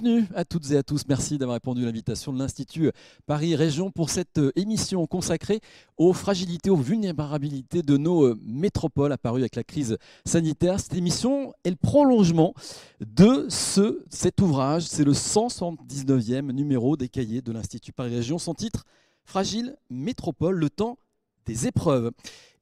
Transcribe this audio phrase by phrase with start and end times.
[0.00, 1.02] Bienvenue à toutes et à tous.
[1.08, 2.92] Merci d'avoir répondu à l'invitation de l'Institut
[3.26, 5.60] Paris Région pour cette euh, émission consacrée
[5.96, 10.78] aux fragilités, aux vulnérabilités de nos euh, métropoles apparues avec la crise sanitaire.
[10.78, 12.54] Cette émission est le prolongement
[13.00, 14.84] de ce, cet ouvrage.
[14.84, 18.38] C'est le 179e numéro des cahiers de l'Institut Paris Région.
[18.38, 18.84] Son titre,
[19.24, 20.96] Fragile métropole, le temps
[21.66, 22.10] épreuves.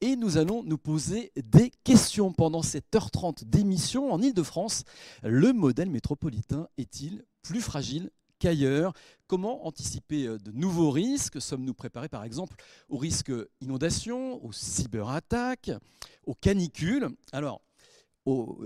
[0.01, 4.85] Et nous allons nous poser des questions pendant cette heure 30 d'émission en Ile-de-France.
[5.23, 8.93] Le modèle métropolitain est-il plus fragile qu'ailleurs?
[9.27, 11.41] Comment anticiper euh, de nouveaux risques?
[11.41, 12.57] Sommes-nous préparés par exemple
[12.89, 15.71] aux risques inondations, aux cyberattaques,
[16.27, 17.09] aux canicules?
[17.33, 17.63] Alors,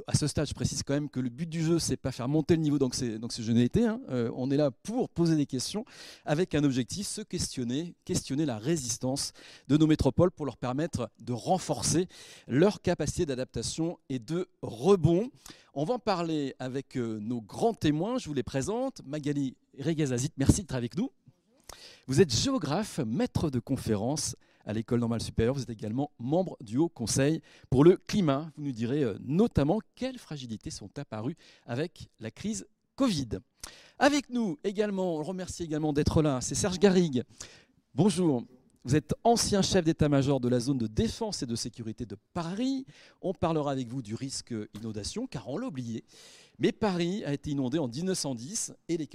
[0.07, 2.29] à ce stade, je précise quand même que le but du jeu, c'est pas faire
[2.29, 3.85] monter le niveau donc je n'ai été.
[3.85, 4.01] Hein.
[4.09, 5.85] Euh, on est là pour poser des questions
[6.25, 9.33] avec un objectif, se questionner, questionner la résistance
[9.69, 12.09] de nos métropoles pour leur permettre de renforcer
[12.49, 15.31] leur capacité d'adaptation et de rebond.
[15.75, 18.19] On va en parler avec euh, nos grands témoins.
[18.19, 19.03] Je vous les présente.
[19.05, 21.11] Magali Regazazit, merci d'être avec nous.
[22.07, 24.37] Vous êtes géographe, maître de conférences
[24.71, 25.55] à l'École normale supérieure.
[25.55, 28.53] Vous êtes également membre du Haut Conseil pour le climat.
[28.57, 33.41] Vous nous direz euh, notamment quelles fragilités sont apparues avec la crise Covid.
[33.99, 37.25] Avec nous également, on remercie également d'être là, c'est Serge Garrigue.
[37.97, 38.45] Bonjour.
[38.85, 42.87] Vous êtes ancien chef d'état-major de la zone de défense et de sécurité de Paris.
[43.21, 46.05] On parlera avec vous du risque inondation, car on l'a oublié.
[46.61, 49.09] Mais Paris a été inondé en 1910 et les,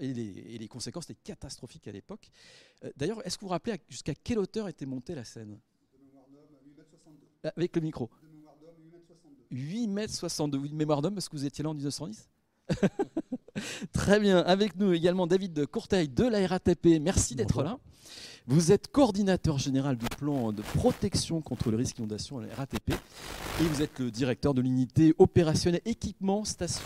[0.00, 2.30] et les, conséquences étaient catastrophiques à l'époque.
[2.84, 5.58] Euh, d'ailleurs, est-ce que vous vous rappelez jusqu'à quelle hauteur était montée la Seine
[7.42, 8.08] Avec le micro.
[9.50, 10.56] 8 mètres 62.
[10.56, 12.28] Oui, mémoire d'homme, parce que vous étiez là en 1910
[13.92, 14.38] Très bien.
[14.38, 17.00] Avec nous également David Courteil de la RATP.
[17.00, 17.78] Merci d'être là.
[18.46, 22.90] Vous êtes coordinateur général du plan de protection contre le risque d'inondation à la RATP
[22.90, 26.84] et vous êtes le directeur de l'unité opérationnelle équipement station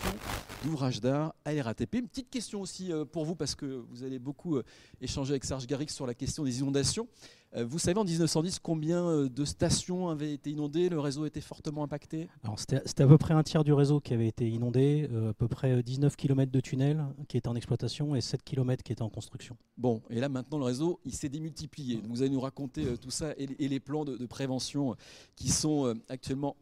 [0.63, 1.95] d'ouvrage d'art à la RATP.
[1.95, 4.63] Une petite question aussi euh, pour vous parce que vous allez beaucoup euh,
[5.01, 7.09] échanger avec Serge Garrix sur la question des inondations.
[7.55, 11.41] Euh, vous savez en 1910 combien euh, de stations avaient été inondées Le réseau était
[11.41, 12.29] fortement impacté?
[12.57, 15.47] C'était à peu près un tiers du réseau qui avait été inondé, euh, à peu
[15.47, 19.09] près 19 km de tunnels qui étaient en exploitation et 7 km qui étaient en
[19.09, 19.57] construction.
[19.77, 22.01] Bon, et là maintenant le réseau il s'est démultiplié.
[22.07, 24.95] Vous allez nous raconter tout ça et, les plans de prévention
[25.35, 26.55] qui sont actuellement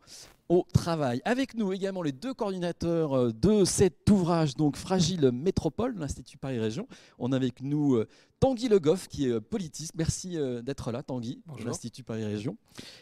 [0.49, 1.21] au travail.
[1.25, 6.59] Avec nous également les deux coordinateurs euh, de cet ouvrage, donc Fragile Métropole, l'Institut Paris
[6.59, 6.87] Région.
[7.19, 8.07] On a avec nous euh,
[8.39, 9.93] Tanguy Le Goff, qui est euh, politiste.
[9.97, 12.57] Merci d'être là, Tanguy, de l'Institut Paris Région.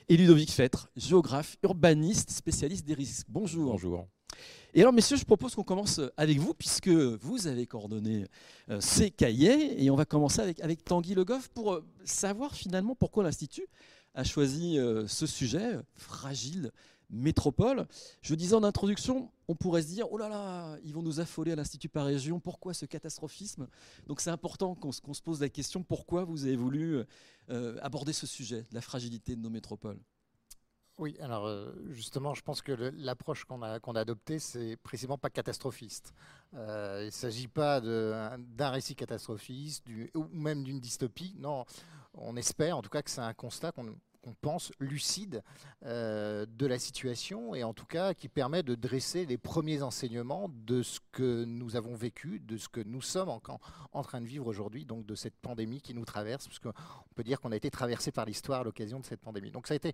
[0.10, 3.28] Et Ludovic Fêtre, géographe, urbaniste, spécialiste des risques.
[3.30, 3.72] Bonjour.
[3.72, 4.08] Bonjour.
[4.74, 8.26] Et alors, messieurs, je propose qu'on commence avec vous, puisque vous avez coordonné
[8.80, 9.82] ces cahiers.
[9.82, 13.66] Et on va commencer avec, avec Tanguy Le Goff pour savoir finalement pourquoi l'Institut
[14.14, 16.72] a choisi ce sujet, fragile
[17.10, 17.88] métropole.
[18.22, 21.52] Je disais en introduction, on pourrait se dire, oh là là, ils vont nous affoler
[21.52, 23.68] à l'Institut par région, pourquoi ce catastrophisme?
[24.08, 27.04] Donc c'est important qu'on se pose la question, pourquoi vous avez voulu
[27.50, 30.00] euh, aborder ce sujet, la fragilité de nos métropoles?
[30.98, 36.14] Oui, alors euh, justement, je pense que l'approche qu'on a, adoptée, c'est précisément pas catastrophiste.
[36.54, 39.84] Euh, il ne s'agit pas d'un récit catastrophiste
[40.14, 41.36] ou même d'une dystopie.
[41.38, 41.66] Non,
[42.14, 43.94] on espère en tout cas que c'est un constat qu'on
[44.26, 45.44] on pense, lucide
[45.86, 50.50] euh, de la situation et en tout cas qui permet de dresser les premiers enseignements
[50.50, 53.42] de ce que nous avons vécu, de ce que nous sommes en,
[53.94, 56.74] en train de vivre aujourd'hui, donc de cette pandémie qui nous traverse, parce qu'on
[57.16, 59.52] peut dire qu'on a été traversé par l'histoire à l'occasion de cette pandémie.
[59.52, 59.94] Donc ça a été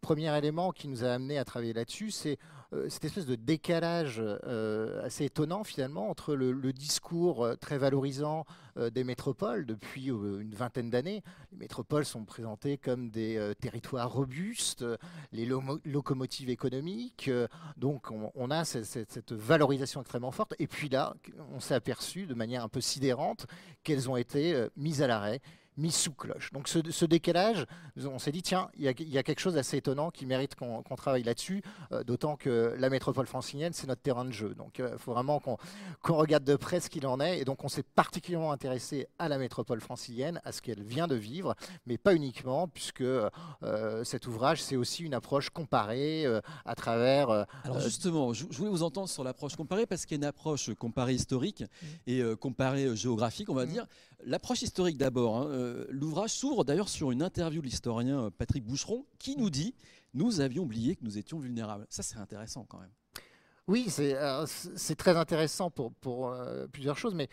[0.00, 2.38] premier élément qui nous a amené à travailler là-dessus, c'est
[2.72, 8.46] euh, cette espèce de décalage euh, assez étonnant finalement entre le, discours très valorisant
[8.76, 11.22] des métropoles depuis une vingtaine d'années.
[11.52, 14.84] Les métropoles sont présentées comme des territoires territoires robustes,
[15.32, 17.28] les locomotives économiques.
[17.28, 20.54] Euh, donc on, a cette, valorisation extrêmement forte.
[20.58, 21.14] Et puis là,
[21.54, 23.46] on s'est aperçu de manière un peu sidérante
[23.82, 25.40] qu'elles ont été euh, mises à l'arrêt
[25.76, 26.50] mis sous cloche.
[26.52, 27.66] Donc ce, décalage,
[28.04, 31.22] on s'est dit, tiens, il y, a quelque chose d'assez étonnant qui mérite qu'on travaille
[31.22, 34.54] là-dessus, euh, d'autant que la métropole francilienne, c'est notre terrain de jeu.
[34.54, 37.38] Donc il euh, faut vraiment qu'on regarde de près ce qu'il en est.
[37.38, 41.14] Et donc on s'est particulièrement intéressé à la métropole francilienne, à ce qu'elle vient de
[41.14, 41.54] vivre,
[41.86, 43.30] mais pas uniquement, puisque euh,
[44.04, 46.26] cet ouvrage, c'est aussi une approche comparée
[46.64, 47.30] à travers...
[47.64, 50.72] Alors justement, je, voulais vous entendre sur l'approche comparée, parce qu'il y a une approche
[50.74, 51.86] comparée historique mmh.
[52.06, 53.70] et comparée géographique, on va mmh.
[53.70, 53.86] dire.
[54.24, 55.36] L'approche historique d'abord.
[55.36, 55.46] Hein.
[55.48, 59.74] Euh, l'ouvrage s'ouvre d'ailleurs sur une interview de l'historien Patrick Boucheron qui nous dit
[60.14, 61.86] Nous avions oublié que nous étions vulnérables.
[61.88, 62.92] Ça, c'est intéressant quand même.
[63.68, 66.34] Oui, c'est très intéressant pour, pour
[66.72, 67.28] plusieurs choses, mais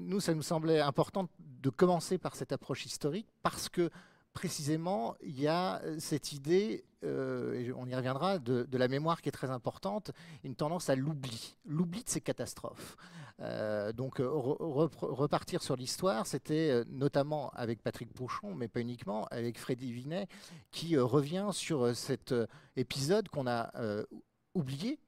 [0.00, 3.90] nous, ça nous semblait important de commencer par cette approche historique parce que
[4.34, 9.22] précisément, il y a euh, cette idée, euh, et on y reviendra, de, la mémoire
[9.22, 10.10] qui est très importante,
[10.42, 12.96] une tendance à l'oubli, l'oubli de ces catastrophes.
[13.40, 19.92] Euh, donc repartir sur l'histoire, c'était notamment avec Patrick Pouchon, mais pas uniquement, avec Freddy
[19.92, 20.28] Vinet,
[20.70, 22.34] qui revient sur cet
[22.76, 23.72] épisode qu'on a
[24.54, 24.98] oublié,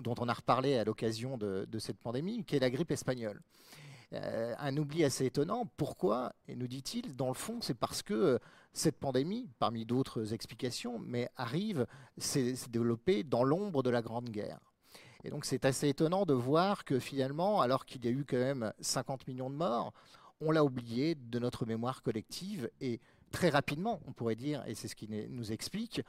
[0.00, 3.40] dont on a reparlé à l'occasion de, de, cette pandémie, qui est la grippe espagnole.
[4.12, 5.66] un oubli assez étonnant.
[5.76, 8.40] Pourquoi Et nous dit-il, dans le fond, c'est parce que
[8.76, 11.86] cette pandémie, parmi d'autres explications, mais arrive,
[12.18, 14.60] s'est développée dans l'ombre de la Grande Guerre.
[15.26, 18.36] Et donc c'est assez étonnant de voir que finalement, alors qu'il y a eu quand
[18.36, 19.92] même 50 millions de morts,
[20.40, 23.00] on l'a oublié de notre mémoire collective et
[23.32, 26.00] très rapidement, on pourrait dire, et c'est ce qui nous explique,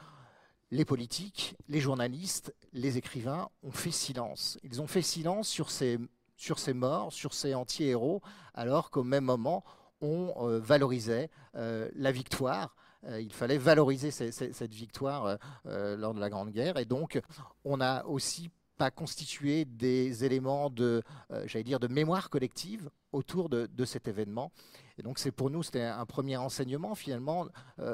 [0.69, 4.59] les politiques, les journalistes, les écrivains ont fait silence.
[4.61, 5.97] Ils ont fait silence sur ces,
[6.35, 8.21] sur ces morts, sur ces anti-héros,
[8.53, 9.63] alors qu'au même moment,
[9.99, 12.75] on euh, valorisait euh, la victoire.
[13.07, 16.77] Euh, il fallait valoriser cette victoire lors de la Grande Guerre.
[16.77, 17.19] Et donc,
[17.63, 21.03] on n'a aussi pas constitué des éléments de,
[21.45, 24.51] j'allais dire, de mémoire collective autour de, cet événement.
[24.97, 27.47] Et donc, c'est pour nous, c'était un premier enseignement, finalement,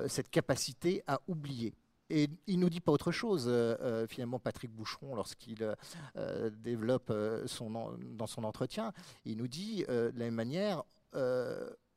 [0.08, 1.74] cette capacité à oublier.
[2.10, 3.52] Et il nous dit pas autre chose,
[4.10, 5.76] finalement, Patrick Boucheron, lorsqu'il
[6.64, 7.14] développe
[7.46, 8.94] son, dans son entretien.
[9.26, 10.84] Il nous dit, de la même manière,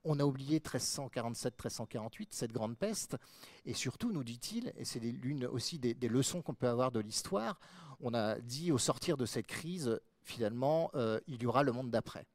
[0.07, 3.17] on a oublié 1347-1348, cette grande peste,
[3.65, 7.59] et surtout, nous dit-il, et c'est l'une aussi des, leçons qu'on peut avoir de l'histoire,
[8.01, 11.91] on a dit au sortir de cette crise, finalement, euh, il y aura le monde
[11.91, 12.27] d'après.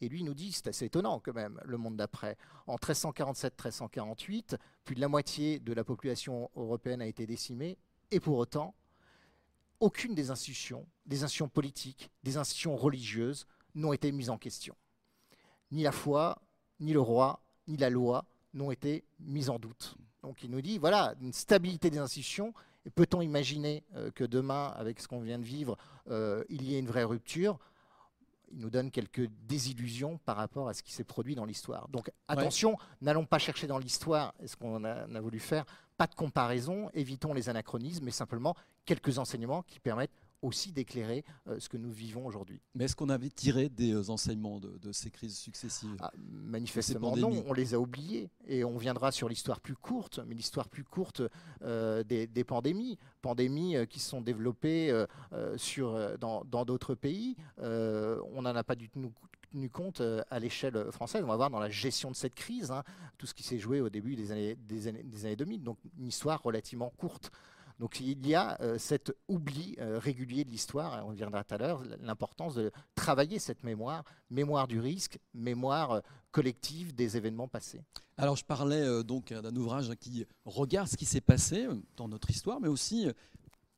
[0.00, 2.36] Et lui nous dit, c'est assez étonnant quand même, le monde d'après.
[2.66, 7.78] En 1347-1348, plus de la moitié de la population européenne a été décimée,
[8.10, 8.74] et pour autant,
[9.80, 14.76] aucune des institutions, des institutions politiques, des institutions religieuses, n'ont été mises en question.
[15.70, 16.40] Ni la foi,
[16.80, 18.24] ni le roi, ni la loi
[18.54, 19.96] n'ont été mis en doute.
[20.22, 22.54] Donc il nous dit, voilà, une stabilité des institutions.
[22.94, 25.76] Peut-on imaginer euh, que demain, avec ce qu'on vient de vivre,
[26.10, 27.58] euh, il y ait une vraie rupture?
[28.50, 31.88] Il nous donne quelques désillusions par rapport à ce qui s'est produit dans l'histoire.
[31.88, 35.66] Donc attention, n'allons pas chercher dans l'histoire ce qu'on a, a, voulu faire,
[35.98, 38.54] pas de comparaison, évitons les anachronismes, mais simplement
[38.86, 42.60] quelques enseignements qui permettent aussi d'éclairer euh, ce que nous vivons aujourd'hui.
[42.74, 47.44] Mais est-ce qu'on avait tiré des euh, enseignements de, ces crises successives ah, Manifestement non,
[47.46, 51.22] on les a oubliés et on viendra sur l'histoire plus courte, mais l'histoire plus courte
[51.62, 55.04] euh, des, pandémies, pandémies qui se sont développées
[55.56, 57.36] sur, dans d'autres pays.
[57.58, 59.12] on n'en a pas du tout
[59.52, 61.22] tenu compte à l'échelle française.
[61.24, 62.82] On va voir dans la gestion de cette crise, hein,
[63.18, 65.78] tout ce qui s'est joué au début des années, des années, des années 2000, donc
[65.98, 67.30] une histoire relativement courte.
[67.78, 71.58] Donc il y a euh, cet oubli euh, régulier de l'histoire, on reviendra tout à
[71.58, 76.00] l'heure, l'importance de travailler cette mémoire, mémoire du risque, mémoire euh,
[76.32, 77.80] collective des événements passés.
[78.16, 82.60] Alors je parlais donc d'un ouvrage qui regarde ce qui s'est passé dans notre histoire,
[82.60, 83.06] mais aussi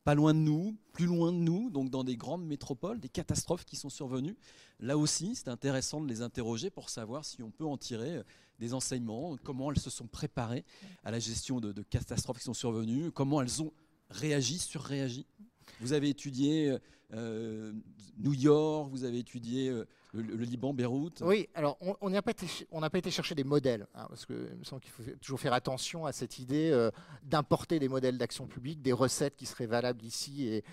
[0.02, 3.66] pas loin de nous, plus loin de nous, donc dans des grandes métropoles, des catastrophes
[3.66, 4.36] qui sont survenues.
[4.80, 8.22] Là aussi, c'est intéressant de les interroger pour savoir si on peut en tirer
[8.58, 10.64] des enseignements, comment elles se sont préparées
[11.04, 13.72] à la gestion de, de catastrophes qui sont survenues, comment elles ont
[14.10, 15.26] réagit, surréagit?
[15.80, 16.76] Vous avez étudié
[17.14, 17.72] euh,
[18.18, 19.72] New York, vous avez étudié
[20.14, 24.26] euh, le, Liban, Beyrouth Oui, alors on n'a pas, été chercher des modèles, hein, parce
[24.26, 26.90] qu'il me semble qu'il faut toujours faire attention à cette idée euh,
[27.22, 30.64] d'importer des modèles d'action publique, des recettes qui seraient valables ici et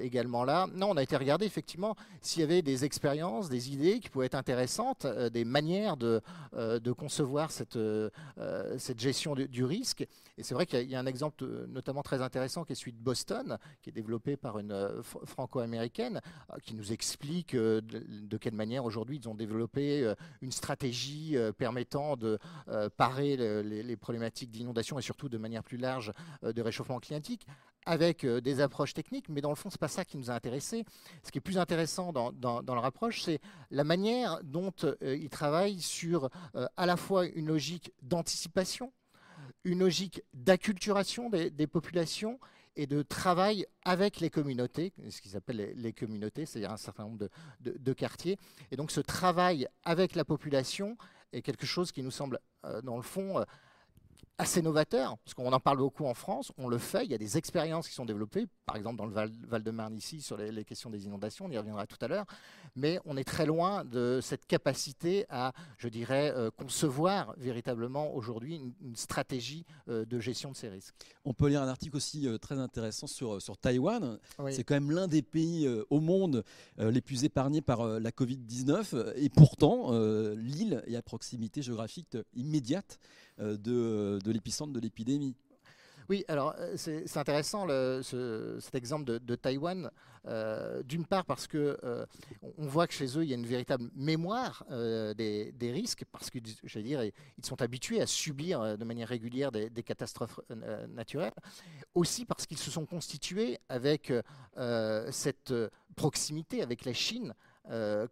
[0.00, 0.66] également là.
[0.74, 4.26] Non, on a été regarder effectivement s'il y avait des expériences, des idées qui pouvaient
[4.26, 6.20] être intéressantes, des manières de,
[6.54, 7.78] de concevoir cette,
[8.78, 10.06] cette gestion du risque.
[10.38, 13.02] Et c'est vrai qu'il y, a un exemple notamment très intéressant qui est celui de
[13.02, 16.20] Boston, qui est développé par une franco-américaine,
[16.62, 22.16] qui nous explique de quelle manière aujourd'hui ils ont développé euh, une stratégie euh, permettant
[22.16, 22.38] de
[22.68, 26.12] euh, parer les, problématiques d'inondation et surtout de manière plus large
[26.42, 27.46] de réchauffement climatique
[27.86, 30.34] avec des approches techniques, mais dans le fond, ce n'est pas ça qui nous a
[30.34, 30.84] intéressés.
[31.22, 33.40] Ce qui est plus intéressant dans, leur approche, c'est
[33.70, 36.28] la manière dont ils travaillent sur
[36.76, 38.92] à la fois une logique d'anticipation,
[39.64, 42.38] une logique d'acculturation des, populations
[42.76, 47.28] et de travail avec les communautés, ce qu'ils appellent les, communautés, c'est-à-dire un certain nombre
[47.60, 48.38] de, quartiers.
[48.70, 50.96] Et donc ce travail avec la population
[51.32, 53.44] est quelque chose qui nous semble, euh, dans le fond, euh,
[54.38, 57.18] assez novateur, parce qu'on en parle beaucoup en France, on le fait, il y a
[57.18, 61.06] des expériences qui sont développées, par exemple dans le Val-de-Marne ici, sur les, questions des
[61.06, 62.26] inondations, on y reviendra tout à l'heure,
[62.74, 68.56] mais on est très loin de cette capacité à, je dirais, euh, concevoir véritablement aujourd'hui
[68.56, 70.94] une, stratégie euh, de gestion de ces risques.
[71.24, 74.18] On peut lire un article aussi euh, très intéressant sur, sur Taïwan,
[74.50, 76.44] c'est quand même l'un des pays au monde
[76.78, 79.92] les plus épargnés par la Covid-19, et pourtant,
[80.34, 82.98] l'île est à proximité géographique immédiate
[83.38, 85.36] de, de l'épicentre de l'épidémie.
[86.08, 87.66] Oui, alors euh, c'est intéressant
[88.02, 89.90] cet exemple de, Taïwan,
[90.26, 92.06] euh, d'une part parce que euh,
[92.58, 96.38] on voit que chez eux il y a une véritable mémoire des, risques, parce que
[96.64, 100.40] j'allais dire ils sont habitués à subir de manière régulière des catastrophes
[100.88, 101.34] naturelles,
[101.94, 104.12] aussi parce qu'ils se sont constitués avec
[105.10, 105.52] cette
[105.96, 107.34] proximité avec la Chine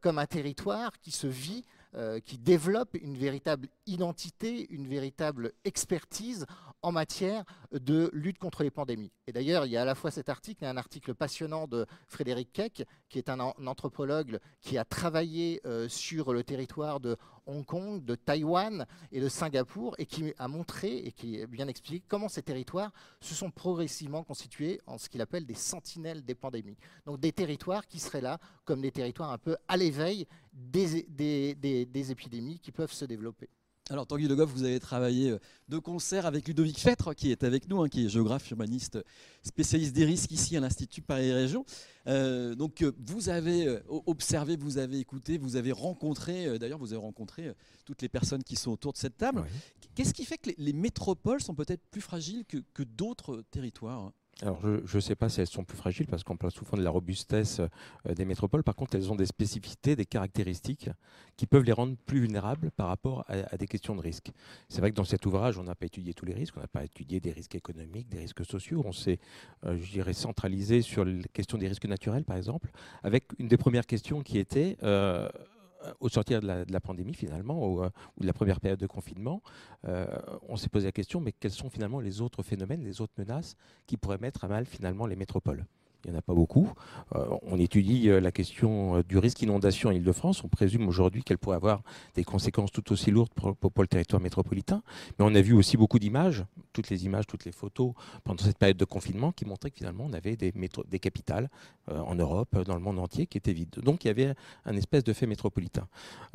[0.01, 1.65] comme un territoire qui se vit
[1.97, 6.47] euh, qui développe une véritable identité, une véritable expertise
[6.83, 9.13] en matière de lutte contre les pandémies.
[9.27, 11.87] Et d'ailleurs, il y a à la fois cet article et un article passionnant de
[12.07, 17.17] Frédéric Keck, qui est un, anthropologue qui a travaillé euh, sur le territoire de
[17.47, 22.03] Hong Kong, de Taïwan et de Singapour, et qui a montré et qui bien expliqué
[22.09, 26.77] comment ces territoires se sont progressivement constitués en ce qu'il appelle des sentinelles des pandémies.
[27.07, 31.05] Donc des territoires qui seraient là comme des territoires un peu à l'éveil des,
[31.55, 33.49] des, épidémies qui peuvent se développer.
[33.91, 35.39] Alors Tanguy Le Goff, vous avez travaillé euh,
[35.69, 38.99] de concert avec Ludovic Fettre, qui est avec nous, hein, qui est géographe humaniste,
[39.43, 41.67] spécialiste des risques ici à l'Institut Paris Région.
[42.07, 47.03] Euh, donc euh, vous avez observé, vous avez écouté, vous avez rencontré, d'ailleurs vous avez
[47.03, 47.53] rencontré
[47.85, 49.45] toutes les personnes qui sont autour de cette table.
[49.95, 54.13] Qu'est-ce qui fait que les, métropoles sont peut-être plus fragiles que d'autres territoires
[54.43, 56.83] alors, je ne sais pas si elles sont plus fragiles parce qu'on parle souvent de
[56.83, 58.65] la robustesse euh, des métropoles.
[58.65, 60.91] Par contre, elles ont des spécificités, des caractéristiques
[61.37, 64.31] qui peuvent les rendre plus vulnérables par rapport à, des questions de risque.
[64.69, 66.57] C'est vrai que dans cet ouvrage, on n'a pas étudié tous les risques.
[66.57, 68.83] On n'a pas étudié des risques économiques, des risques sociaux.
[68.85, 69.21] On s'est,
[69.65, 72.71] euh, je dirais, centralisé sur la question des risques naturels, par exemple,
[73.03, 75.29] avec une des premières questions qui était euh,
[76.01, 79.43] au sortir de la, pandémie finalement, ou, euh, de la première période de confinement,
[79.87, 80.07] euh,
[80.49, 83.57] on s'est posé la question, mais quels sont finalement les autres phénomènes, les autres menaces
[83.87, 85.65] qui pourraient mettre à mal finalement les métropoles?
[86.05, 86.71] Il n'y en a pas beaucoup.
[87.15, 90.45] Euh, on étudie la question du risque inondation en Ile-de-France.
[90.45, 91.83] On présume aujourd'hui qu'elle pourrait avoir
[92.15, 94.83] des conséquences tout aussi lourdes pour, le territoire métropolitain.
[95.19, 97.93] Mais on a vu aussi beaucoup d'images, toutes les images, toutes les photos
[98.25, 100.53] pendant cette période de confinement qui montraient que finalement on avait des,
[100.99, 101.51] capitales
[101.91, 103.81] euh, en Europe, dans le monde entier qui étaient vides.
[103.83, 104.35] Donc il y avait
[104.65, 105.87] un espèce de fait métropolitain.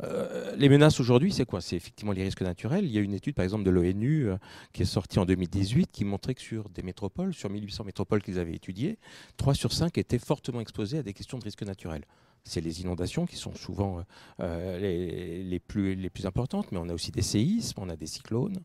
[0.02, 1.60] Euh, les menaces aujourd'hui, c'est quoi?
[1.60, 2.84] C'est effectivement les risques naturels.
[2.84, 4.36] Il y a une étude par exemple de l'ONU euh,
[4.72, 8.38] qui est sortie en 2018 qui montrait que sur des métropoles, sur 1800 métropoles qu'ils
[8.38, 8.98] avaient étudiées,
[9.36, 12.04] 3 sur 5 étaient fortement exposées à des questions de risques naturels
[12.44, 14.02] c'est les inondations qui sont souvent euh,
[14.40, 18.60] euh, les, plus, importantes, mais on a aussi des séismes, on a des cyclones,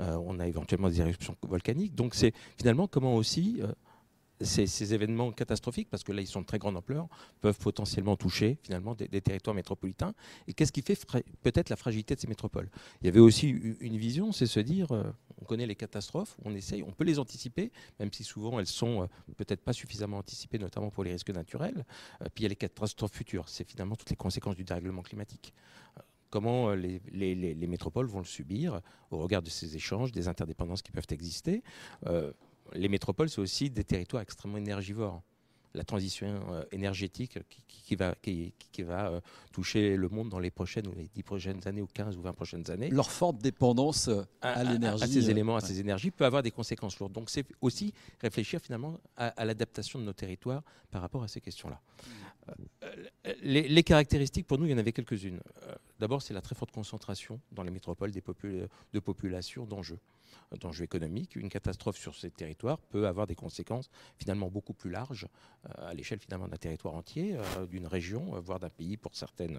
[0.00, 1.94] euh, on a éventuellement des éruptions volcaniques.
[1.94, 3.60] Donc c'est finalement comment aussi
[4.40, 7.08] ces, événements catastrophiques, parce que là ils sont de très grande ampleur,
[7.40, 10.14] peuvent potentiellement toucher finalement des, territoires métropolitains.
[10.46, 10.98] Et qu'est-ce qui fait
[11.42, 12.70] peut-être la fragilité de ces métropoles?
[13.02, 14.88] Il y avait aussi une vision, c'est se dire,
[15.40, 19.02] on connaît les catastrophes, on essaye, on peut les anticiper, même si souvent elles sont
[19.02, 19.06] euh,
[19.36, 21.84] peut-être pas suffisamment anticipées, notamment pour les risques naturels.
[22.22, 25.02] Euh, puis il y a les catastrophes futures, c'est finalement toutes les conséquences du dérèglement
[25.02, 25.52] climatique
[26.32, 30.92] comment les, les, métropoles vont le subir au regard de ces échanges, des interdépendances qui
[30.92, 31.60] peuvent exister
[32.74, 35.22] les métropoles, c'est aussi des territoires extrêmement énergivores.
[35.74, 39.20] La transition euh, énergétique qui, va, qui, va euh,
[39.52, 42.32] toucher le monde dans les prochaines ou les 10 prochaines années ou 15 ou 20
[42.32, 42.90] prochaines années.
[42.90, 45.04] Leur forte dépendance euh, à, l'énergie.
[45.04, 47.12] À, ces éléments, à ces énergies, peut avoir des conséquences lourdes.
[47.12, 51.80] Donc c'est aussi réfléchir finalement à, l'adaptation de nos territoires par rapport à ces questions-là.
[53.42, 55.40] Les, caractéristiques, pour nous, il y en avait quelques-unes.
[56.00, 58.22] D'abord, c'est la très forte concentration dans les métropoles des
[58.92, 59.98] de populations d'enjeux
[60.60, 61.36] d'enjeux économiques.
[61.36, 63.88] Une catastrophe sur ces territoires peut avoir des conséquences
[64.18, 65.28] finalement beaucoup plus larges
[65.68, 69.14] euh, à l'échelle finalement d'un territoire entier, euh, d'une région, euh, voire d'un pays pour
[69.14, 69.58] certaines,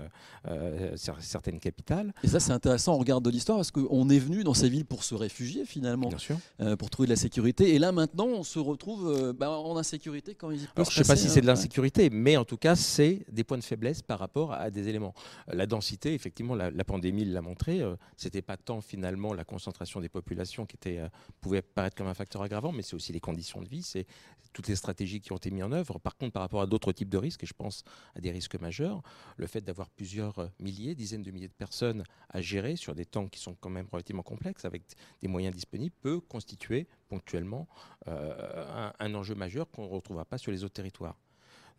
[0.96, 2.14] certaines capitales.
[2.24, 4.86] Et ça c'est intéressant, on regarde de l'histoire parce qu'on est venu dans ces villes
[4.86, 6.38] pour se réfugier finalement, Bien sûr.
[6.78, 7.74] pour trouver de la sécurité.
[7.76, 11.08] Et là maintenant on se retrouve bah, en insécurité quand il Alors, Je ne sais
[11.08, 14.20] pas si c'est de l'insécurité, mais en tout cas c'est des points de faiblesse par
[14.20, 15.14] rapport à des éléments.
[15.48, 17.82] La densité, effectivement, la, la pandémie l'a montré,
[18.18, 21.08] c'était pas tant finalement la concentration des populations qui euh,
[21.40, 24.06] pouvait paraître comme un facteur aggravant, mais c'est aussi les conditions de vie, c'est
[24.54, 26.00] toutes les stratégies qui ont été mises en œuvre.
[26.00, 27.84] Par contre, par rapport à d'autres types de risques, et je pense
[28.16, 29.02] à des risques majeurs,
[29.38, 33.06] le fait d'avoir plusieurs euh, milliers, dizaines de milliers de personnes à gérer sur des
[33.06, 34.84] temps qui sont quand même relativement complexes, avec
[35.22, 37.68] des moyens disponibles, peut constituer ponctuellement
[38.08, 41.18] euh, un enjeu majeur qu'on ne retrouvera pas sur les autres territoires.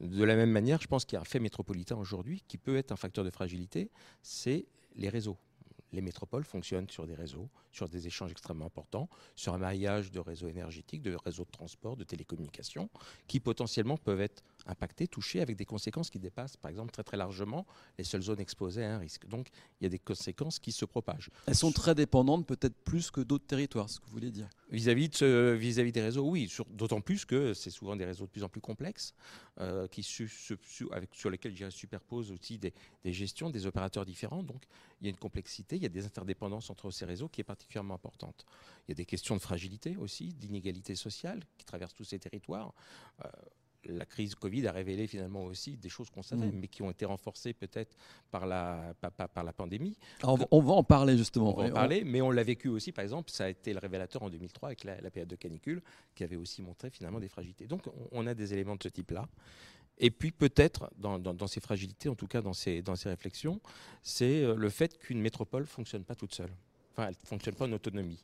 [0.00, 2.76] De la même manière, je pense qu'il y a un fait métropolitain aujourd'hui qui peut
[2.76, 3.90] être un facteur de fragilité,
[4.22, 5.38] c'est les réseaux.
[5.92, 10.20] Les métropoles fonctionnent sur des réseaux, sur des échanges extrêmement importants, sur un maillage de
[10.20, 12.88] réseaux énergétiques, de réseaux de transport, de télécommunications,
[13.26, 17.16] qui potentiellement peuvent être impactés, touchés, avec des conséquences qui dépassent, par exemple, très très
[17.16, 17.66] largement
[17.98, 19.26] les seules zones exposées à un risque.
[19.26, 19.48] Donc
[19.80, 21.30] il y a des conséquences qui se propagent.
[21.46, 24.48] Elles sont très dépendantes, peut-être plus que d'autres territoires, ce que vous voulez dire.
[24.70, 28.42] Vis-à-vis de vis-à-vis des réseaux, oui, d'autant plus que c'est souvent des réseaux de plus
[28.42, 29.14] en plus complexes,
[29.60, 30.06] euh, qui
[30.92, 32.72] avec, sur lesquels je superpose aussi des,
[33.04, 34.42] des gestions, des opérateurs différents.
[34.42, 34.62] Donc
[35.00, 37.44] il y a une complexité, il y a des interdépendances entre ces réseaux qui est
[37.44, 38.46] particulièrement importante.
[38.86, 42.72] Il y a des questions de fragilité aussi, d'inégalité sociale qui traversent tous ces territoires.
[43.24, 43.28] Euh,
[43.86, 46.58] la crise Covid a révélé finalement aussi des choses qu'on savait, mm.
[46.58, 47.96] mais qui ont été renforcées peut-être
[48.30, 49.96] par la, par, la pandémie.
[50.22, 51.56] on, va en parler justement.
[51.58, 53.78] On va en parler, mais on l'a vécu aussi, par exemple, ça a été le
[53.78, 55.82] révélateur en 2003 avec la, période de canicule,
[56.14, 57.66] qui avait aussi montré finalement des fragilités.
[57.66, 59.28] Donc on, a des éléments de ce type-là.
[59.98, 63.60] Et puis peut-être, dans, ces fragilités, en tout cas dans ces, dans ces réflexions,
[64.02, 66.50] c'est euh, le fait qu'une métropole ne fonctionne pas toute seule.
[66.92, 68.22] Enfin, elle ne fonctionne pas en autonomie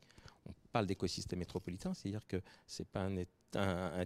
[0.49, 3.17] on parle d'écosystème métropolitain, c'est-à-dire que ce n'est pas un,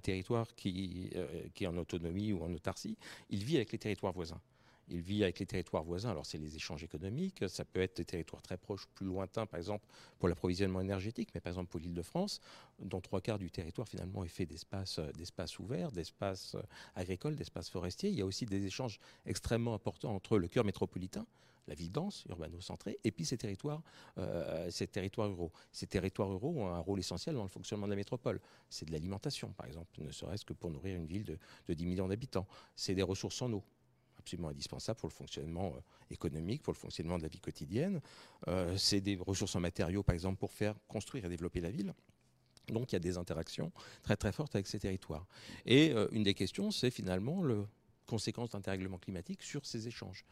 [0.00, 2.96] territoire qui, euh, qui est en autonomie ou en autarcie,
[3.30, 4.40] il vit avec les territoires voisins.
[4.88, 6.10] Il vit avec les territoires voisins.
[6.10, 7.44] Alors, c'est les échanges économiques.
[7.48, 9.86] Ça peut être des territoires très proches, plus lointains, par exemple,
[10.18, 11.30] pour l'approvisionnement énergétique.
[11.34, 12.40] Mais par exemple, pour l'île de France,
[12.80, 16.62] dont trois quarts du territoire, finalement, est fait d'espaces, euh, ouverts, d'espaces euh,
[16.94, 18.10] agricoles, d'espaces forestiers.
[18.10, 21.26] Il y a aussi des échanges extrêmement importants entre le cœur métropolitain,
[21.68, 23.82] la ville dense, urbano-centrée, et puis ces territoires,
[24.18, 25.52] euh, ces territoires ruraux.
[25.70, 28.40] Ces territoires ruraux ont un rôle essentiel dans le fonctionnement de la métropole.
[28.68, 32.08] C'est de l'alimentation, par exemple, ne serait-ce que pour nourrir une ville de, 10 millions
[32.08, 32.46] d'habitants.
[32.74, 33.64] C'est des ressources en eau
[34.18, 38.00] absolument indispensables pour le fonctionnement euh, économique, pour le fonctionnement de la vie quotidienne.
[38.48, 41.92] Euh, c'est des ressources en matériaux, par exemple, pour faire construire et développer la ville.
[42.68, 43.72] Donc il y a des interactions
[44.04, 45.26] très très fortes avec ces territoires.
[45.66, 47.66] Et une des questions, c'est finalement le
[48.06, 50.24] conséquence d'un dérèglement climatique sur ces échanges.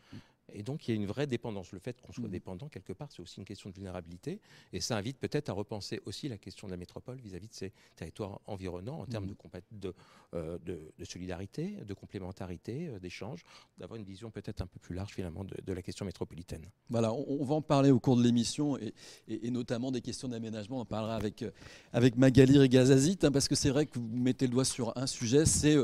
[0.55, 1.73] Et donc, il y a une vraie dépendance.
[1.73, 2.31] Le fait qu'on soit mm.
[2.31, 4.41] dépendant, quelque part, c'est aussi une question de vulnérabilité.
[4.73, 7.73] Et ça invite peut-être à repenser aussi la question de la métropole vis-à-vis de ces
[7.97, 9.35] territoires environnants en termes mm.
[9.73, 9.95] de,
[10.35, 13.45] euh, de, de, solidarité, de complémentarité, euh, d'échange,
[13.79, 16.67] d'avoir une vision peut-être un peu plus large, finalement, de, la question métropolitaine.
[16.89, 18.93] Voilà, on, va en parler au cours de l'émission et,
[19.29, 20.81] et, notamment des questions d'aménagement.
[20.81, 21.51] On parlera avec, euh,
[21.93, 25.07] avec Magali Rigazazit, hein, parce que c'est vrai que vous mettez le doigt sur un
[25.07, 25.77] sujet, c'est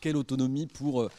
[0.00, 1.10] quelle autonomie pour euh,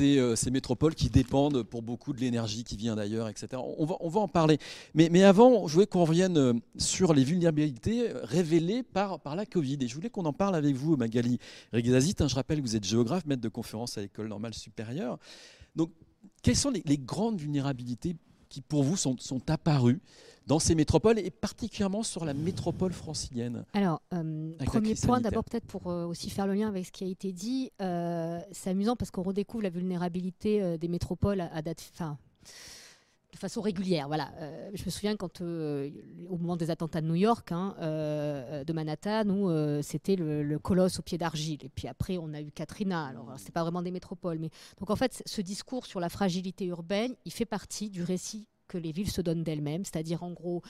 [0.00, 3.62] euh, ces, métropoles qui dépendent pour beaucoup de l'énergie qui vient d'ailleurs, etc.
[3.78, 4.58] On va, en parler.
[4.94, 9.78] Mais, avant, je voulais qu'on revienne euh, sur les vulnérabilités révélées par, la Covid.
[9.80, 11.38] Et je voulais qu'on en parle avec vous, Magali
[11.72, 12.16] Regazazit.
[12.20, 15.18] Hein, je rappelle que vous êtes géographe, maître de conférence à l'École normale supérieure.
[15.76, 15.90] Donc,
[16.42, 18.16] quelles sont les grandes vulnérabilités
[18.48, 20.00] qui, pour vous, sont, sont apparues
[20.48, 23.64] dans ces métropoles et particulièrement sur la métropole francilienne.
[23.74, 27.04] Alors, euh, premier point, d'abord peut-être pour euh, aussi faire le lien avec ce qui
[27.04, 31.80] a été dit, euh, c'est amusant parce qu'on redécouvre la vulnérabilité des métropoles à, date,
[31.80, 32.16] fin,
[33.32, 34.06] de façon régulière.
[34.06, 34.30] Voilà.
[34.74, 39.82] je me souviens quand, au moment des attentats de New York, hein, de Manhattan, nous,
[39.82, 41.58] c'était le, colosse au pied d'argile.
[41.62, 43.06] Et puis après, on a eu Katrina.
[43.06, 46.64] Alors, c'est pas vraiment des métropoles, mais donc en fait, ce discours sur la fragilité
[46.66, 50.62] urbaine, il fait partie du récit que les villes se donnent d'elles-mêmes, c'est-à-dire en gros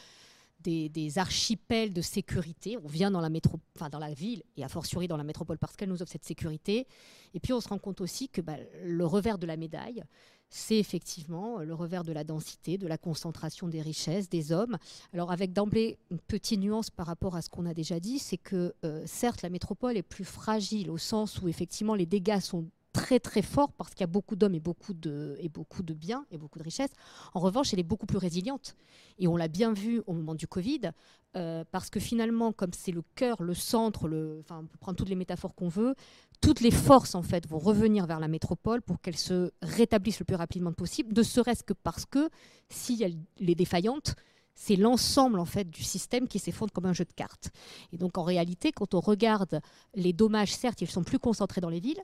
[0.60, 2.76] des, archipels de sécurité.
[2.84, 5.58] On vient dans la, métro, enfin dans la ville et a fortiori dans la métropole
[5.58, 6.86] parce qu'elle nous offre cette sécurité.
[7.34, 10.04] Et puis on se rend compte aussi que bah, le revers de la médaille,
[10.50, 14.78] c'est effectivement le revers de la densité, de la concentration des richesses, des hommes.
[15.12, 18.38] Alors avec d'emblée une petite nuance par rapport à ce qu'on a déjà dit, c'est
[18.38, 22.66] que euh, certes la métropole est plus fragile au sens où effectivement les dégâts sont
[22.98, 25.94] très très fort parce qu'il y a beaucoup d'hommes et beaucoup de, et beaucoup de
[25.94, 26.90] biens et beaucoup de richesses.
[27.32, 28.76] En revanche, elle est beaucoup plus résiliente.
[29.18, 30.90] Et on l'a bien vu au moment du Covid,
[31.36, 34.06] euh, parce que finalement, comme c'est le cœur, le centre,
[34.40, 35.94] enfin, on peut prendre toutes les métaphores qu'on veut,
[36.40, 40.24] toutes les forces en fait vont revenir vers la métropole pour qu'elle se rétablisse le
[40.24, 42.28] plus rapidement possible, ne serait-ce que parce que
[42.68, 43.16] si elle
[43.48, 44.14] est défaillante,
[44.54, 47.50] c'est l'ensemble en fait du système qui s'effondre comme un jeu de cartes.
[47.92, 49.60] Et donc en réalité, quand on regarde
[49.94, 52.02] les dommages, certes, ils sont plus concentrés dans les villes,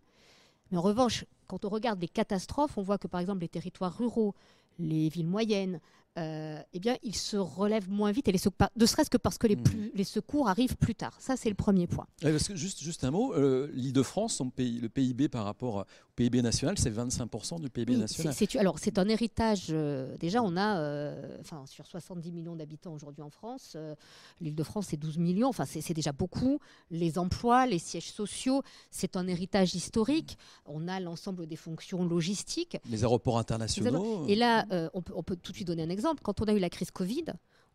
[0.77, 4.35] en revanche, quand on regarde les catastrophes, on voit que par exemple les territoires ruraux,
[4.79, 5.81] les villes moyennes,
[6.17, 8.39] euh, eh bien, ils se relèvent moins vite, et les
[8.77, 9.91] ne serait-ce que parce que les, hmm.
[9.95, 11.17] les, secours arrivent plus tard.
[11.19, 12.07] Ça, c'est le premier point.
[12.23, 16.79] parce que juste, juste un mot, euh, l'Île-de-France, le PIB par rapport au PIB national,
[16.79, 18.33] c'est 25% du PIB national.
[18.33, 19.69] C'est, alors, c'est un héritage.
[19.71, 23.77] Euh, déjà, on a, enfin, sur 70 millions d'habitants aujourd'hui en France,
[24.41, 25.49] l'Île-de-France, c'est 12 millions.
[25.49, 26.61] Enfin, c'est, déjà beaucoup.
[26.93, 30.39] Les emplois, les sièges sociaux, c'est un héritage historique.
[30.65, 32.77] On a l'ensemble des fonctions logistiques.
[32.89, 34.27] Les aéroports internationaux.
[34.29, 36.53] Et là, on peut, on peut tout de suite donner un exemple quand on a
[36.53, 37.25] eu la crise Covid,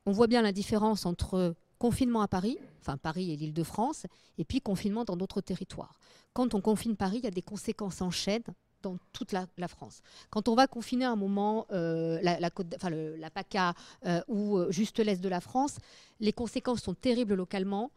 [0.05, 4.05] on voit bien la différence entre confinement à Paris, enfin Paris et l'île de France,
[4.37, 5.99] et puis confinement dans d'autres territoires.
[6.33, 8.43] Quand on confine Paris, il y a des conséquences en chaîne
[8.81, 10.01] dans toute la, France.
[10.29, 13.73] Quand on va confiner un moment euh, la, la, enfin, la, PACA
[14.05, 15.77] euh, ou euh, juste l'Est de la France,
[16.19, 17.91] les conséquences sont terribles localement,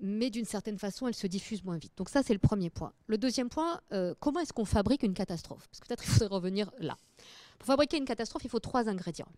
[0.00, 1.92] mais d'une certaine façon, elles se diffusent moins vite.
[1.96, 2.92] Donc ça, c'est le premier point.
[3.06, 3.80] Le deuxième point,
[4.18, 5.68] comment est-ce qu'on fabrique une catastrophe?
[5.68, 6.96] Parce que peut-être il faudrait revenir là.
[7.58, 9.28] Pour fabriquer une catastrophe, il faut trois ingrédients.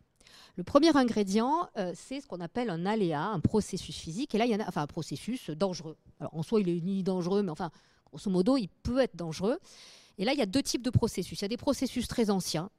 [0.56, 4.34] Le premier ingrédient, c'est ce qu'on appelle un aléa, un processus physique.
[4.34, 5.96] Et là, il y en a, enfin, un processus dangereux.
[6.20, 7.70] Alors, en soi, il est ni dangereux, mais enfin,
[8.06, 9.58] grosso modo, il peut être dangereux.
[10.18, 11.40] Et là, il y a deux types de processus.
[11.40, 12.70] Il y a des processus très anciens,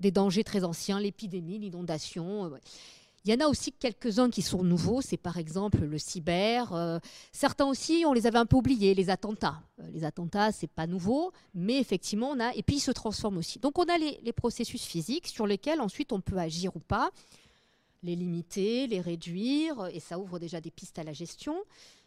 [0.00, 2.46] des dangers très anciens, l'épidémie, l'inondation.
[2.46, 2.58] Euh,
[3.24, 6.72] il y en a aussi quelques-uns qui sont nouveaux, c'est par exemple le cyber.
[6.72, 6.98] Euh,
[7.32, 9.60] certains aussi, on les avait un peu oubliés, les attentats.
[9.78, 12.54] Euh, les attentats, c'est pas nouveau, mais effectivement, on a.
[12.54, 13.58] Et puis, ils se transforment aussi.
[13.58, 17.10] Donc, on a les, les, processus physiques sur lesquels ensuite on peut agir ou pas,
[18.02, 21.56] les limiter, les réduire, et ça ouvre déjà des pistes à la gestion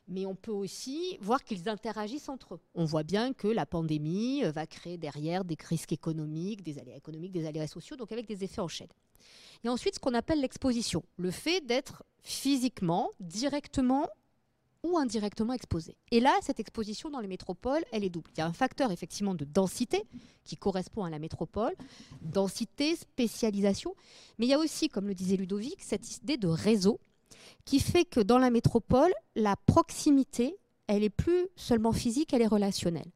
[0.07, 2.59] mais on peut aussi voir qu'ils interagissent entre eux.
[2.75, 6.97] On voit bien que la pandémie euh, va créer derrière des crises économiques, des aléas
[6.97, 8.89] économiques, des aléas sociaux, donc avec des effets en chaîne.
[9.63, 14.07] Et ensuite, ce qu'on appelle l'exposition, le fait d'être physiquement, directement
[14.83, 15.95] ou indirectement exposé.
[16.11, 18.29] Et là, cette exposition dans les métropoles, elle est double.
[18.35, 20.03] Il y a un facteur effectivement de densité
[20.43, 21.73] qui correspond à la métropole,
[22.21, 23.95] densité, spécialisation,
[24.37, 26.99] mais il y a aussi, comme le disait Ludovic, cette idée de réseau
[27.65, 32.47] qui fait que dans la métropole, la proximité, elle est plus seulement physique, elle est
[32.47, 33.11] relationnelle.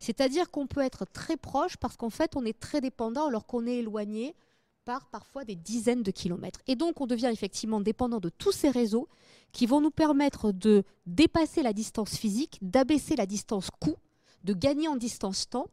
[0.00, 3.66] C'est-à-dire qu'on peut être très proche parce qu'en fait, on est très dépendant alors qu'on
[3.66, 4.34] est éloigné
[4.84, 6.60] par parfois des dizaines de kilomètres.
[6.66, 9.08] Et donc, on devient effectivement dépendant de tous ces réseaux
[9.52, 13.96] qui vont nous permettre de dépasser la distance physique, d'abaisser la distance coût,
[14.44, 15.68] de gagner en distance temps,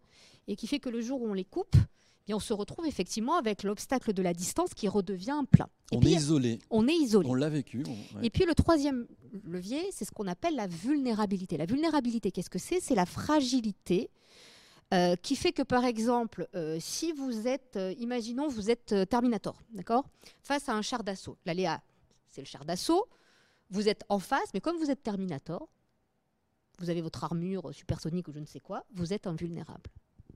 [0.47, 1.75] et qui fait que le jour où on les coupe,
[2.29, 5.67] et on se retrouve effectivement avec l'obstacle de la distance qui redevient un plat.
[5.91, 6.59] on est isolé.
[6.69, 7.27] On est isolé.
[7.27, 7.83] On l'a vécu.
[8.21, 9.07] Et puis le troisième
[9.43, 11.57] levier, c'est ce qu'on appelle la vulnérabilité.
[11.57, 12.79] La vulnérabilité, qu'est-ce que c'est?
[12.79, 14.11] C'est la fragilité
[14.93, 19.59] euh, qui fait que, par exemple, euh, si vous êtes, euh, imaginons, vous êtes Terminator,
[19.71, 20.05] d'accord?
[20.43, 21.35] Face à un char d'assaut.
[21.47, 21.81] L'aléa,
[22.29, 23.07] c'est le char d'assaut.
[23.71, 25.67] Vous êtes en face, mais comme vous êtes Terminator,
[26.77, 29.89] vous avez votre armure supersonique ou je ne sais quoi, vous êtes invulnérable.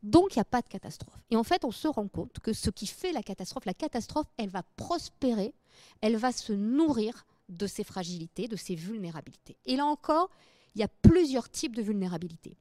[0.04, 1.18] Donc il n'y a pas de catastrophe.
[1.32, 4.28] Et en fait, on se rend compte que ce qui fait la catastrophe, la catastrophe,
[4.38, 5.54] elle va prospérer,
[6.02, 9.58] elle va se nourrir de ses fragilités, de ses vulnérabilités.
[9.66, 10.30] Et là encore,
[10.76, 12.58] il y a plusieurs types de vulnérabilités.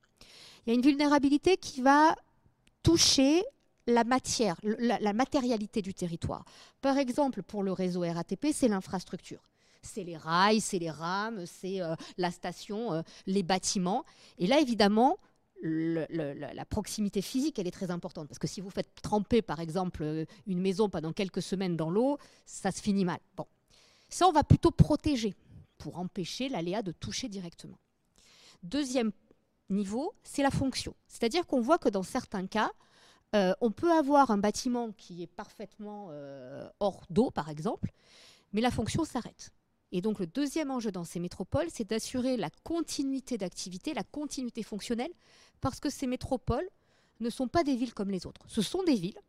[0.65, 2.15] Il y a une vulnérabilité qui va
[2.83, 3.43] toucher
[3.89, 6.45] la matière, la, matérialité du territoire.
[6.81, 9.43] Par exemple, pour le réseau RATP, c'est l'infrastructure.
[9.83, 14.05] C'est les rails, c'est les rames, c'est euh, la station, euh, les bâtiments.
[14.39, 15.19] Et là, évidemment,
[15.63, 18.29] la proximité physique, elle est très importante.
[18.29, 22.19] Parce que si vous faites tremper, par exemple, une maison pendant quelques semaines dans l'eau,
[22.47, 23.21] ça se finit mal.
[23.37, 23.47] Bon.
[24.09, 25.35] Ça, on va plutôt protéger
[25.79, 27.79] pour empêcher l'aléa de toucher directement.
[28.63, 29.13] Deuxième
[29.71, 30.95] niveau, c'est la fonction.
[31.09, 32.71] C'est-à-dire qu'on voit que dans certains cas,
[33.35, 37.91] euh, on peut avoir un bâtiment qui est parfaitement euh, hors d'eau, par exemple,
[38.53, 39.53] mais la fonction s'arrête.
[39.93, 44.63] Et donc le deuxième enjeu dans ces métropoles, c'est d'assurer la continuité d'activité, la continuité
[44.63, 45.13] fonctionnelle,
[45.61, 46.69] parce que ces métropoles
[47.21, 48.43] ne sont pas des villes comme les autres.
[48.49, 49.21] Ce sont des villes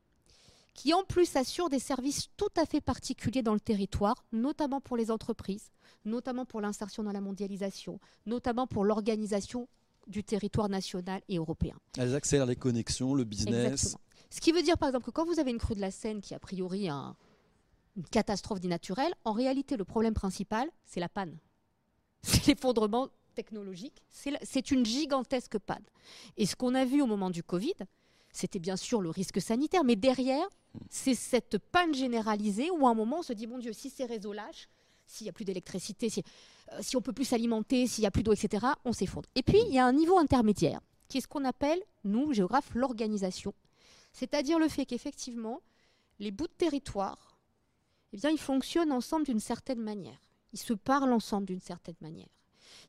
[0.73, 4.97] qui en plus assurent des services tout à fait particuliers dans le territoire, notamment pour
[4.97, 5.71] les entreprises,
[6.03, 9.67] notamment pour l'insertion dans la mondialisation, notamment pour l'organisation
[10.07, 11.75] du territoire national et européen.
[11.97, 13.71] Elles accélèrent les connexions, le business.
[13.71, 14.01] Exactement.
[14.31, 16.19] Ce qui veut dire par exemple que quand vous avez une crue de la Seine
[16.19, 17.15] qui a priori un,
[17.95, 21.37] une catastrophe dit naturelle, en réalité, le problème principal, c'est la panne.
[22.23, 24.01] C'est l'effondrement technologique.
[24.09, 25.83] C'est une gigantesque panne.
[26.37, 27.73] Et ce qu'on a vu au moment du Covid,
[28.31, 30.47] c'était bien sûr le risque sanitaire, mais derrière,
[30.89, 34.05] c'est cette panne généralisée où à un moment on se dit, mon Dieu, si ces
[34.05, 34.69] réseaux lâchent,
[35.05, 36.23] s'il n'y a plus d'électricité, si,
[36.71, 39.29] euh, si, on peut plus s'alimenter, s'il n'y a plus d'eau, etc., on s'effondre.
[39.35, 40.79] Et puis, il y a un niveau intermédiaire,
[41.09, 43.53] qui est ce qu'on appelle, nous, géographes, l'organisation.
[44.13, 45.61] C'est-à-dire le fait qu'effectivement,
[46.19, 47.32] les bouts de territoire
[48.13, 50.19] eh bien, ils fonctionnent ensemble d'une certaine manière.
[50.53, 52.27] Ils se parlent ensemble d'une certaine manière.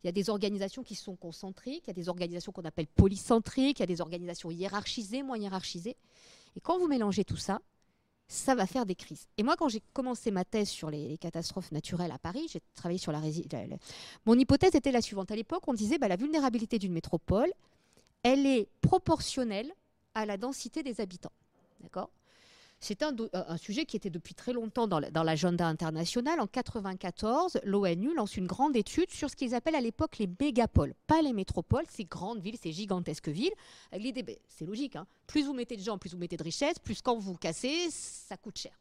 [0.02, 2.86] Il y a des organisations qui sont concentriques, il y a des organisations qu'on appelle
[2.86, 5.96] polycentriques, il y a des organisations hiérarchisées, moins hiérarchisées.
[6.56, 7.60] Et quand vous mélangez tout ça,
[8.28, 9.26] ça va faire des crises.
[9.38, 12.98] Et moi, quand j'ai commencé ma thèse sur les, catastrophes naturelles à Paris, j'ai travaillé
[12.98, 13.80] sur la, résilience.
[14.26, 15.30] Mon hypothèse était la suivante.
[15.30, 17.52] À l'époque, on disait bah, la vulnérabilité d'une métropole,
[18.22, 19.72] elle est proportionnelle
[20.14, 21.32] à la densité des habitants.
[21.80, 22.10] D'accord?
[22.84, 26.34] C'est un, sujet qui était depuis très longtemps dans, l'agenda international.
[26.34, 30.94] En 1994, l'ONU lance une grande étude sur ce qu'ils appellent à l'époque les mégapoles.
[31.06, 33.54] Pas les métropoles, ces grandes villes, ces gigantesques villes.
[33.90, 35.06] Ben, c'est logique, hein.
[35.26, 38.36] plus vous mettez de gens, plus vous mettez de richesses, plus quand vous cassez, ça
[38.36, 38.78] coûte cher.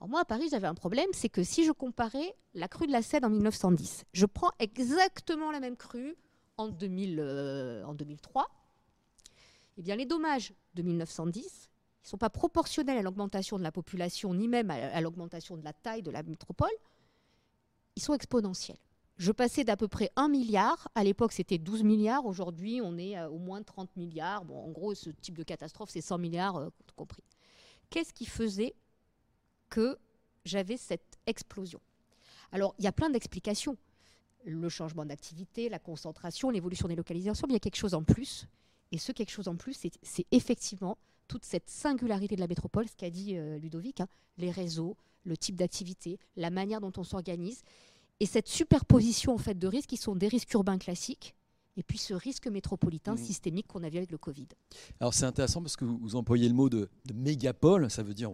[0.00, 3.02] Moi, à Paris, j'avais un problème, c'est que si je comparais la crue de la
[3.02, 6.14] Seine en 1910, je prends exactement la même crue
[6.56, 8.48] en, 2000, euh, 2003,
[9.78, 11.70] Eh bien, les dommages de 1910,
[12.04, 15.64] ils ne sont pas proportionnels à l'augmentation de la population, ni même à, l'augmentation de
[15.64, 16.68] la taille de la métropole.
[17.96, 18.76] Ils sont exponentiels.
[19.16, 23.16] Je passais d'à peu près 1 milliard, à l'époque c'était 12 milliards, aujourd'hui on est
[23.16, 24.44] à au moins 30 milliards.
[24.44, 27.22] Bon, en gros, ce type de catastrophe, c'est 100 milliards euh, compris.
[27.88, 28.74] Qu'est-ce qui faisait
[29.70, 29.96] que
[30.44, 31.80] j'avais cette explosion?
[32.52, 33.78] Alors, il y a plein d'explications.
[34.44, 38.02] Le changement d'activité, la concentration, l'évolution des localisations, mais il y a quelque chose en
[38.02, 38.46] plus.
[38.92, 42.96] Et ce quelque chose en plus, c'est effectivement toute cette singularité de la métropole, ce
[42.96, 44.08] qu'a dit euh, Ludovic, hein,
[44.38, 47.62] les réseaux, le type d'activité, la manière dont on s'organise,
[48.20, 51.34] et cette superposition en fait de risques qui sont des risques urbains classiques,
[51.76, 53.18] et puis ce risque métropolitain mmh.
[53.18, 54.46] systémique qu'on a vu avec le Covid.
[55.00, 58.32] Alors c'est intéressant parce que vous, employez le mot de, mégapole, ça veut dire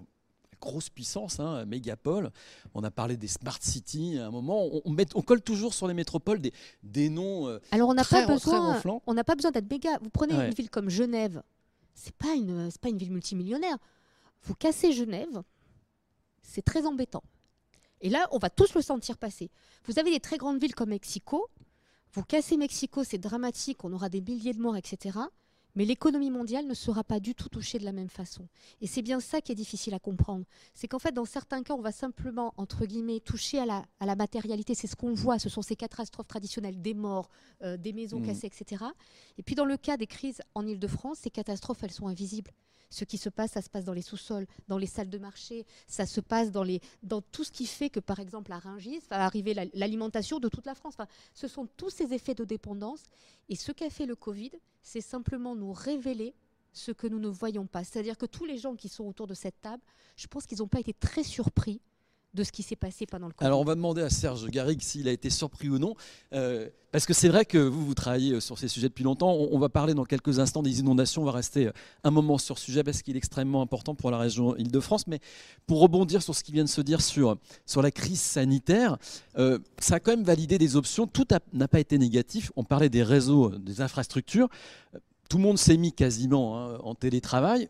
[0.60, 2.30] grosse puissance, hein, mégapole.
[2.74, 4.68] On a parlé des smart cities à un moment.
[4.84, 7.48] On, met, on colle toujours sur les métropoles des, des noms.
[7.48, 9.98] Euh, Alors on n'a pas besoin, on n'a pas besoin d'être méga.
[10.02, 11.42] Vous prenez une ville comme Genève,
[12.00, 13.76] c'est pas une, pas une ville multimillionnaire.
[14.42, 15.42] Vous cassez Genève,
[16.42, 17.22] c'est très embêtant.
[18.00, 19.50] Et là, on va tous le sentir passer.
[19.84, 21.48] Vous avez des très grandes villes comme Mexico.
[22.14, 25.18] Vous cassez Mexico, c'est dramatique, on aura des milliers de morts, etc.
[25.74, 28.48] Mais l'économie mondiale ne sera pas du tout touchée de la même façon.
[28.80, 30.44] Et c'est bien ça qui est difficile à comprendre.
[30.74, 34.06] C'est qu'en fait, dans certains cas, on va simplement, entre guillemets, toucher à la, à
[34.06, 34.74] la matérialité.
[34.74, 37.30] C'est ce qu'on voit, ce sont ces catastrophes traditionnelles, des morts,
[37.62, 38.26] euh, des maisons mmh.
[38.26, 38.84] cassées, etc.
[39.38, 42.52] Et puis dans le cas des crises en Ile-de-France, ces catastrophes, elles sont invisibles
[42.90, 45.64] ce qui se passe, ça se passe dans les sous-sols, dans les salles de marché,
[45.86, 49.54] ça se passe dans, tout ce qui fait que, par exemple, à Rungis va arriver
[49.74, 50.96] l'alimentation de toute la France.
[51.34, 53.04] Ce sont tous ces effets de dépendance.
[53.48, 54.50] Et ce qu'a fait le Covid,
[54.82, 56.34] c'est simplement nous révéler
[56.72, 57.84] ce que nous ne voyons pas.
[57.84, 59.82] C'est-à-dire que tous les gens qui sont autour de cette table,
[60.16, 61.80] je pense qu'ils n'ont pas été très surpris
[62.34, 63.46] de ce qui s'est passé pendant le Covid.
[63.46, 65.94] Alors on va demander à Serge Garrigue s'il a été surpris ou non,
[66.32, 69.32] euh, parce que c'est vrai que vous, vous travaillez euh, sur ces sujets depuis longtemps.
[69.32, 71.72] On, va parler dans quelques instants des inondations, on va rester euh,
[72.04, 75.06] un moment sur ce sujet parce qu'il est extrêmement important pour la région Île-de-France.
[75.06, 75.18] Mais
[75.66, 78.96] pour rebondir sur ce qui vient de se dire sur, sur la crise sanitaire,
[79.78, 81.06] ça a quand même validé des options.
[81.06, 82.52] Tout n'a pas été négatif.
[82.56, 84.48] On parlait des réseaux, des infrastructures
[85.30, 87.68] tout le monde s'est mis quasiment hein, en télétravail,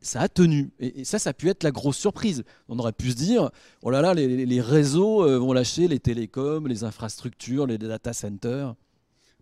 [0.00, 0.70] ça a tenu.
[0.80, 2.44] Et, ça, ça a pu être la grosse surprise.
[2.66, 3.50] On aurait pu se dire,
[3.82, 8.74] oh là là, les, réseaux euh, vont lâcher les télécoms, les infrastructures, les data centers.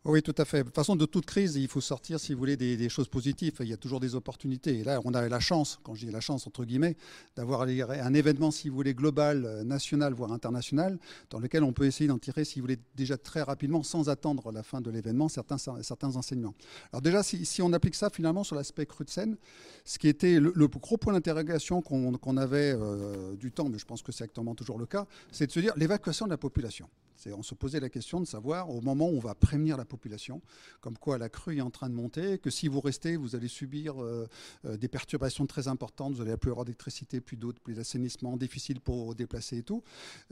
[0.05, 0.59] Oui, tout à fait.
[0.59, 3.53] De toute façon, de toute crise, il faut sortir, si vous voulez, des, choses positives.
[3.61, 4.81] Il y a toujours des opportunités.
[4.81, 6.97] Et là, on a la chance, quand je dis la chance, entre guillemets,
[7.37, 10.99] d'avoir un événement, si vous voulez, global, euh, national, voire international,
[11.31, 14.51] dans lequel on peut essayer d'en tirer, si vous voulez, déjà très rapidement, sans attendre
[14.51, 15.57] la fin de l'événement, certains,
[16.03, 16.55] enseignements.
[16.93, 19.37] Alors déjà, si, on applique ça finalement sur l'aspect cru de scène,
[19.85, 24.03] ce qui était le, gros point d'interrogation qu'on avait euh, du temps, mais je pense
[24.03, 26.89] que c'est actuellement toujours le cas, c'est de se dire l'évacuation de la population.
[27.31, 30.43] On se posait la question de savoir, au moment où on va prévenir la population,
[30.81, 33.49] comme quoi la crue est en train de monter, que si vous restez, vous allez
[33.49, 34.29] subir euh,
[34.65, 38.81] euh, des perturbations très importantes, vous allez plus avoir d'électricité, puis d'autres, plus d'assainissement, difficile
[38.81, 39.83] pour déplacer et tout.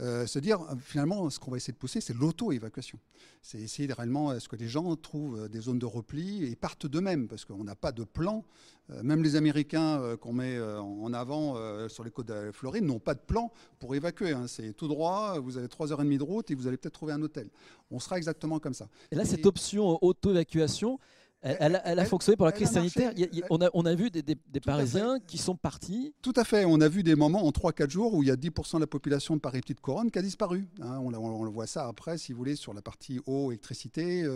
[0.00, 2.98] Euh, se dire, finalement, ce qu'on va essayer de pousser, c'est l'auto-évacuation.
[3.42, 7.28] C'est essayer réellement, est-ce que les gens trouvent des zones de repli et partent d'eux-mêmes,
[7.28, 8.44] parce qu'on n'a pas de plan
[8.79, 11.56] euh, même les Américains euh, qu'on met euh, en avant
[11.88, 14.32] sur les côtes de la Floride n'ont pas de plan pour évacuer.
[14.32, 14.46] Hein.
[14.46, 17.48] C'est tout droit, vous avez 3h30 de route et vous allez peut-être trouver un hôtel.
[17.90, 18.88] On sera exactement comme ça.
[19.10, 20.98] Et là, cette option auto-évacuation,
[21.42, 23.12] elle, a fonctionné pour la crise sanitaire.
[23.48, 26.14] on, a, on, a, vu des, Parisiens qui sont partis.
[26.22, 26.64] Tout à fait.
[26.66, 28.86] On a vu des moments en 3-4 jours où il y a 10% de la
[28.86, 30.68] population de Paris Petite Couronne qui a disparu.
[30.82, 30.98] Hein.
[31.00, 34.26] on, on, le voit ça après, si vous voulez, sur la partie eau, électricité,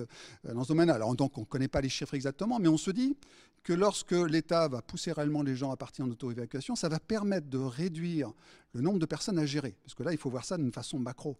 [0.45, 0.91] dans ce domaine.
[0.91, 3.17] Alors, donc, on ne connaît pas les chiffres exactement, mais on se dit
[3.65, 7.49] que lorsque l'État va pousser réellement les gens à partir en auto-évacuation, ça va permettre
[7.49, 8.33] de réduire
[8.75, 9.75] le nombre de personnes à gérer.
[9.85, 11.37] Parce que là, il faut voir ça d'une façon macro.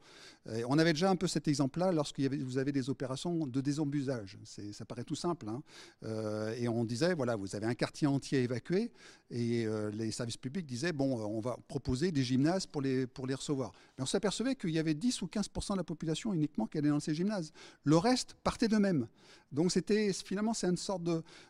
[0.47, 4.39] on avait déjà un peu cet exemple-là lorsque vous avez des opérations de désembusage.
[4.45, 5.49] Ça paraît tout simple.
[5.49, 5.63] Hein.
[6.05, 8.93] Euh, et on disait, voilà, vous avez un quartier entier évacué
[9.31, 13.27] et euh, les services publics disaient, bon, on va proposer des gymnases pour les, pour
[13.27, 13.73] les recevoir.
[13.97, 16.89] Mais on s'apercevait qu'il y avait 10 ou 15% de la population uniquement qui allait
[16.89, 17.53] dans ces gymnases.
[17.85, 19.07] Le reste partait d'eux-mêmes.
[19.55, 21.09] Donc c'était finalement, c'est une sorte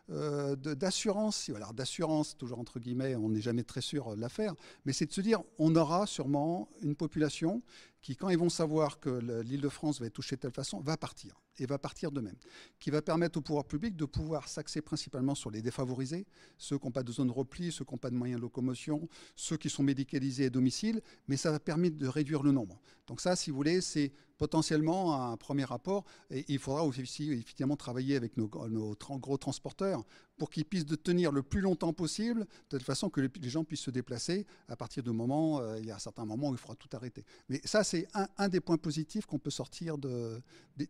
[0.09, 1.49] euh, d'assurance.
[1.55, 4.53] Alors d'assurance, toujours entre guillemets, on n'est jamais très sûr de l'affaire,
[4.85, 7.61] mais c'est de se dire, on aura sûrement une population
[8.01, 10.79] qui, quand ils vont savoir que l'île de France va être touchée de telle façon,
[10.79, 12.35] va partir, et va partir de même,
[12.79, 16.25] qui va permettre au pouvoir public de pouvoir s'axer principalement sur les défavorisés,
[16.57, 18.43] ceux qui n'ont pas de zone de repli, ceux qui n'ont pas de moyens de
[18.43, 22.79] locomotion, ceux qui sont médicalisés à domicile, mais ça va permettre de réduire le nombre.
[23.07, 26.03] Donc ça, si vous voulez, c'est potentiellement un premier rapport.
[26.29, 30.03] Et il faudra aussi effectivement travailler avec nos, gros transporteurs
[30.37, 33.81] pour qu'ils puissent tenir le plus longtemps possible, de telle façon que les, gens puissent
[33.81, 36.57] se déplacer à partir du moment, euh, il y a un certain moment où il
[36.57, 37.23] faudra tout arrêter.
[37.47, 40.41] Mais ça, c'est c'est un, des points positifs qu'on peut sortir de,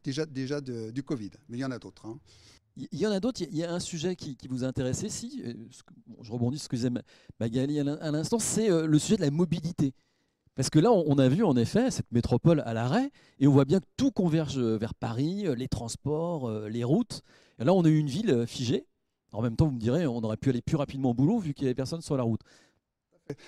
[0.04, 1.32] déjà, déjà du Covid.
[1.50, 2.06] Mais il y en a d'autres.
[2.06, 2.20] Hein.
[2.76, 3.41] Il y en a d'autres.
[3.41, 5.44] Il y a un sujet qui, vous a intéressé, si.
[6.22, 6.91] Je rebondis sur ce que disait
[7.39, 9.94] Magali à l'instant, c'est le sujet de la mobilité.
[10.56, 13.65] Parce que là, on a vu en effet cette métropole à l'arrêt et on voit
[13.65, 17.22] bien que tout converge vers Paris, les transports, les routes.
[17.60, 18.86] Et là, on a eu une ville figée.
[19.34, 21.54] En même temps, vous me direz, on aurait pu aller plus rapidement au boulot vu
[21.54, 22.41] qu'il n'y avait personne sur la route.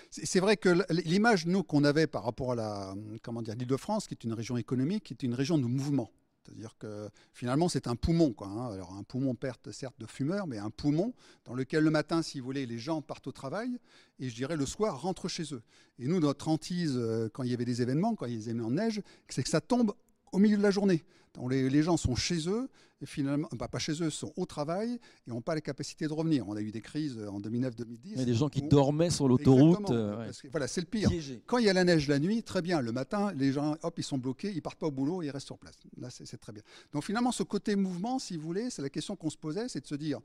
[0.10, 4.14] C'est vrai que l'image, nous, qu'on avait par rapport à la, comment dire, l'Île-de-France, qui
[4.14, 6.12] est une région économique, qui est une région de mouvement.
[6.48, 8.32] C'est-à-dire que finalement, c'est un poumon.
[8.32, 8.72] Quoi, hein.
[8.72, 11.14] Alors, un poumon perte certes de fumeurs, mais un poumon
[11.46, 13.78] dans lequel le matin, si vous voulez, les gens partent au travail
[14.20, 15.62] et je dirais le soir rentrent chez eux.
[16.00, 18.44] Et nous, notre hantise, euh, quand il y avait des événements, quand il y avait
[18.44, 19.94] des événements neige, c'est que ça tombe
[20.32, 21.04] au milieu de la journée.
[21.50, 22.70] les, gens sont chez eux,
[23.02, 26.14] et finalement, bah, pas chez eux, sont au travail et n'ont pas la capacité de
[26.14, 26.48] revenir.
[26.48, 27.98] On a eu des crises en 2009-2010.
[28.06, 29.92] Il y a des gens qui dormaient sur l'autoroute.
[29.92, 31.12] Euh, voilà, c'est le pire.
[31.46, 32.82] Quand il y a la neige la nuit, très bien.
[32.82, 35.46] Le matin, les gens, hop, ils sont bloqués, ils partent pas au boulot, ils restent
[35.46, 35.76] sur place.
[35.98, 36.64] Là, c'est très bien.
[36.92, 39.82] Donc finalement, ce côté mouvement, si vous voulez, c'est la question qu'on se posait, c'est
[39.82, 40.20] de se dire,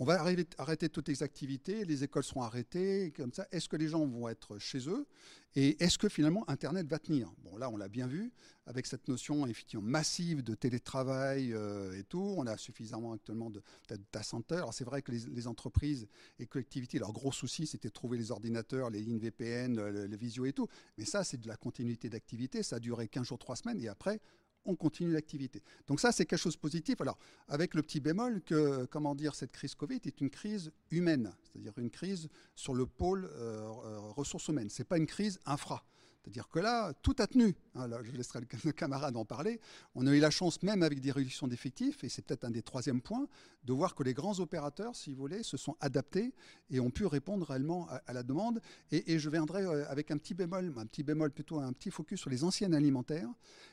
[0.00, 0.20] on va
[0.58, 3.46] arrêter toutes les activités, les écoles seront arrêtées, comme ça.
[3.52, 5.06] Est-ce que les gens vont être chez eux?
[5.54, 7.32] Et est-ce que finalement Internet va tenir?
[7.44, 8.32] Bon, là, on l'a bien vu
[8.66, 14.22] avec cette notion effectivement massive de télétravail et tout on a suffisamment actuellement de data
[14.22, 14.58] centers.
[14.58, 18.30] Alors c'est vrai que les, entreprises et collectivités, leur gros souci, c'était de trouver les
[18.30, 20.68] ordinateurs, les lignes VPN, le, visio et tout.
[20.98, 22.62] Mais ça, c'est de la continuité d'activité.
[22.62, 23.80] Ça a duré 15 jours, 3 semaines.
[23.80, 24.20] Et après,
[24.64, 25.62] on continue l'activité.
[25.86, 27.00] Donc ça, c'est quelque chose de positif.
[27.00, 31.32] Alors, avec le petit bémol que, comment dire, cette crise Covid est une crise humaine,
[31.44, 34.70] c'est-à-dire une crise sur le pôle euh, euh, ressources humaines.
[34.70, 35.84] Ce n'est pas une crise infra.
[36.26, 37.54] C'est-à-dire que là, tout a tenu.
[37.76, 39.60] Hein, je laisserai le camarade en parler.
[39.94, 42.62] On a eu la chance, même avec des réductions d'effectifs, et c'est peut-être un des
[42.62, 43.28] troisièmes points,
[43.62, 46.34] de voir que les grands opérateurs, si vous voulez, se sont adaptés
[46.70, 48.60] et ont pu répondre réellement à, la demande.
[48.90, 52.20] Et, je viendrai euh, avec un petit bémol, un petit bémol plutôt, un petit focus
[52.20, 53.28] sur les anciennes alimentaires.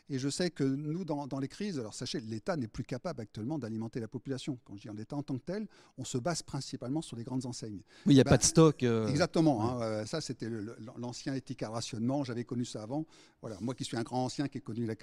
[0.10, 3.58] Et je sais que nous, dans, les crises, alors sachez, l'État n'est plus capable actuellement
[3.58, 4.60] d'alimenter la population.
[4.64, 7.46] Quand je dis l'État en tant que tel, on se base principalement sur les grandes
[7.46, 7.82] enseignes.
[8.06, 8.84] Oui, il n'y a ben, pas de stock.
[8.84, 9.64] Euh, exactement.
[9.64, 10.50] Hein, euh, ça, c'était
[10.98, 12.24] l'ancien éthique à rationnement.
[12.24, 13.06] J'avais connu ça avant.
[13.42, 14.96] Voilà, moi qui suis un grand ancien qui ai connu la,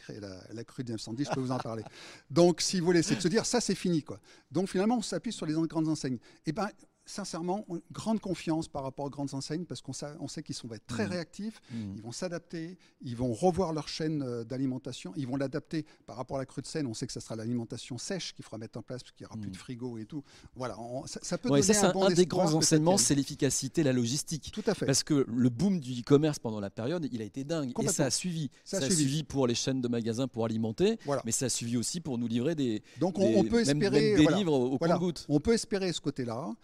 [0.53, 1.83] la, crue de 1910, je peux vous en parler.
[2.31, 4.03] Donc, si vous voulez, c'est de se dire, ça, c'est fini.
[4.03, 4.21] Quoi.
[4.51, 6.15] Donc, finalement, on s'appuie sur les grandes enseignes.
[6.15, 6.69] Et eh ben,
[7.11, 10.69] sincèrement, grande confiance par rapport aux grandes enseignes parce qu'on sait, on sait qu'ils sont
[10.87, 11.11] très mmh.
[11.11, 11.95] réactifs, mmh.
[11.97, 16.37] ils vont s'adapter, ils vont revoir leur chaîne euh, d'alimentation, ils vont l'adapter par rapport
[16.37, 16.87] à la crue de Seine.
[16.87, 19.29] On sait que ce sera l'alimentation sèche qu'il faudra mettre en place parce qu'il n'y
[19.29, 19.59] aura plus de mmh.
[19.59, 20.23] frigo et tout.
[20.55, 24.51] Voilà, ça, peut donner ça, un, bon un des grands enseignements, c'est l'efficacité, la logistique.
[24.53, 24.87] Tout à fait.
[24.87, 28.07] Parce que le boom du e-commerce pendant la période, il a été dingue et ça
[28.07, 28.51] a suivi.
[28.65, 29.25] Ça, a suivi.
[29.25, 32.55] pour les chaînes de magasins pour alimenter, mais ça a suivi aussi pour nous livrer
[32.55, 32.83] des.
[32.99, 34.99] Donc on, peut espérer des livres au, voilà.
[35.29, 36.55] On peut espérer ce côté-là.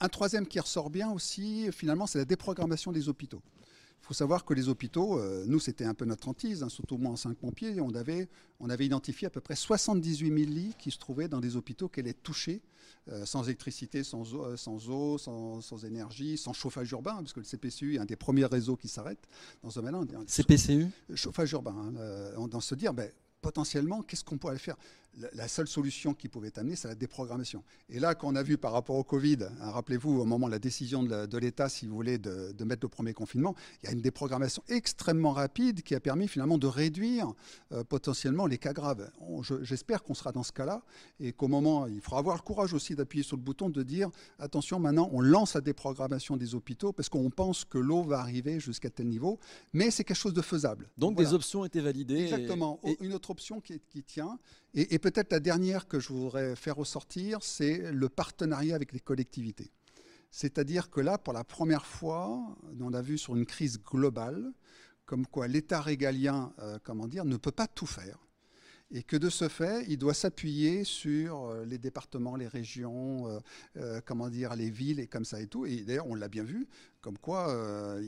[0.00, 3.42] Un troisième qui ressort bien aussi, finalement, c'est la déprogrammation des hôpitaux.
[4.04, 6.98] Il faut savoir que les hôpitaux, euh, nous, c'était un peu notre hantise, hein, surtout
[6.98, 8.28] moi en cinq pompiers, on avait,
[8.60, 11.88] on avait identifié à peu près 78 000 lits qui se trouvaient dans des hôpitaux
[11.88, 12.60] qui allaient toucher,
[13.08, 17.40] euh, sans électricité, sans eau, euh, sans, eau sans, énergie, sans chauffage urbain, parce que
[17.40, 19.26] le CPCU est un des premiers réseaux qui s'arrête
[19.62, 20.20] dans ce domaine-là.
[20.26, 21.74] CPCU Chauffage urbain.
[21.74, 24.76] Hein, on dans se dire, ben, potentiellement, qu'est-ce qu'on pourrait faire?
[25.32, 27.62] La, seule solution qui pouvait amener, c'est la déprogrammation.
[27.88, 30.52] Et là, quand on a vu par rapport au Covid, hein, rappelez-vous, au moment de
[30.52, 33.92] la décision de l'État, si vous voulez, de, mettre le premier confinement, il y a
[33.92, 37.32] une déprogrammation extrêmement rapide qui a permis finalement de réduire
[37.72, 39.10] euh, potentiellement les cas graves.
[39.62, 40.82] J'espère qu'on sera dans ce cas-là
[41.20, 44.10] et qu'au moment, il faudra avoir le courage aussi d'appuyer sur le bouton, de dire
[44.38, 48.60] attention, maintenant, on lance la déprogrammation des hôpitaux parce qu'on pense que l'eau va arriver
[48.60, 49.38] jusqu'à tel niveau,
[49.72, 50.88] mais c'est quelque chose de faisable.
[50.96, 52.22] Donc, des options été validées.
[52.22, 52.80] Exactement.
[53.00, 54.38] Une autre option qui, qui tient,
[54.74, 59.70] et, peut-être la dernière que je voudrais faire ressortir, c'est le partenariat avec les collectivités.
[60.30, 64.50] C'est-à-dire que là, pour la première fois, on a vu sur une crise globale,
[65.04, 68.18] comme quoi l'État régalien, euh, comment dire, ne peut pas tout faire
[68.90, 73.40] et que de ce fait, il doit s'appuyer sur euh, les départements, les régions,
[73.76, 75.66] euh, comment dire, les villes et comme ça et tout.
[75.66, 76.68] Et d'ailleurs, on l'a bien vu,
[77.04, 77.54] comme quoi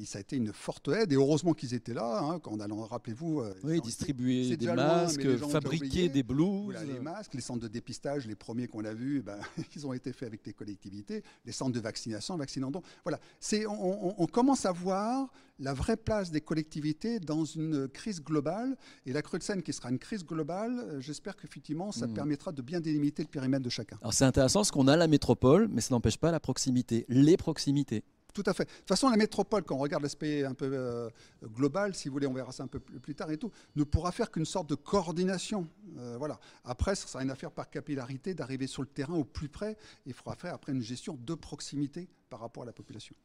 [0.07, 1.13] ça a été une forte aide.
[1.13, 6.09] Et heureusement qu'ils étaient là, hein, quand on allait, rappelez-vous, oui, distribuer des masques, fabriquer
[6.09, 9.39] des blouses, les masques, les centres de dépistage, les premiers qu'on a vus, ben,
[9.77, 12.73] ils ont été faits avec les collectivités, les centres de vaccination, vaccinant.
[13.05, 18.23] Voilà, c'est on, on commence à voir la vraie place des collectivités dans une crise
[18.23, 18.77] globale.
[19.07, 22.15] Et la crue de Seine, qui sera une crise globale, euh, j'espère qu'effectivement, ça hmm.
[22.15, 23.97] permettra de bien délimiter le périmètre de chacun.
[24.01, 27.37] Alors c'est intéressant parce qu'on a la métropole, mais ça n'empêche pas la proximité, les
[27.37, 28.05] proximités.
[28.37, 28.65] Tout à fait.
[28.65, 31.09] De toute façon, la métropole, quand on regarde l'aspect un peu euh,
[31.43, 34.13] global, si vous voulez, on verra ça un peu plus, tard et tout, ne pourra
[34.13, 35.67] faire qu'une sorte de coordination.
[35.97, 36.39] Euh, voilà.
[36.63, 39.79] Après, ce sera une affaire par capillarité d'arriver sur le terrain au plus près.
[40.05, 43.17] Il faudra faire après une gestion de proximité par rapport à la population.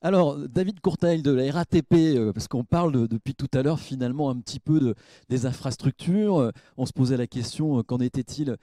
[0.00, 4.30] Alors, David Courtail de la RATP, euh, parce qu'on parle depuis tout à l'heure finalement
[4.30, 4.94] un petit peu de,
[5.28, 6.52] des infrastructures.
[6.78, 8.56] on se posait la question, qu'en était-il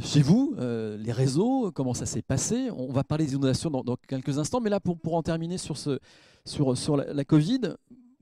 [0.00, 2.70] chez vous, les réseaux, comment ça s'est passé?
[2.76, 5.76] On va parler des inondations dans, quelques instants, mais là, pour, pour en terminer sur,
[5.76, 5.98] ce,
[6.44, 7.60] sur, sur la, Covid,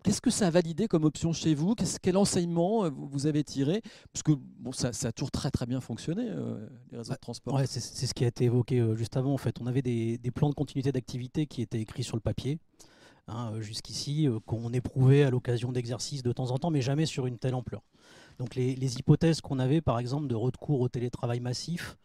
[0.05, 1.77] Qu'est-ce que ça a validé comme option chez vous?
[2.03, 3.83] Quel enseignement vous avez tiré?
[4.13, 6.29] Parce que bon, ça, a toujours très très bien fonctionné,
[6.91, 7.55] les réseaux de transport.
[7.55, 9.33] Ouais, c'est ce qui a été évoqué juste avant.
[9.33, 12.21] En fait, on avait des, des plans de continuité d'activité qui étaient écrits sur le
[12.21, 12.59] papier.
[13.29, 17.39] Hein, jusqu'ici, qu'on éprouvait à l'occasion d'exercices de temps en temps, mais jamais sur une
[17.39, 17.83] telle ampleur.
[18.39, 21.97] Donc les, hypothèses qu'on avait, par exemple, de recours au télétravail massif,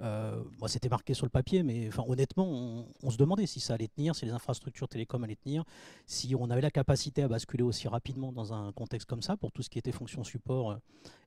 [0.00, 4.16] euh, c'était marqué sur le papier, mais honnêtement, on, se demandait si ça allait tenir,
[4.16, 5.64] si les infrastructures télécom allaient tenir,
[6.06, 9.52] si on avait la capacité à basculer aussi rapidement dans un contexte comme ça pour
[9.52, 10.76] tout ce qui était fonction support euh,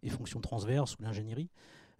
[0.04, 1.50] et fonction transverse ou l'ingénierie.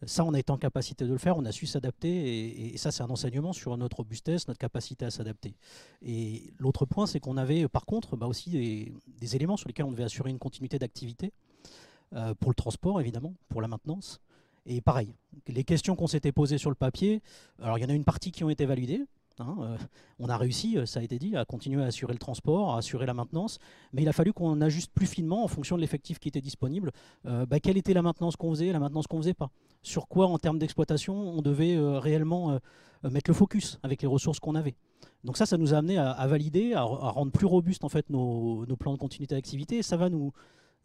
[0.06, 2.92] Ça, on a été en capacité de le faire, on a su s'adapter, et, ça,
[2.92, 5.56] c'est un enseignement sur notre robustesse, notre capacité à s'adapter.
[6.04, 9.92] Et l'autre point, c'est qu'on avait, par contre, bah, aussi des, éléments sur lesquels on
[9.92, 11.34] devait assurer une continuité d'activité.
[12.16, 14.22] Euh, pour le transport évidemment, pour la maintenance.
[14.66, 15.14] Et pareil,
[15.48, 17.22] les questions qu'on s'était posées sur le papier,
[17.62, 19.04] alors il y en a une partie qui ont été validées.
[19.40, 19.78] Hein, euh,
[20.18, 22.78] on a réussi, euh, ça a été dit, à continuer à assurer le transport, à
[22.78, 23.60] assurer la maintenance,
[23.92, 26.92] mais il a fallu qu'on ajuste plus finement en fonction de l'effectif qui était disponible.
[27.26, 29.52] Bah, quelle était la maintenance qu'on faisait, la maintenance qu'on faisait pas
[29.84, 32.60] Sur quoi, en termes d'exploitation, on devait réellement
[33.04, 34.76] mettre le focus avec les ressources qu'on avait.
[35.24, 38.66] Donc ça, ça nous a amené à, valider, à, rendre plus robustes en fait nos,
[38.66, 39.84] nos plans de continuité d'activité.
[39.84, 40.32] Ça va nous,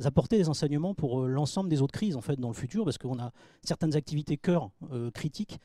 [0.05, 2.99] apporter des enseignements pour euh, l'ensemble des autres crises en fait dans le futur parce
[2.99, 3.33] qu'on a
[3.63, 5.59] certaines activités cœur euh, critiques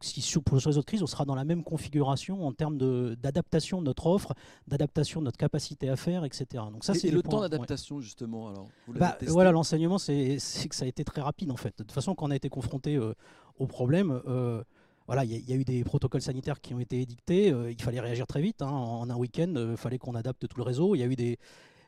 [0.00, 2.78] si sur, pour les autres crises, on sera dans la même configuration en termes
[3.14, 4.34] d'adaptation de, notre offre,
[4.66, 6.64] d'adaptation de notre capacité à faire, etc.
[6.72, 8.48] Donc ça, c'est le temps d'adaptation justement.
[8.48, 11.78] Alors, bah, voilà, l'enseignement, c'est que ça a été très rapide en fait.
[11.78, 13.14] De toute façon, quand on a été confronté euh,
[13.56, 14.20] au problème,
[15.06, 17.48] voilà, il y, a eu des protocoles sanitaires qui ont été édictés.
[17.48, 18.62] il fallait réagir très vite.
[18.62, 18.70] Hein.
[18.70, 20.96] en un week-end, il fallait qu'on adapte tout le réseau.
[20.96, 21.38] Il y a eu des,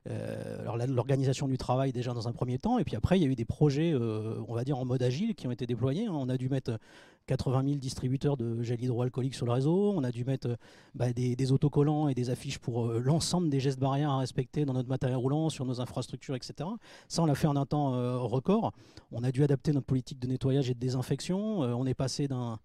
[0.09, 3.29] euh, l'organisation du travail déjà dans un premier temps, et puis après il y a
[3.29, 6.09] eu des projets, euh, on va dire en mode agile, qui ont été déployés.
[6.09, 6.79] On a dû mettre
[7.27, 10.57] 80 000 distributeurs de gel hydroalcoolique sur le réseau, on a dû mettre
[10.95, 14.75] bah, des, autocollants et des affiches pour euh, l'ensemble des gestes barrières à respecter dans
[14.75, 16.69] notre matériel roulant, sur nos infrastructures, etc.
[17.09, 17.93] Ça, on l'a fait en un temps
[18.27, 18.73] record.
[19.11, 21.61] On a dû adapter notre politique de nettoyage et de désinfection.
[21.61, 22.59] on est passé d'un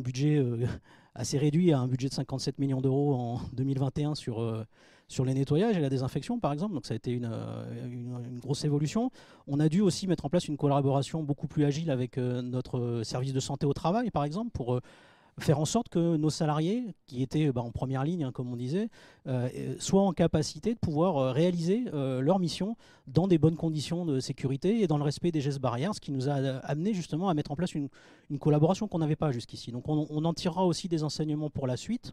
[0.00, 0.42] budget
[1.14, 4.66] assez réduit à un budget de 57 millions d'euros en 2021 sur
[5.08, 6.74] sur les nettoyages et la désinfection, par exemple.
[6.74, 9.10] Donc ça a été euh, une, grosse évolution.
[9.46, 13.02] On a dû aussi mettre en place une collaboration beaucoup plus agile avec euh, notre
[13.04, 14.80] service de santé au travail, par exemple, pour euh,
[15.38, 18.56] faire en sorte que nos salariés, qui étaient bah, en première ligne, hein, comme on
[18.56, 18.88] disait,
[19.80, 22.76] soient en capacité de pouvoir réaliser leur mission
[23.08, 26.12] dans des bonnes conditions de sécurité et dans le respect des gestes barrières, ce qui
[26.12, 27.88] nous a amené justement à mettre en place une,
[28.38, 29.72] collaboration qu'on n'avait pas jusqu'ici.
[29.72, 32.12] Donc on, on, en tirera aussi des enseignements pour la suite.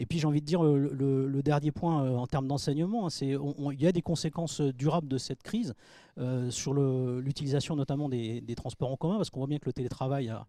[0.00, 3.28] Et puis j'ai envie de dire le, dernier point euh, en termes d'enseignement, hein, c'est
[3.28, 5.74] il y a des conséquences durables de cette crise
[6.18, 10.30] euh, sur l'utilisation notamment des, transports en commun, parce qu'on voit bien que le télétravail
[10.30, 10.46] a,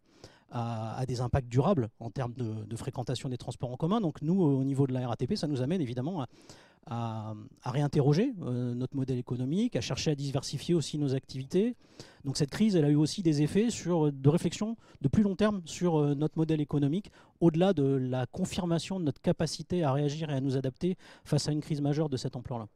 [1.07, 4.01] des impacts durables en termes de, fréquentation des transports en commun.
[4.01, 6.27] Donc nous, au niveau de la RATP, ça nous amène évidemment à,
[6.87, 7.33] à,
[7.65, 11.75] réinterroger euh, notre modèle économique, à chercher à diversifier aussi nos activités.
[12.25, 15.35] Donc cette crise, elle a eu aussi des effets sur, de réflexion de plus long
[15.35, 20.29] terme sur euh, notre modèle économique, au-delà de la confirmation de notre capacité à réagir
[20.29, 22.67] et à nous adapter face à une crise majeure de cette ampleur-là.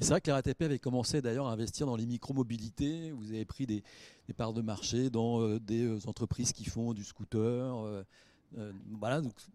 [0.00, 3.12] C'est vrai que la RATP avait commencé d'ailleurs à investir dans les micro-mobilités.
[3.12, 3.82] Vous avez pris des,
[4.36, 8.04] parts de marché dans euh, des entreprises qui font du scooter,
[8.58, 8.72] euh,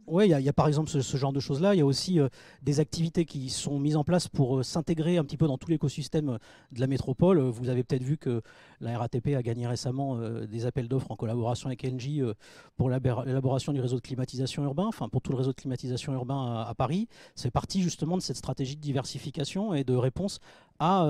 [0.08, 1.74] oui, il y, a par exemple ce, genre de choses-là.
[1.74, 2.28] Il y a aussi euh,
[2.62, 5.70] des activités qui sont mises en place pour euh, s'intégrer un petit peu dans tout
[5.70, 6.38] l'écosystème
[6.72, 7.39] de la métropole.
[7.39, 8.41] Vous avez peut-être vu que
[8.82, 12.22] la RATP a gagné récemment des appels d'offres en collaboration avec Engie
[12.78, 16.64] pour l'élaboration du réseau de climatisation urbain, enfin pour tout le réseau de climatisation urbain
[16.68, 17.08] à, Paris.
[17.36, 20.39] C'est parti justement de cette stratégie de diversification et de réponse
[20.80, 21.05] à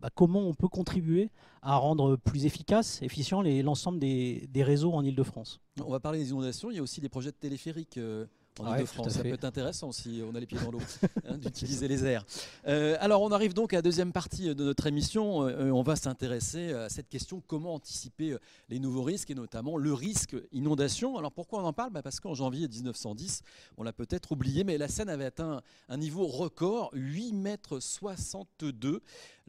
[0.00, 1.30] bah, comment on peut contribuer
[1.62, 5.60] à rendre plus efficace, efficient l'ensemble des, des réseaux en Ile-de-France.
[5.84, 6.70] On va parler des inondations.
[6.70, 8.26] Il y a aussi des projets de téléphériques euh,
[8.58, 8.86] en.
[9.08, 10.80] Ça peut être intéressant si on a les pieds dans l'eau,
[11.28, 12.24] hein, d'utiliser les airs.
[12.66, 15.46] Euh, alors, on arrive donc à la deuxième partie de notre émission.
[15.46, 18.36] Euh, on va s'intéresser à cette question comment anticiper
[18.68, 21.18] les nouveaux risques et notamment le risque inondation.
[21.18, 21.90] Alors, pourquoi on en parle?
[21.90, 23.42] Bah, Parce qu'en janvier 1910,
[23.76, 29.02] on l'a peut-être oublié, mais la Seine avait atteint un niveau record, 8 mètres 62.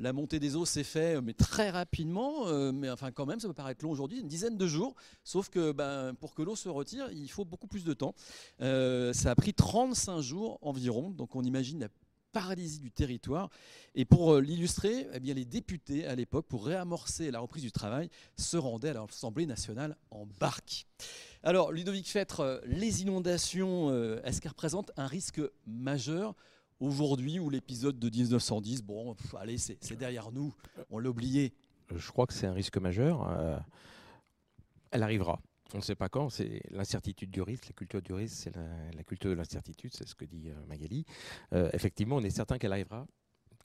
[0.04, 2.50] La montée des eaux s'est faite, mais très rapidement.
[2.50, 4.96] Euh, mais enfin, quand même, ça peut paraître long aujourd'hui, une dizaine de jours.
[5.24, 8.14] Sauf que ben, pour que l'eau se retire, il faut beaucoup plus de temps.
[8.60, 11.10] Euh, ça a pris 35 jours environ.
[11.10, 11.88] Donc on imagine la
[12.34, 13.50] paralysie du territoire.
[13.96, 18.10] Et pour euh, l'illustrer, eh les députés à l'époque, pour réamorcer la reprise du travail,
[18.36, 20.86] se rendaient à l'Assemblée nationale en barque.
[21.44, 23.90] Alors, Ludovic Fêtre, les inondations,
[24.26, 26.36] est-ce qu'elles représentent un risque majeur?
[26.84, 30.54] Aujourd'hui où l'épisode de 1910, bon, allez, c'est derrière nous,
[30.90, 31.54] on l'a oublié.
[31.96, 33.28] Je crois que c'est un risque majeur.
[33.30, 33.58] Euh,
[34.92, 35.40] elle arrivera.
[35.74, 39.04] On ne sait pas quand, c'est l'incertitude du risque, la culture du risque, c'est la,
[39.04, 41.06] culture de l'incertitude, c'est ce que dit euh, Magali.
[41.54, 43.08] Euh, effectivement, on est certain qu'elle arrivera.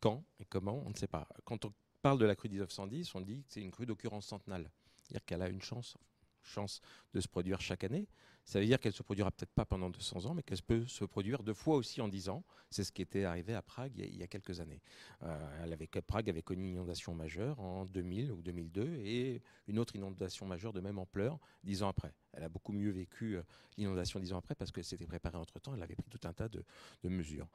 [0.00, 1.28] Quand et comment, on ne sait pas.
[1.44, 4.70] Quand on parle de la crue 1910, on dit que c'est une crue d'occurrence centenale.
[5.02, 5.96] C'est-à-dire qu'elle a une chance,
[6.42, 6.80] chance
[7.12, 8.06] de se produire chaque année.
[8.48, 11.04] Ça veut dire qu'elle se produira peut-être pas pendant 200 ans, mais qu'elle peut se
[11.04, 12.42] produire deux fois aussi en 10 ans.
[12.70, 14.80] C'est ce qui était arrivé à Prague il y a, quelques années.
[15.22, 19.78] Euh, elle avait, Prague avait connu une inondation majeure en 2000 ou 2002 et une
[19.78, 22.14] autre inondation majeure de même ampleur dix ans après.
[22.32, 23.42] Elle a beaucoup mieux vécu euh,
[23.76, 26.48] l'inondation dix ans après parce qu'elle s'était préparée entre-temps, elle avait pris tout un tas
[26.48, 26.64] de,
[27.04, 27.48] mesures.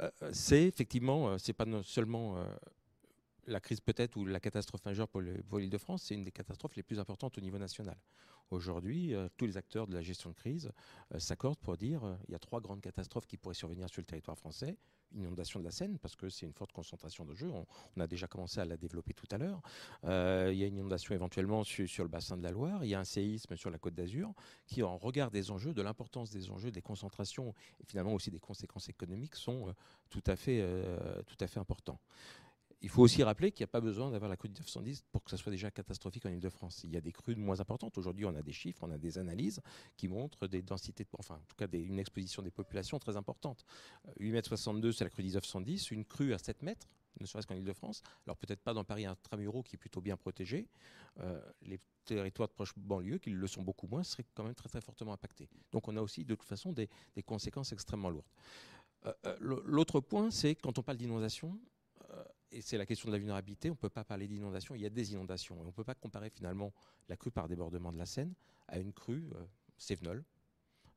[0.00, 2.42] Euh, c'est effectivement, c'est pas seulement
[3.48, 6.76] la crise peut-être ou la catastrophe majeure pour l'île de France, c'est une des catastrophes
[6.76, 7.96] les plus importantes au niveau national.
[8.50, 10.72] Aujourd'hui, euh, tous les acteurs de la gestion de crise
[11.14, 13.88] euh, s'accordent pour dire qu'il euh, il y a trois grandes catastrophes qui pourraient survenir
[13.90, 14.76] sur le territoire français.
[15.14, 17.50] Inondation de la Seine, parce que c'est une forte concentration de jeux.
[17.50, 19.62] On, a déjà commencé à la développer tout à l'heure.
[20.02, 22.84] il y a une inondation éventuellement sur, le bassin de la Loire.
[22.84, 24.34] Il y a un séisme sur la côte d'Azur
[24.66, 28.38] qui, en regard des enjeux, de l'importance des enjeux, des concentrations et finalement aussi des
[28.38, 29.74] conséquences économiques, sont
[30.10, 30.62] tout, à fait,
[31.26, 31.98] tout à fait importants
[32.80, 35.24] il faut aussi rappeler qu'il n'y a pas besoin d'avoir la crue de 1910 pour
[35.24, 36.82] que ça soit déjà catastrophique en Ile-de-France.
[36.84, 37.98] Il y a des crues moins importantes.
[37.98, 39.60] Aujourd'hui, on a des chiffres, on a des analyses
[39.96, 43.64] qui montrent des densités, enfin, en tout cas, une exposition des populations très importante.
[44.20, 45.90] 8,62 m, c'est la crue de 1910.
[45.90, 46.86] Une crue à 7 mètres,
[47.20, 48.02] ne serait-ce qu'en Ile-de-France.
[48.26, 50.68] Alors peut-être pas dans Paris intramuros qui est plutôt bien protégé.
[51.20, 54.68] Euh, les territoires de proche banlieue, qui le sont beaucoup moins, seraient quand même très
[54.68, 55.48] très fortement impactés.
[55.72, 56.88] Donc on a aussi de toute façon des,
[57.26, 58.30] conséquences extrêmement lourdes.
[59.06, 61.58] Euh, euh, l'autre point, c'est quand on parle d'inondation,
[62.50, 64.86] et c'est la question de la vulnérabilité, on ne peut pas parler d'inondation, il y
[64.86, 65.60] a des inondations.
[65.60, 66.72] On ne peut pas comparer finalement
[67.08, 68.34] la crue par débordement de la Seine
[68.68, 69.44] à une crue euh,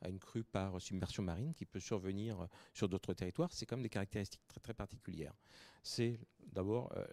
[0.04, 3.54] à une crue par submersion marine qui peut survenir euh, sur d'autres territoires.
[3.54, 5.36] C'est quand même des caractéristiques très, très particulières.
[5.84, 7.06] C'est d'abord euh,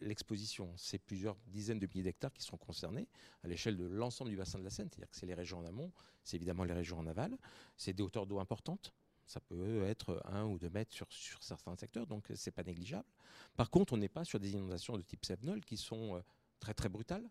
[0.00, 0.72] l'exposition.
[0.76, 3.08] C'est plusieurs dizaines de milliers d'hectares qui sont concernés
[3.42, 5.64] à l'échelle de l'ensemble du bassin de la Seine, c'est-à-dire que c'est les régions en
[5.64, 5.90] amont,
[6.22, 7.36] c'est évidemment les régions en aval,
[7.76, 8.92] c'est des hauteurs d'eau importantes,
[9.26, 11.06] ça peut être un ou deux mètres sur,
[11.40, 13.08] certains secteurs, donc c'est pas négligeable.
[13.56, 16.20] Par contre, on n'est pas sur des inondations de type Sevenol qui sont euh,
[16.60, 17.28] très très brutales,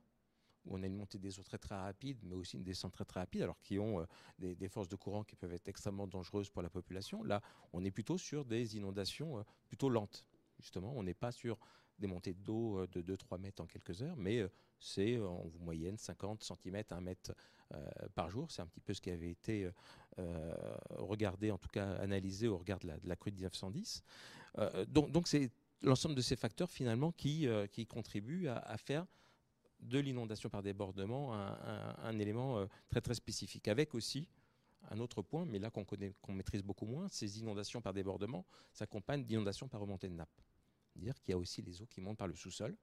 [0.66, 3.06] où on a une montée des eaux très très rapide, mais aussi une descente très
[3.06, 4.06] très rapide, alors qui ont euh,
[4.40, 7.24] des, forces de courant qui peuvent être extrêmement dangereuses pour la population.
[7.24, 7.42] Là,
[7.74, 10.26] on est plutôt sur des inondations euh, plutôt lentes.
[10.60, 11.60] Justement, on n'est pas sur
[12.00, 14.46] des montées d'eau de 2-3 mètres en quelques heures, mais
[14.80, 17.34] c'est en moyenne 50 cm, 1 mètre
[18.16, 18.52] par jour.
[18.52, 19.70] C'est un petit peu ce qui avait été
[20.90, 24.04] regardé, en tout cas analysé au regard de la, crue de 1910.
[24.88, 27.48] donc, c'est l'ensemble de ces facteurs finalement qui,
[27.88, 29.06] contribuent à, faire
[29.80, 34.28] de l'inondation par débordement un, élément très très spécifique, avec aussi
[34.92, 39.24] un autre point, mais là qu'on qu'on maîtrise beaucoup moins, ces inondations par débordement s'accompagnent
[39.24, 40.42] d'inondations par remontée de nappe.
[40.94, 42.76] C'est-à-dire qu'il y a aussi les eaux qui montent par le sous-sol.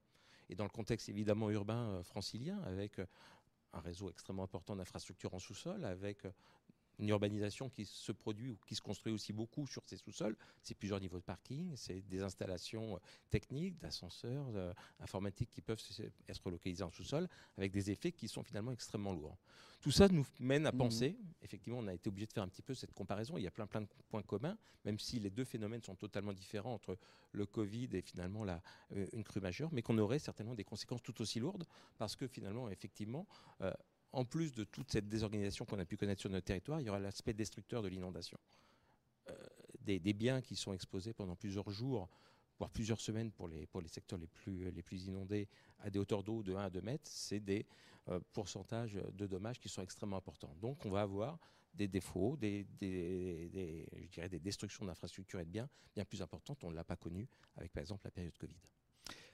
[0.48, 3.00] Et dans le contexte évidemment urbain francilien, avec
[3.72, 6.26] un réseau extrêmement important d'infrastructures en sous-sol, avec
[7.01, 10.36] une urbanisation qui se produit ou qui se construit aussi beaucoup sur ces sous-sols.
[10.62, 12.98] C'est plusieurs niveaux de parking, c'est des installations euh,
[13.30, 15.80] techniques, d'ascenseurs, euh, informatiques qui peuvent
[16.28, 19.38] être localisés en sous-sol avec des effets qui sont finalement extrêmement lourds.
[19.80, 20.76] Tout ça nous mène à mmh.
[20.76, 23.38] penser, effectivement, on a été obligé de faire un petit peu cette comparaison.
[23.38, 26.34] Il y a plein, plein de points communs, même si les deux phénomènes sont totalement
[26.34, 26.98] différents entre
[27.32, 31.03] le Covid et finalement la, euh, une crue majeure, mais qu'on aurait certainement des conséquences
[31.03, 31.64] tout aussi lourdes
[31.96, 33.26] parce que finalement, effectivement,
[34.12, 36.88] en plus de toute cette désorganisation qu'on a pu connaître sur notre territoire, il y
[36.88, 38.38] aura l'aspect destructeur de l'inondation.
[39.28, 39.34] Euh,
[39.80, 42.08] des, biens qui sont exposés pendant plusieurs jours,
[42.58, 45.48] voire plusieurs semaines pour les, secteurs les plus, les plus inondés,
[45.80, 47.66] à des hauteurs d'eau de 1 à 2 mètres, c'est des
[48.08, 50.54] euh, pourcentages de dommages qui sont extrêmement importants.
[50.61, 51.38] Donc on va avoir
[51.74, 56.62] des défauts, des, je dirais des destructions d'infrastructures et de biens bien plus importantes.
[56.64, 58.56] On ne l'a pas connu avec par exemple la période Covid.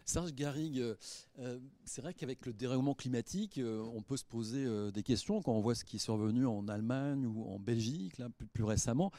[0.06, 0.94] Serge Garrigue, euh,
[1.40, 5.52] euh, c'est vrai qu'avec le dérèglement climatique, euh, on peut se poser des questions quand
[5.52, 8.22] on voit ce qui est survenu en Allemagne ou en Belgique,
[8.54, 9.10] plus, récemment.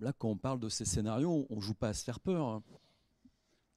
[0.00, 2.46] Là, quand on parle de ces scénarios, on ne joue pas à se faire peur.
[2.46, 2.62] Hein.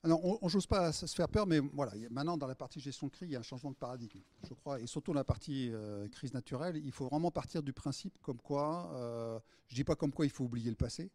[0.03, 2.81] Alors, on ne joue pas à se faire peur, mais voilà, maintenant, dans la partie
[2.81, 4.81] gestion de crise, il y a un changement de paradigme, je crois.
[4.81, 5.71] Et surtout dans la partie
[6.11, 8.89] crise naturelle, il faut vraiment partir du principe comme quoi,
[9.67, 11.11] je ne dis pas comme quoi il faut oublier le passé,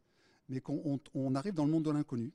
[0.48, 2.32] mais qu'on arrive dans le monde de l'inconnu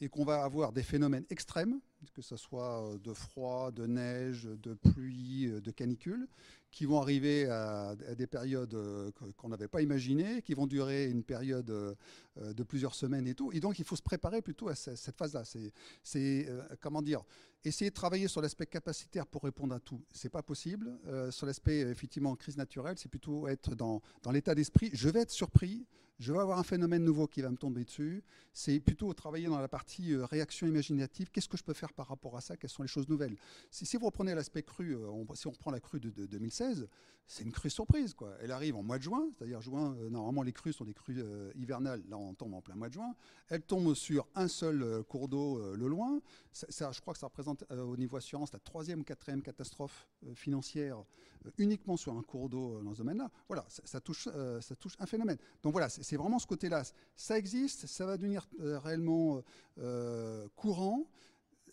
[0.00, 1.80] et qu'on va avoir des phénomènes extrêmes,
[2.14, 6.26] que ce soit euh, de froid, de neige, de pluie, euh, de canicule,
[6.70, 11.24] qui vont arriver à, des périodes euh, qu'on n'avait pas imaginées, qui vont durer une
[11.24, 13.50] période de plusieurs semaines et tout.
[13.52, 15.42] Et donc, il faut se préparer plutôt à cette phase-là.
[16.04, 16.48] C'est,
[16.80, 17.24] comment dire
[17.64, 20.98] essayer de travailler sur l'aspect capacitaire pour répondre à tout, c'est pas possible.
[21.30, 24.90] sur l'aspect effectivement crise naturelle, c'est plutôt être dans, dans l'état d'esprit.
[24.92, 25.86] Je vais être surpris
[26.20, 28.22] je vais avoir un phénomène nouveau qui va me tomber dessus.
[28.52, 31.30] C'est plutôt travailler dans la partie euh, réaction imaginative.
[31.30, 32.58] Qu'est-ce que je peux faire par rapport à ça?
[32.58, 33.36] Quelles sont les choses nouvelles?
[33.70, 36.88] Si, vous reprenez l'aspect cru, euh, si on reprend la crue de, 2016,
[37.26, 38.12] c'est une crue surprise.
[38.12, 38.36] Quoi.
[38.42, 41.24] Elle arrive en mois de juin, c'est-à-dire juin, euh, normalement les crues sont des crues
[41.54, 43.14] hivernales, là on tombe en plein mois de juin.
[43.48, 46.20] Elle tombe sur un seul cours d'eau le loin.
[46.52, 51.04] Ça, je crois que ça représente au niveau assurance la troisième ou quatrième catastrophe financière
[51.58, 53.30] uniquement sur un cours d'eau dans ce domaine-là.
[53.48, 54.28] Voilà, ça, touche,
[54.60, 55.38] ça touche un phénomène.
[55.62, 56.82] Donc voilà, c'est vraiment ce côté-là.
[57.16, 59.42] Ça existe, ça va devenir euh, réellement
[59.78, 61.04] euh, courant.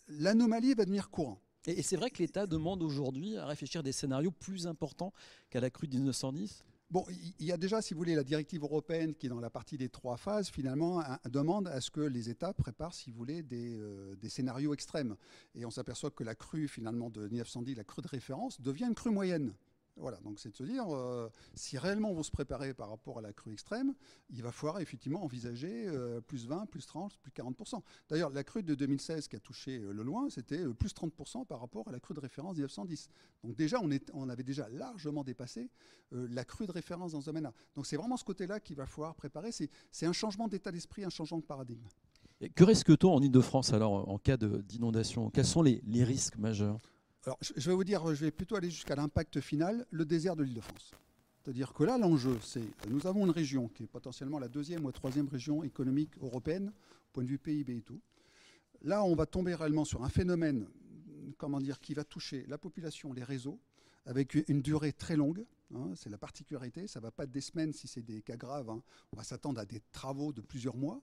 [0.08, 1.40] L'anomalie va devenir courant.
[1.66, 5.12] Et, c'est vrai que l'État demande aujourd'hui à réfléchir des scénarios plus importants
[5.50, 7.04] qu'à la crue de 1910 Bon,
[7.38, 9.90] il y a déjà, si vous voulez, la directive européenne qui, dans la partie des
[9.90, 14.16] trois phases, finalement, demande à ce que les États préparent, si vous voulez, des, euh,
[14.16, 15.14] des scénarios extrêmes.
[15.54, 18.94] Et on s'aperçoit que la crue, finalement, de 1910, la crue de référence, devient une
[18.94, 19.52] crue moyenne.
[20.00, 23.22] Voilà, donc c'est de se dire, euh, si réellement veut se préparer par rapport à
[23.22, 23.94] la crue extrême,
[24.30, 27.82] il va falloir effectivement envisager euh, plus 20, plus 30, plus 40%.
[28.08, 31.60] D'ailleurs, la crue de 2016 qui a touché euh, le loin, c'était plus 30% par
[31.60, 33.08] rapport à la crue de référence 1910.
[33.42, 33.80] Donc déjà,
[34.14, 35.70] on avait déjà largement dépassé
[36.12, 37.52] la crue de référence dans ce domaine-là.
[37.74, 39.50] Donc c'est vraiment ce côté-là qu'il va falloir préparer.
[39.52, 41.86] C'est un changement d'état d'esprit, un changement de paradigme.
[42.40, 45.30] Et que risque-t-on en Ile-de-France alors en cas d'inondation?
[45.30, 46.78] Quels sont les risques majeurs?
[47.40, 50.92] Je vais vous dire, je vais plutôt aller jusqu'à l'impact final, le désert de l'Île-de-France.
[51.42, 54.88] C'est-à-dire que là, l'enjeu, c'est nous avons une région qui est potentiellement la deuxième ou
[54.88, 58.00] la troisième région économique européenne, au point de vue PIB et tout.
[58.82, 60.66] Là, on va tomber réellement sur un phénomène,
[61.36, 63.58] comment dire, qui va toucher la population, les réseaux,
[64.06, 65.44] avec une durée très longue.
[65.74, 66.86] Hein, c'est la particularité.
[66.86, 68.70] Ça ne va pas des semaines si c'est des cas graves.
[68.70, 68.82] Hein.
[69.12, 71.02] On va s'attendre à des travaux de plusieurs mois.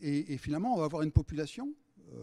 [0.00, 1.72] Et, finalement, on va avoir une population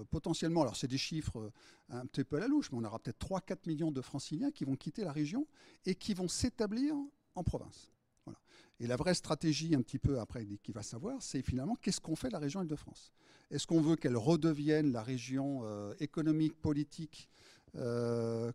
[0.09, 1.51] potentiellement, alors c'est des chiffres euh,
[1.89, 4.65] un petit peu à la louche, mais on aura peut-être 3-4 millions de franciliens qui
[4.65, 5.47] vont quitter la région
[5.85, 6.95] et qui vont s'établir
[7.35, 7.91] en province.
[8.79, 12.15] Et la vraie stratégie, un petit peu après, qui va savoir, c'est finalement qu'est-ce qu'on
[12.15, 13.11] fait de la région Île-de-France?
[13.51, 17.29] Est-ce qu'on veut qu'elle redevienne la région euh, économique, politique,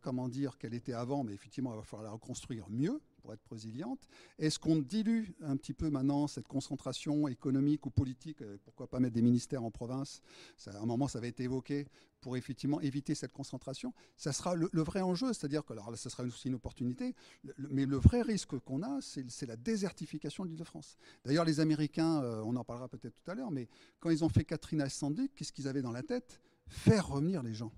[0.02, 3.00] comment dire, qu'elle était avant, mais effectivement, il va falloir la reconstruire mieux?
[3.34, 4.08] Être résiliente
[4.38, 9.00] Est-ce qu'on dilue un petit peu maintenant cette concentration économique ou politique euh, Pourquoi pas
[9.00, 10.20] mettre des ministères en province?
[10.66, 11.86] À un moment, ça avait été évoqué
[12.20, 13.92] pour effectivement éviter cette concentration.
[14.16, 17.14] Ça sera le, vrai enjeu, c'est-à-dire que alors là, ça sera aussi une opportunité,
[17.58, 20.96] mais le vrai risque qu'on a, c'est la désertification de l'Île-de-France.
[21.24, 23.68] D'ailleurs, les Américains, euh, on en parlera peut-être tout à l'heure, mais
[24.00, 26.40] quand ils ont fait Katrina et Sandy, qu'est-ce qu'ils avaient dans la tête?
[26.68, 27.72] Faire revenir les gens.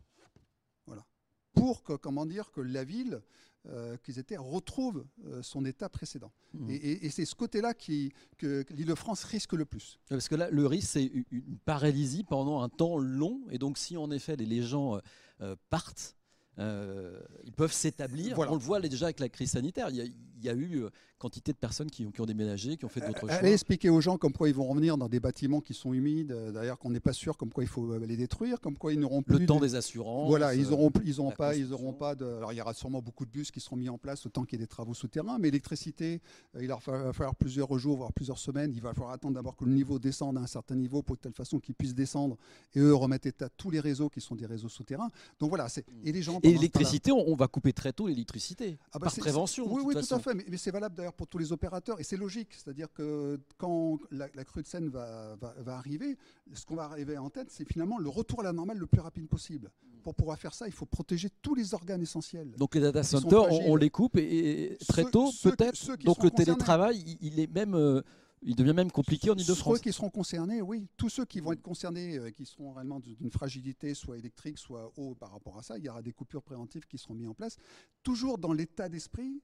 [0.87, 1.05] Voilà.
[1.53, 3.21] Pour que, comment dire, que la ville
[3.67, 6.33] euh, qu'ils étaient retrouvent euh, son état précédent.
[6.55, 6.71] Mmh.
[6.71, 9.99] Et, c'est ce côté-là qui, que l'Île-de-France risque le plus.
[10.09, 13.43] Parce que là, le risque, c'est une paralysie pendant un temps long.
[13.51, 15.01] Et donc, si en effet les gens
[15.41, 16.17] euh, partent,
[16.59, 18.39] ils peuvent s'établir.
[18.39, 19.89] On le voit déjà avec la crise sanitaire.
[19.91, 19.97] Il
[20.45, 20.85] y a, eu
[21.19, 23.31] quantité de personnes qui ont, qui ont déménagé, qui ont fait d'autres choses.
[23.31, 26.33] Allez expliquer aux gens comme quoi ils vont revenir dans des bâtiments qui sont humides,
[26.55, 29.23] d'ailleurs qu'on n'est pas sûr comme quoi il faut les détruire, comme quoi ils n'auront
[29.23, 29.41] plus...
[29.41, 30.29] Le temps des assurances.
[30.29, 32.25] Voilà, ils n'auront ils pas, ils auront pas de...
[32.25, 34.59] Alors il y aura sûrement beaucoup de bus qui seront mis en place autant qu'il
[34.59, 36.21] y ait des travaux souterrains, mais l'électricité,
[36.59, 38.73] il va falloir plusieurs jours, voire plusieurs semaines.
[38.75, 41.21] Il va falloir attendre d'abord que le niveau descende à un certain niveau pour de
[41.21, 42.37] telle façon qu'ils puissent descendre
[42.75, 45.11] et eux remettre état tous les réseaux qui sont des réseaux souterrains.
[45.41, 45.67] Donc voilà.
[46.05, 46.39] Et les gens...
[46.49, 49.73] Et l'électricité, on va couper très tôt l'électricité, ah bah par prévention.
[49.73, 52.17] Oui, oui, tout à fait, mais c'est valable d'ailleurs pour tous les opérateurs et c'est
[52.17, 56.17] logique, c'est-à-dire que quand la, crue de Seine va, va, arriver,
[56.53, 59.01] ce qu'on va arriver en tête, c'est finalement le retour à la normale le plus
[59.01, 59.71] rapide possible.
[60.03, 62.51] Pour pouvoir faire ça, il faut protéger tous les organes essentiels.
[62.57, 65.97] Donc les data centers, on, les coupe et, très tôt peut-être.
[66.05, 67.75] Donc le télétravail, il, est même...
[67.75, 68.03] Euh,
[68.43, 69.77] il devient même compliqué en Ile-de-France.
[69.77, 70.89] Ceux qui seront concernés, oui.
[70.97, 74.93] Tous ceux qui vont être concernés, euh, qui seront réellement d'une fragilité, soit électrique, soit
[74.97, 77.35] eau par rapport à ça, il y aura des coupures préventives qui seront mises en
[77.35, 77.57] place.
[78.03, 79.43] Toujours dans l'état d'esprit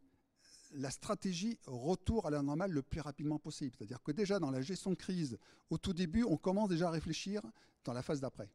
[0.76, 3.74] la stratégie retour à la normale le plus rapidement possible.
[3.76, 5.38] C'est-à-dire que déjà dans la gestion de crise,
[5.70, 7.42] au tout début, on commence déjà à réfléchir
[7.84, 8.50] dans la phase d'après.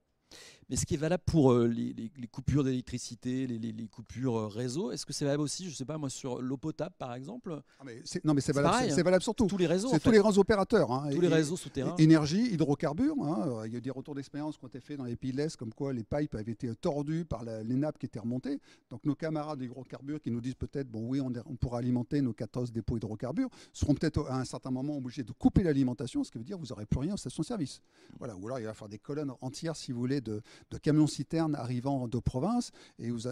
[0.70, 5.04] Mais ce qui est valable pour euh, les, coupures d'électricité, les, coupures euh, réseau, est-ce
[5.04, 7.60] que c'est valable aussi, je ne sais pas moi, sur l'eau potable par exemple?
[7.80, 7.84] Ah,
[8.24, 9.48] Non, mais c'est valable, c'est valable surtout.
[9.48, 9.90] Tous les réseaux.
[9.92, 10.92] C'est tous les grands opérateurs.
[10.92, 11.96] Hein, tous les réseaux souterrains.
[11.98, 13.16] Énergie, hydrocarbures.
[13.20, 15.32] Hein, il y a eu des retours d'expérience qui ont été faits dans les pays
[15.32, 18.60] de l'Est, comme quoi les pipes avaient été tordues par les nappes qui étaient remontées.
[18.92, 22.34] Donc nos camarades d'hydrocarbures qui nous disent peut-être, bon oui, on, on, pourra alimenter nos
[22.34, 26.38] 14 dépôts hydrocarbures, seront peut-être à un certain moment obligés de couper l'alimentation, ce qui
[26.38, 27.82] veut dire que vous n'aurez plus rien en station-service.
[28.20, 30.42] Voilà, ou alors il va falloir des colonnes entières, si vous voulez, de,
[30.82, 32.72] camions-citernes arrivant de province.
[33.00, 33.30] Et, vous,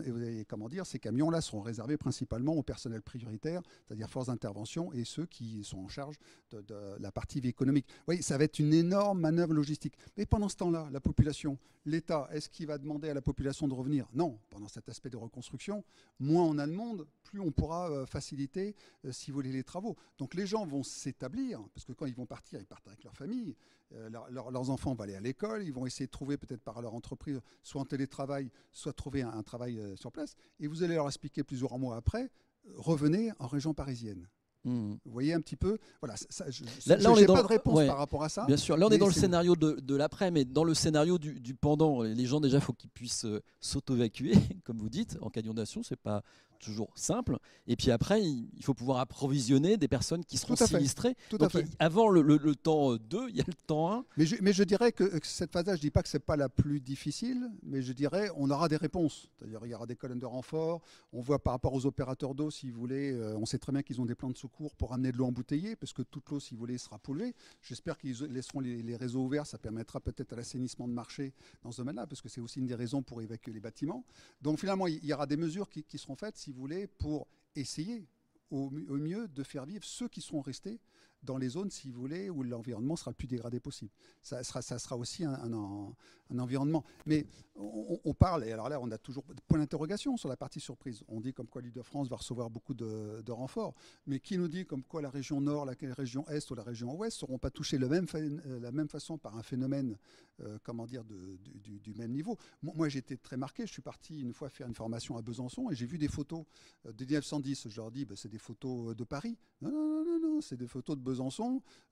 [0.47, 5.25] comment dire, ces camions-là seront réservés principalement au personnel prioritaire, c'est-à-dire forces d'intervention et ceux
[5.25, 6.17] qui sont en charge
[6.51, 6.63] de,
[6.99, 7.85] la partie vie économique.
[7.89, 9.93] Vous voyez, ça va être une énorme manœuvre logistique.
[10.17, 13.73] Mais pendant ce temps-là, la population, l'État, est-ce qu'il va demander à la population de
[13.73, 14.07] revenir?
[14.13, 14.39] Non.
[14.49, 15.83] Pendant cet aspect de reconstruction,
[16.19, 18.75] moins on a de monde, plus on pourra euh, faciliter,
[19.05, 19.95] euh, si vous voulez, les travaux.
[20.17, 23.15] Donc les gens vont s'établir, parce que quand ils vont partir, ils partent avec leur
[23.15, 23.55] famille,
[23.93, 26.93] euh, leurs enfants vont aller à l'école, ils vont essayer de trouver peut-être par leur
[26.93, 31.43] entreprise, soit en télétravail, soit trouver un, travail sur place, et vous allez leur expliquer
[31.43, 32.29] plusieurs mois après,
[32.75, 34.27] revenez en région parisienne.
[34.63, 34.95] Hmm.
[35.05, 36.15] Vous voyez un petit peu Voilà,
[36.49, 38.45] je n'ai pas de réponse par rapport à ça.
[38.45, 41.55] Bien sûr, là on est dans le scénario de, l'après, mais dans le scénario du,
[41.55, 43.25] pendant, les gens déjà, il faut qu'ils puissent
[43.61, 44.33] s'auto-évacuer,
[44.65, 46.21] comme vous dites, en cas d'inondation, c'est pas
[46.57, 47.37] toujours simple.
[47.67, 51.15] Et puis après, il faut pouvoir approvisionner des personnes qui seront sinistrées.
[51.29, 51.65] Tout à fait.
[51.79, 54.05] Avant le, temps 2, il y a le temps 1.
[54.17, 56.23] Mais je, mais je dirais que cette phase-là, je ne dis pas que ce n'est
[56.23, 59.29] pas la plus difficile, mais je dirais on aura des réponses.
[59.37, 60.81] C'est-à-dire il y aura des colonnes de renfort.
[61.13, 63.83] On voit par rapport aux opérateurs d'eau, si vous voulez, euh, on sait très bien
[63.83, 66.39] qu'ils ont des plans de secours pour amener de l'eau embouteillée, parce que toute l'eau,
[66.39, 67.35] si vous voulez, sera polluée.
[67.61, 69.45] J'espère qu'ils laisseront les, les, réseaux ouverts.
[69.45, 71.33] Ça permettra peut-être à l'assainissement de marché
[71.63, 74.05] dans ce domaine-là, parce que c'est aussi une des raisons pour évacuer les bâtiments.
[74.41, 77.27] Donc finalement, il y aura des mesures qui, qui seront faites si vous voulez, pour
[77.57, 78.07] essayer
[78.51, 80.79] au, mieux de faire vivre ceux qui seront restés
[81.23, 83.91] dans les zones, si vous voulez, où l'environnement sera le plus dégradé possible.
[84.21, 86.83] Ça sera, ça sera aussi un, un, environnement.
[87.05, 91.03] Mais on, parle, et alors là, on a toujours point d'interrogation sur la partie surprise.
[91.07, 93.73] On dit comme quoi l'île de France va recevoir beaucoup de, renforts,
[94.05, 96.95] mais qui nous dit comme quoi la région nord, la région est ou la région
[96.95, 99.97] ouest ne seront pas touchées de euh, la même façon par un phénomène,
[100.41, 102.37] euh, comment dire, du, même niveau?
[102.61, 103.65] Moi, été très marqué.
[103.65, 106.45] Je suis parti une fois faire une formation à Besançon et j'ai vu des photos
[106.85, 107.69] euh, de 1910.
[107.69, 109.37] Je leur dis, bah, c'est des photos de Paris.
[109.61, 111.16] Non, non, non, non, c'est des photos de Besançon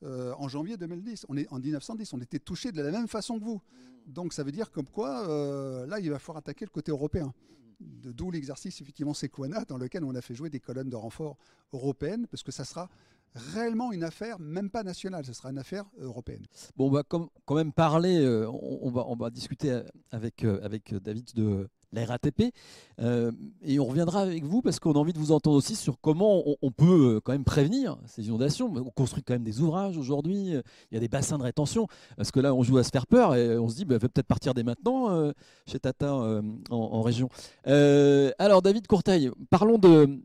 [0.04, 1.26] euh, en janvier 2010.
[1.30, 3.62] On est en 1910, on était touchés de la même façon que vous.
[4.08, 7.34] Donc ça veut dire comme quoi, euh, là, il va falloir attaquer le côté européen.
[7.80, 11.38] D'où l'exercice effectivement Sequana dans lequel on a fait jouer des colonnes de renfort
[11.74, 12.90] européennes, parce que ça sera
[13.34, 16.46] réellement une affaire, même pas nationale, ce sera une affaire européenne.
[16.78, 21.34] Bon, on va quand même parler, euh, on, va, on va discuter avec, avec David
[21.36, 22.54] de, la RATP.
[23.02, 23.32] Euh,
[23.64, 26.44] et on reviendra avec vous parce qu'on a envie de vous entendre aussi sur comment
[26.62, 28.72] on, peut euh, quand même prévenir ces inondations.
[28.76, 31.88] On construit quand même des ouvrages aujourd'hui, il y a des bassins de rétention,
[32.18, 34.28] parce que là on joue à se faire peur et on se dit, bah, peut-être
[34.28, 35.32] partir dès maintenant euh,
[35.66, 36.14] chez Tata
[36.70, 37.30] en, région.
[37.66, 40.20] alors David Courteil, parlons de,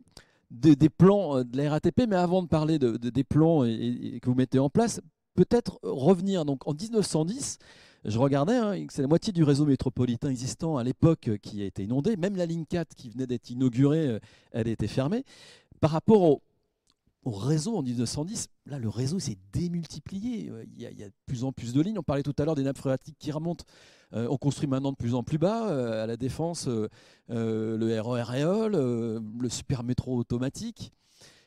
[0.51, 4.35] des plans de la RATP, mais avant de parler de, des plans et, que vous
[4.35, 5.01] mettez en place,
[5.35, 7.59] peut-être revenir donc en 1910
[8.05, 11.67] je regardais, hein, c'est la moitié du réseau métropolitain existant à l'époque euh, qui a
[11.67, 12.17] été inondé.
[12.17, 14.19] Même la ligne 4 qui venait d'être inaugurée, euh,
[14.53, 15.25] elle a été fermée.
[15.81, 16.41] Par rapport au,
[17.27, 20.49] réseau en 1910, là, le réseau s'est démultiplié.
[20.49, 21.99] Euh, il y, a, de plus en plus de lignes.
[21.99, 23.65] On parlait tout à l'heure des nappes phréatiques qui remontent.
[24.13, 26.69] on construit maintenant de plus en plus bas, à la Défense,
[27.29, 30.93] le RER le super métro automatique.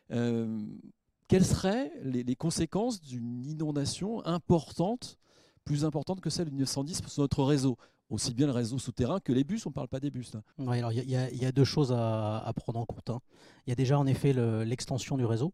[0.08, 5.18] quelles seraient les conséquences d'une inondation importante
[5.66, 7.78] plus importante que celle du 910 sur notre réseau
[8.10, 10.34] aussi bien le réseau souterrain que les bus, on ne parle pas des bus.
[10.60, 13.10] il y, a deux choses à, prendre en compte.
[13.10, 13.20] Hein.
[13.66, 14.34] Il y a déjà en effet
[14.66, 15.52] l'extension du réseau.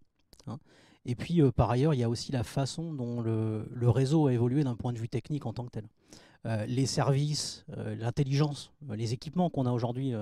[0.48, 0.60] Hein.
[1.06, 4.34] Et puis euh, par ailleurs, il y a aussi la façon dont le, réseau a
[4.34, 5.88] évolué d'un point de vue technique en tant que tel.
[6.46, 10.14] Euh, les services, euh, l'intelligence, les équipements qu'on a aujourd'hui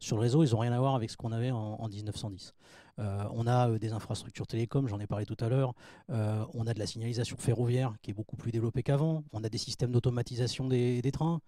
[0.00, 2.54] sur le réseau, ils n'ont rien à voir avec ce qu'on avait en 1910.
[2.98, 5.74] Euh, on a euh, des infrastructures télécom, j'en ai parlé tout à l'heure.
[6.10, 9.24] Euh, on a de la signalisation ferroviaire qui est beaucoup plus développée qu'avant.
[9.32, 11.40] On a des systèmes d'automatisation des, trains.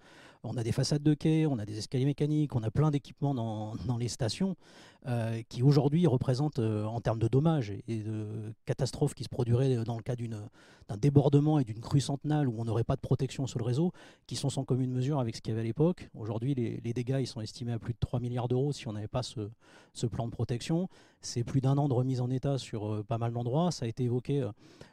[0.49, 3.35] On a des façades de quai, on a des escaliers mécaniques, on a plein d'équipements
[3.35, 4.57] dans, les stations
[5.49, 10.03] qui aujourd'hui représentent en termes de dommages et de catastrophes qui se produiraient dans le
[10.03, 13.65] cas d'un débordement et d'une crue centenale où on n'aurait pas de protection sur le
[13.65, 13.93] réseau,
[14.27, 16.09] qui sont sans commune mesure avec ce qu'il y avait à l'époque.
[16.15, 19.07] Aujourd'hui, les, dégâts ils sont estimés à plus de 3 milliards d'euros si on n'avait
[19.07, 19.49] pas ce,
[19.93, 20.89] ce, plan de protection.
[21.21, 23.71] C'est plus d'un an de remise en état sur euh, pas mal d'endroits.
[23.71, 24.43] Ça a été évoqué.
[24.43, 24.51] Euh,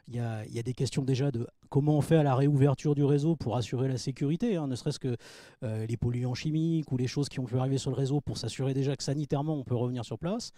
[0.08, 0.18] il y,
[0.58, 3.88] a, des questions déjà de comment on fait à la réouverture du réseau pour assurer
[3.88, 5.16] la sécurité, hein, ne serait-ce que
[5.62, 8.38] euh, les polluants chimiques ou les choses qui ont pu arriver sur le réseau pour
[8.38, 10.52] s'assurer déjà que sanitairement on peut revenir sur place.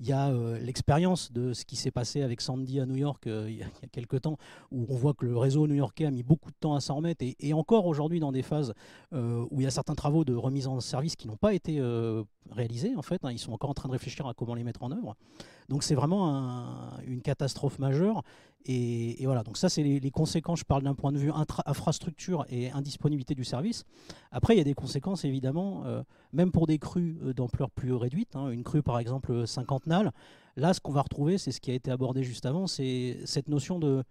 [0.00, 3.26] Il y a euh, l'expérience de ce qui s'est passé avec Sandy à New York
[3.26, 4.36] euh, il, y a, quelques temps,
[4.72, 7.24] où on voit que le réseau new-yorkais a mis beaucoup de temps à s'en remettre,
[7.24, 8.74] et, encore aujourd'hui dans des phases
[9.12, 11.80] où il y a certains travaux de remise en service qui n'ont pas été
[12.50, 13.24] réalisés, en fait.
[13.24, 13.30] Hein.
[13.30, 15.16] ils sont encore en train de réfléchir à comment les mettre en œuvre.
[15.68, 18.22] Donc c'est vraiment une catastrophe majeure.
[18.64, 21.32] Et, voilà, donc ça c'est les, conséquences, je parle d'un point de vue
[21.66, 23.84] infrastructure et indisponibilité du service.
[24.30, 25.84] Après, il y a des conséquences évidemment,
[26.32, 28.50] même pour des crues d'ampleur plus réduite, hein.
[28.50, 30.12] une crue par exemple cinquantenale,
[30.56, 33.48] là ce qu'on va retrouver, c'est ce qui a été abordé juste avant, c'est cette
[33.48, 34.04] notion de,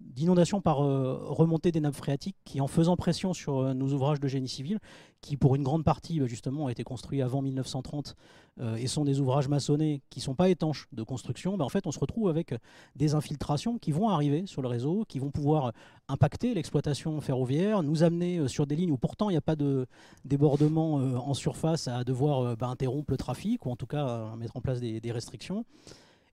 [0.00, 4.20] d'inondation par euh, remontée des nappes phréatiques qui, en faisant pression sur euh, nos ouvrages
[4.20, 4.78] de génie civil,
[5.20, 8.16] qui pour une grande partie bah, justement ont été construits avant 1930
[8.60, 11.68] euh, et sont des ouvrages maçonnés qui ne sont pas étanches de construction, bah, en
[11.68, 12.54] fait on se retrouve avec
[12.96, 15.72] des infiltrations qui vont arriver sur le réseau, qui vont pouvoir
[16.08, 19.86] impacter l'exploitation ferroviaire, nous amener sur des lignes où pourtant il n'y a pas de
[20.24, 24.60] débordement en surface à devoir bah, interrompre le trafic ou en tout cas mettre en
[24.60, 25.64] place des restrictions.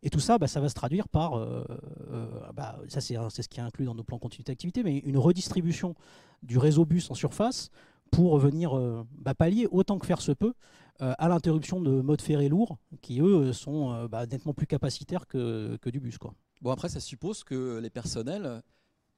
[0.04, 1.64] Et tout ça, bah, ça va se traduire par, euh,
[2.12, 5.18] euh, bah, ça c'est ce qui est inclus dans nos plans continuité d'activité, mais une
[5.18, 5.96] redistribution
[6.42, 7.70] du réseau bus en surface
[8.10, 10.54] pour venir euh, bah, pallier autant que faire se peut
[11.00, 16.00] à l'interruption de modes ferrés lourds qui, eux, sont nettement plus capacitaires que, que, du
[16.00, 16.20] bus.
[16.20, 16.36] Quoi.
[16.62, 18.62] Bon, après, ça suppose que les personnels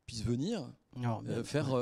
[0.05, 0.65] puissent venir
[1.43, 1.75] faire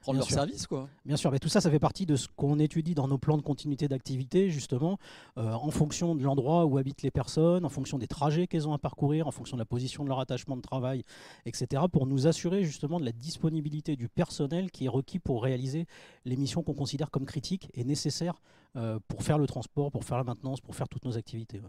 [0.00, 0.66] prendre leur service.
[0.66, 0.88] Quoi.
[1.04, 3.36] Bien sûr, mais tout ça, ça fait partie de ce qu'on étudie dans nos plans
[3.36, 4.98] de continuité d'activité, justement,
[5.36, 8.72] euh, en fonction de l'endroit où habitent les personnes, en fonction des trajets qu'elles ont
[8.72, 11.04] à parcourir, en fonction de la position de leur attachement de travail,
[11.46, 15.86] etc., pour nous assurer justement de la disponibilité du personnel qui est requis pour réaliser
[16.24, 18.40] les missions qu'on considère comme critiques et nécessaires
[18.76, 21.60] euh, pour faire le transport, pour faire la maintenance, pour faire toutes nos activités.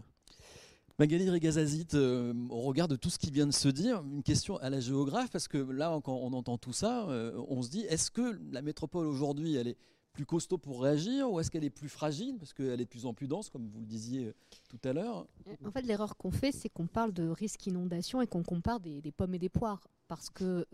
[1.00, 4.58] Magali Regazazit, euh, au regard de tout ce qui vient de se dire, une question
[4.58, 7.86] à la géographe, parce que là, quand on entend tout ça, euh, on se dit,
[7.88, 9.78] est-ce que la métropole aujourd'hui, elle est
[10.12, 13.06] plus costaud pour réagir ou est-ce qu'elle est plus fragile parce qu'elle est de plus
[13.06, 14.34] en plus dense, comme vous le disiez euh,
[14.68, 15.26] tout à l'heure?
[15.64, 19.00] En fait, l'erreur qu'on fait, c'est qu'on parle de risque inondation et qu'on compare des,
[19.10, 19.88] pommes et des poires.
[20.06, 20.66] Parce que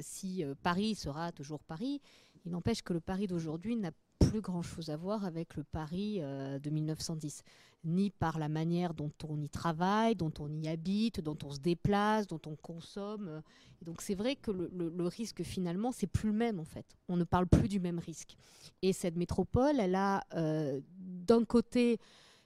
[0.00, 2.00] si Paris sera toujours Paris,
[2.48, 6.70] il n'empêche que le Paris d'aujourd'hui n'a plus grand-chose à voir avec le Paris de
[6.70, 7.42] 1910
[7.84, 11.60] ni par la manière dont on y travaille, dont on y habite, dont on se
[11.60, 13.42] déplace, dont on consomme.
[13.82, 16.96] donc c'est vrai que le, risque finalement, c'est plus le même en fait.
[17.08, 18.34] On ne parle plus du même risque.
[18.80, 21.98] Et cette métropole, elle a euh, d'un côté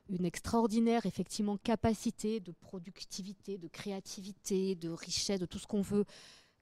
[0.09, 6.05] une extraordinaire effectivement capacité de productivité, de créativité, de richesse, de tout ce qu'on veut,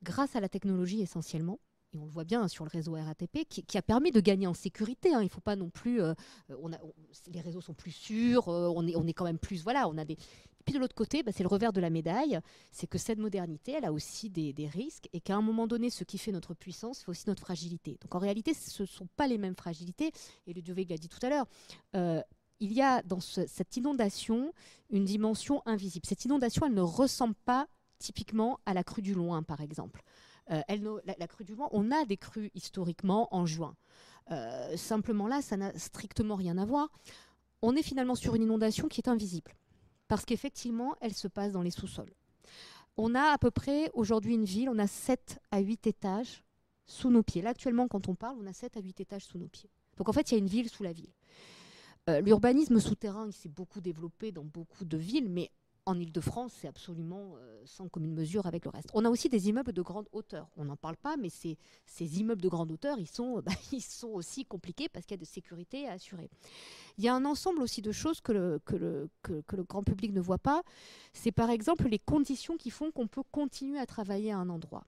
[0.03, 1.59] grâce à la technologie essentiellement
[1.93, 4.55] et on le voit bien sur le réseau RATP, qui, a permis de gagner en
[4.55, 5.13] sécurité.
[5.13, 5.21] Hein.
[5.21, 6.01] Il ne faut pas non plus.
[6.01, 6.15] Euh,
[7.33, 9.63] les réseaux sont plus sûrs, euh, on, est, quand même plus.
[9.63, 10.15] Voilà, on a des.
[10.15, 12.39] Et puis de l'autre côté, bah, c'est le revers de la médaille,
[12.71, 16.05] c'est que cette modernité, elle a aussi des, risques et qu'à un moment donné, ce
[16.05, 17.99] qui fait notre puissance fait aussi notre fragilité.
[18.03, 20.13] Donc en réalité, ce ne sont pas les mêmes fragilités.
[20.47, 21.47] Et Dieu l'a dit tout à l'heure.
[21.97, 22.23] Euh,
[22.61, 24.53] il y a dans cette inondation
[24.91, 26.05] une dimension invisible.
[26.07, 27.67] Cette inondation, elle ne ressemble pas
[27.99, 30.03] typiquement à la crue du Loin, par exemple.
[30.51, 30.61] Euh,
[31.05, 33.77] la, crue du Loing, on a des crues historiquement en juin.
[34.31, 36.89] Euh, simplement là, ça n'a strictement rien à voir.
[37.63, 39.53] On est finalement sur une inondation qui est invisible,
[40.09, 42.13] parce qu'effectivement, elle se passe dans les sous-sols.
[42.97, 46.43] On a à peu près aujourd'hui une ville, on a 7 à 8 étages
[46.87, 47.43] sous nos pieds.
[47.43, 49.71] Là, actuellement, quand on parle, on a 7 à 8 étages sous nos pieds.
[49.97, 51.13] Donc en fait, il y a une ville sous la ville.
[52.09, 55.51] Euh, l'urbanisme souterrain, s'est beaucoup développé dans beaucoup de villes, mais
[55.91, 58.89] en Ile-de-France, c'est absolument euh, sans commune mesure avec le reste.
[58.95, 60.49] On a aussi des immeubles de grande hauteur.
[60.57, 61.57] On n'en parle pas, mais ces,
[62.01, 65.21] immeubles de grande hauteur, ils sont, bah, ils sont aussi compliqués parce qu'il y a
[65.21, 66.31] de sécurité à assurer.
[66.99, 69.09] Il y a un ensemble aussi de choses que le
[69.69, 70.63] grand public ne voit pas.
[71.13, 74.85] C'est par exemple les conditions qui font qu'on peut continuer à travailler à un endroit.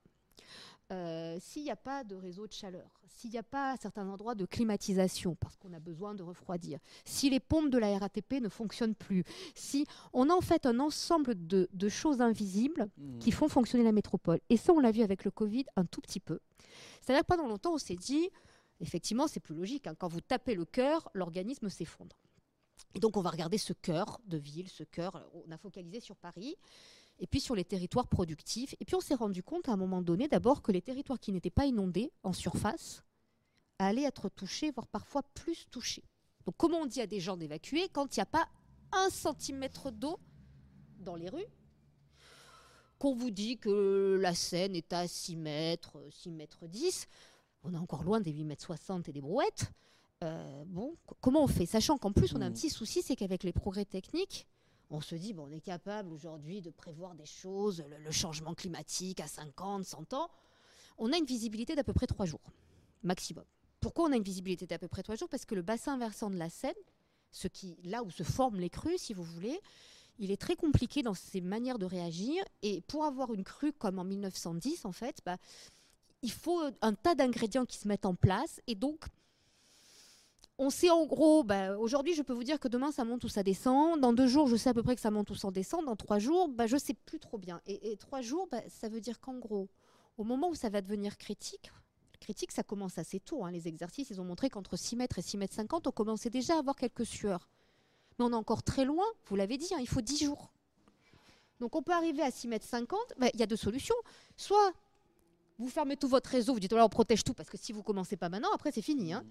[0.93, 4.07] Euh, s'il n'y a pas de réseau de chaleur, s'il n'y a pas à certains
[4.07, 8.33] endroits de climatisation, parce qu'on a besoin de refroidir, si les pompes de la RATP
[8.41, 9.23] ne fonctionnent plus,
[9.55, 13.19] si on a en fait un ensemble de, choses invisibles mmh.
[13.19, 14.39] qui font fonctionner la métropole.
[14.49, 16.39] Et ça, on l'a vu avec le Covid un tout petit peu.
[17.01, 18.29] C'est-à-dire que pendant longtemps, on s'est dit,
[18.79, 19.87] effectivement, c'est plus logique.
[19.87, 19.95] Hein.
[19.97, 22.15] quand vous tapez le cœur, l'organisme s'effondre.
[22.95, 26.15] Et donc, on va regarder ce cœur de ville, ce cœur, on a focalisé sur
[26.15, 26.55] Paris
[27.23, 28.75] et puis sur les territoires productifs.
[28.81, 31.31] Et puis on s'est rendu compte à un moment donné d'abord que les territoires qui
[31.31, 33.01] n'étaient pas inondés en surface
[33.79, 36.03] allaient être touchés, voire parfois plus touchés.
[36.45, 38.49] Donc comment on dit à des gens d'évacuer quand il n'y a pas
[38.91, 40.19] un centimètre d'eau
[40.99, 41.47] dans les rues?
[42.99, 47.07] Qu'on vous dit que la Seine est à 6 mètres, 6 mètres 10,
[47.63, 49.71] on est encore loin des 8 mètres 60 et des brouettes.
[50.25, 51.65] Euh, bon, comment on fait?
[51.65, 52.53] Sachant qu'en plus, on a un mmh.
[52.53, 54.45] petit souci, c'est qu'avec les progrès techniques,
[54.93, 59.19] on se dit, bon, on est capable aujourd'hui de prévoir des choses, le, changement climatique
[59.19, 60.29] à 50, 100 ans.
[60.99, 62.51] On a une visibilité d'à peu près trois jours,
[63.01, 63.43] maximum.
[63.81, 65.29] Pourquoi on a une visibilité d'à peu près trois jours?
[65.29, 66.73] Parce que le bassin versant de la Seine,
[67.31, 69.59] ce qui, là où se forment les crues, si vous voulez,
[70.19, 72.43] il est très compliqué dans ses manières de réagir.
[72.61, 75.37] Et pour avoir une crue comme en 1910, en fait, bah,
[76.21, 78.61] il faut un tas d'ingrédients qui se mettent en place.
[78.67, 79.05] Et donc,
[80.59, 83.29] on sait en gros, bah, aujourd'hui je peux vous dire que demain ça monte ou
[83.29, 83.99] ça descend.
[83.99, 85.85] Dans deux jours je sais à peu près que ça monte ou ça descend.
[85.85, 87.61] Dans trois jours, bah, je sais plus trop bien.
[87.65, 89.69] Et, trois jours, bah, ça veut dire qu'en gros,
[90.17, 91.71] au moment où ça va devenir critique,
[92.19, 93.43] critique ça commence assez tôt.
[93.43, 93.51] Hein.
[93.51, 96.55] les exercices, ils ont montré qu'entre 6 mètres et 6 mètres 50, on commençait déjà
[96.55, 97.49] à avoir quelques sueurs.
[98.19, 100.51] Mais on est encore très loin, vous l'avez dit, hein, il faut 10 jours.
[101.59, 102.99] Donc on peut arriver à 6 mètres 50,
[103.33, 103.95] il y a deux solutions.
[104.37, 104.71] Soit
[105.57, 107.81] Vous fermez tout votre réseau, vous dites voilà, on protège tout parce que si vous
[107.81, 109.13] commencez pas maintenant, après c'est fini.
[109.13, 109.25] Hein.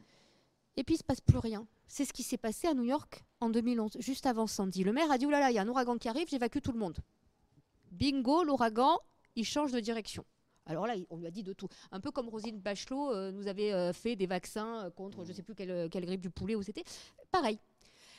[0.77, 1.67] Et puis il se passe plus rien.
[1.87, 4.85] C'est ce qui s'est passé à New York en 2011, juste avant Sandy.
[4.85, 6.79] Le maire a dit oulala, il y a un ouragan qui arrive, j'évacue tout le
[6.79, 6.99] monde.
[7.91, 8.99] Bingo, l'ouragan,
[9.37, 10.25] il change de direction.
[10.67, 11.69] Alors là, on lui a dit de tout.
[11.91, 15.31] Un peu comme Rosine Bachelot euh, nous avait euh, fait des vaccins euh, contre je
[15.31, 16.85] ne sais plus quelle, grippe du poulet où c'était.
[17.31, 17.59] Pareil.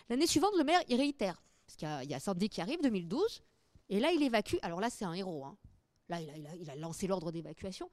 [0.09, 1.41] L'année suivante, le maire, il réitère.
[1.65, 3.41] Parce qu'il y, a Sandy qui arrive, 2012.
[3.89, 4.57] Et là, il évacue.
[4.61, 5.45] Alors là, c'est un héros.
[5.45, 5.57] Hein.
[6.09, 7.89] Là, il a, lancé l'ordre d'évacuation.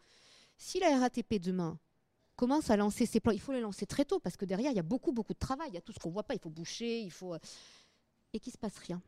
[0.58, 1.78] Si la RATP demain
[2.40, 4.76] commence à lancer ses plans, il faut les lancer très tôt parce que derrière, il
[4.76, 5.68] y a beaucoup, beaucoup de travail.
[5.68, 6.32] Il y a tout ce qu'on ne voit pas.
[6.32, 7.34] Il faut boucher, il faut.
[8.32, 9.02] Et qu'il ne se passe rien.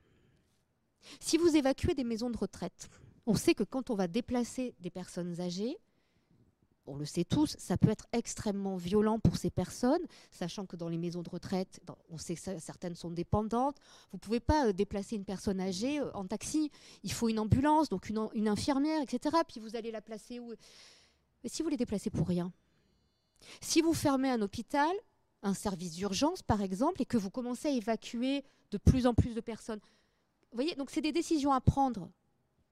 [1.19, 2.91] Si vous évacuez des maisons de retraite,
[3.25, 5.79] on sait que quand on va déplacer des personnes âgées,
[6.85, 10.91] on le sait tous, ça peut être extrêmement violent pour ces personnes, sachant que dans
[10.91, 11.81] les maisons de retraite,
[12.11, 13.79] on sait que certaines sont dépendantes.
[14.11, 16.71] Vous ne pouvez pas euh, déplacer une personne âgée euh, en taxi.
[17.03, 19.39] Il faut une ambulance, donc une, infirmière, etc.
[19.49, 20.53] Puis vous allez la placer où?
[21.43, 22.53] Mais si vous les déplacez pour rien,
[23.61, 24.91] si vous fermez un hôpital,
[25.43, 29.35] un service d'urgence par exemple, et que vous commencez à évacuer de plus en plus
[29.35, 29.81] de personnes,
[30.53, 32.11] vous voyez, donc c'est des décisions à prendre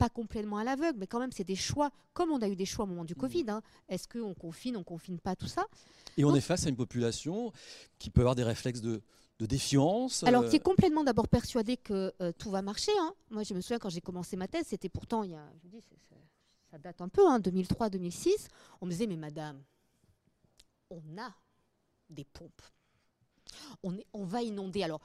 [0.00, 2.64] pas complètement à l'aveugle, mais quand même, c'est des choix, comme on a eu des
[2.64, 3.18] choix au moment du mmh.
[3.18, 3.44] Covid.
[3.48, 3.62] Hein.
[3.88, 5.66] Est-ce qu'on confine, on confine pas, tout ça?
[6.16, 7.52] Et on est face à une population
[7.98, 9.02] qui peut avoir des réflexes de,
[9.40, 10.22] défiance.
[10.24, 12.92] Alors, qui est euh, complètement d'abord persuadée que euh, tout va marcher.
[13.00, 13.14] Hein.
[13.30, 15.68] Moi, je me souviens quand j'ai commencé ma thèse, c'était pourtant, il y a, je
[15.68, 15.82] dis,
[16.70, 18.48] ça date un peu, hein, 2003-2006.
[18.82, 19.62] On me disait, mais madame,
[20.90, 21.34] on a
[22.08, 22.62] des pompes.
[23.82, 24.82] On, est, on va inonder.
[24.82, 25.00] Alors,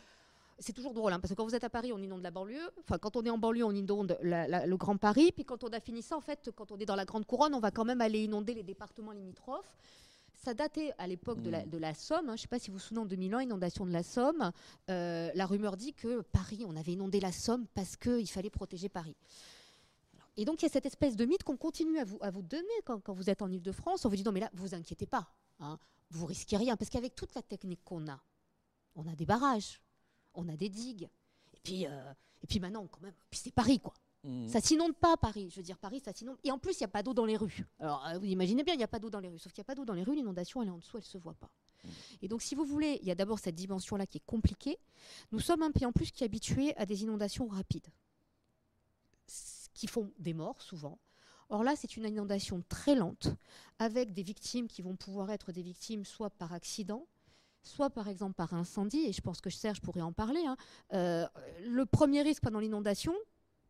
[0.60, 2.72] c'est toujours drôle, hein, parce que quand vous êtes à Paris, on inonde la banlieue.
[2.80, 5.32] Enfin, quand on est en banlieue, on inonde le Grand Paris.
[5.32, 7.54] Puis quand on a fini ça, en fait, quand on est dans la Grande Couronne,
[7.54, 9.76] on va quand même aller inonder les départements limitrophes.
[10.34, 11.96] Ça datait à l'époque de, la, mmh.
[11.96, 12.26] Somme.
[12.26, 12.28] Hein.
[12.28, 14.52] je ne sais pas si vous vous souvenez, en 2001, inondation de la Somme.
[14.90, 18.88] Euh, la rumeur dit que Paris, on avait inondé la Somme parce qu'il fallait protéger
[18.88, 19.16] Paris.
[20.38, 22.42] Et donc, il y a cette espèce de mythe qu'on continue à vous, à vous
[22.42, 24.06] donner quand, vous êtes en Ile-de-France.
[24.06, 25.30] On vous dit non, mais là, vous inquiétez pas.
[25.60, 25.80] Hein,
[26.10, 26.76] vous risquez rien.
[26.78, 28.20] Parce qu'avec toute la technique qu'on a,
[28.95, 29.82] on a des barrages,
[30.34, 31.10] on a des digues.
[31.53, 33.93] Et puis, euh, et puis maintenant, quand même, puis c'est Paris, quoi.
[34.24, 34.47] Mmh.
[34.47, 35.49] Ça s'inonde pas, Paris.
[35.51, 36.38] Je veux dire, Paris, ça s'inonde.
[36.43, 37.66] Et en plus, il n'y a pas d'eau dans les rues.
[37.80, 39.39] Alors, euh, vous imaginez bien, il n'y a pas d'eau dans les rues.
[39.39, 41.03] Sauf qu'il n'y a pas d'eau dans les rues, l'inondation, elle est en dessous, elle
[41.03, 41.49] ne se voit pas.
[41.84, 41.89] Mmh.
[42.24, 44.80] Et donc, si vous voulez, il y a d'abord cette dimension-là qui est compliquée.
[45.32, 47.88] Nous sommes un pays en plus qui est habitué à des inondations rapides,
[49.74, 50.97] qui font des morts souvent.
[51.50, 53.30] Or là, c'est une inondation très lente,
[53.80, 57.06] avec des victimes qui vont pouvoir être des victimes soit par accident,
[57.62, 60.43] soit par exemple par incendie, et je pense que Serge pourrait en parler.
[60.46, 60.58] Hein.
[60.93, 61.28] Euh,
[61.66, 63.14] le premier risque pendant l'inondation,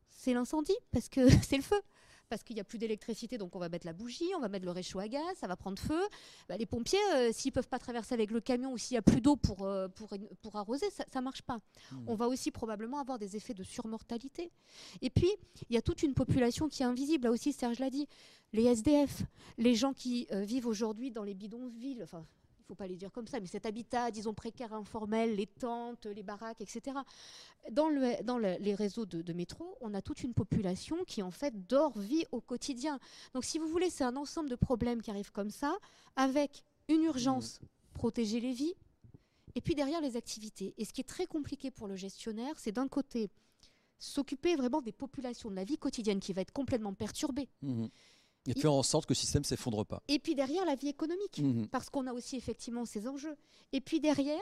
[0.09, 1.81] c'est l'incendie, parce que c'est le feu.
[2.29, 4.65] Parce qu'il n'y a plus d'électricité, donc on va mettre la bougie, on va mettre
[4.65, 6.01] le réchaud à gaz, ça va prendre feu.
[6.49, 8.99] Bah, les pompiers, euh, s'ils ne peuvent pas traverser avec le camion ou s'il n'y
[8.99, 11.57] a plus d'eau pour, euh, pour, pour, arroser, ça ne marche pas.
[11.91, 11.97] Mmh.
[12.07, 14.51] On va aussi probablement avoir des effets de surmortalité.
[15.01, 15.31] Et puis,
[15.69, 17.25] il y a toute une population qui est invisible.
[17.25, 18.07] Là aussi, Serge l'a dit.
[18.53, 19.23] Les SDF,
[19.57, 22.25] les gens qui vivent aujourd'hui dans les bidonvilles, enfin,
[22.65, 25.45] il ne faut pas les dire comme ça, mais cet habitat, disons, précaire, informel, les
[25.45, 26.97] tentes, les baraques, etc.
[27.71, 31.67] Dans, le, dans les réseaux de, métro, on a toute une population qui, en fait,
[31.67, 32.99] dort, vit au quotidien.
[33.35, 35.77] Donc, si vous voulez, c'est un ensemble de problèmes qui arrivent comme ça,
[36.15, 37.65] avec une urgence, mmh.
[37.93, 38.73] protéger les vies,
[39.53, 40.73] et puis derrière les activités.
[40.79, 43.29] Et ce qui est très compliqué pour le gestionnaire, c'est d'un côté
[43.99, 47.47] s'occuper vraiment des populations, de la vie quotidienne qui va être complètement perturbée.
[47.61, 47.85] Mmh.
[48.47, 50.03] Et faire en sorte que le système ne s'effondre pas.
[50.07, 51.67] Et puis derrière, la vie économique, mhm.
[51.67, 53.35] parce qu'on a aussi effectivement ces enjeux.
[53.73, 54.41] Et puis derrière,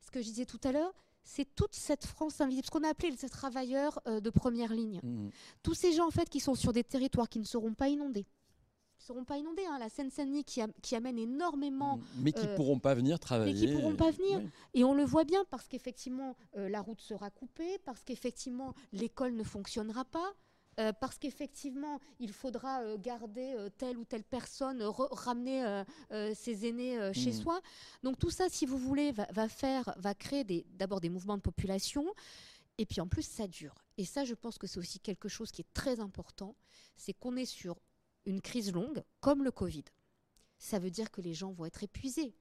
[0.00, 0.92] ce que je disais tout à l'heure,
[1.28, 5.00] c'est toute cette France invisible, ce qu'on a appelé ces travailleurs euh, de première ligne.
[5.02, 5.30] Mhm.
[5.62, 8.24] Tous ces gens en fait qui sont sur des territoires qui ne seront pas inondés.
[8.96, 9.64] Qui ne seront pas inondés.
[9.68, 9.78] Hein.
[9.78, 11.98] La Seine-Saint-Denis qui, qui, amène énormément.
[11.98, 12.04] Mhm.
[12.22, 13.52] Mais qui ne euh, pourront pas venir travailler.
[13.52, 14.40] Mais qui ne pourront pas venir.
[14.72, 19.34] Et on le voit bien parce qu'effectivement, euh, la route sera coupée, parce qu'effectivement, l'école
[19.34, 20.32] ne fonctionnera pas.
[20.78, 25.82] Euh, parce qu'effectivement, il faudra euh, garder euh, telle ou telle personne, ramener
[26.34, 27.40] ses aînés chez mmh.
[27.42, 27.60] soi.
[28.02, 31.42] Donc tout ça, si vous voulez, va, faire, va créer d'abord des, des mouvements de
[31.42, 32.06] population.
[32.78, 33.74] Et puis en plus, ça dure.
[33.96, 36.54] Et ça, je pense que c'est aussi quelque chose qui est très important,
[36.96, 37.76] c'est qu'on est sur
[38.24, 39.84] une crise longue, comme le Covid.
[40.58, 42.34] Ça veut dire que les gens vont être épuisés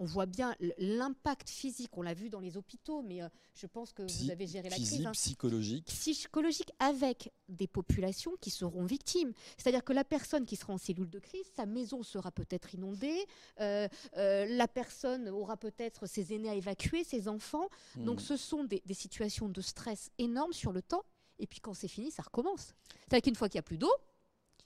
[0.00, 3.92] on voit bien l'impact physique, on l'a vu dans les hôpitaux, mais euh, je pense
[3.92, 5.06] que vous avez géré la crise.
[5.06, 5.12] Hein.
[5.12, 5.84] Psychologique.
[5.88, 9.32] Psychologique avec des populations qui seront victimes.
[9.58, 13.26] C'est-à-dire que la personne qui sera en cellule de crise, sa maison sera peut-être inondée,
[13.60, 17.68] euh, euh, la personne aura peut-être ses aînés à évacuer, ses enfants.
[17.96, 18.04] Hmm.
[18.04, 21.04] Donc ce sont des, situations de stress énormes sur le temps.
[21.38, 22.74] Et puis quand c'est fini, ça recommence.
[23.06, 23.92] C'est-à-dire qu'une fois qu'il n'y a plus d'eau,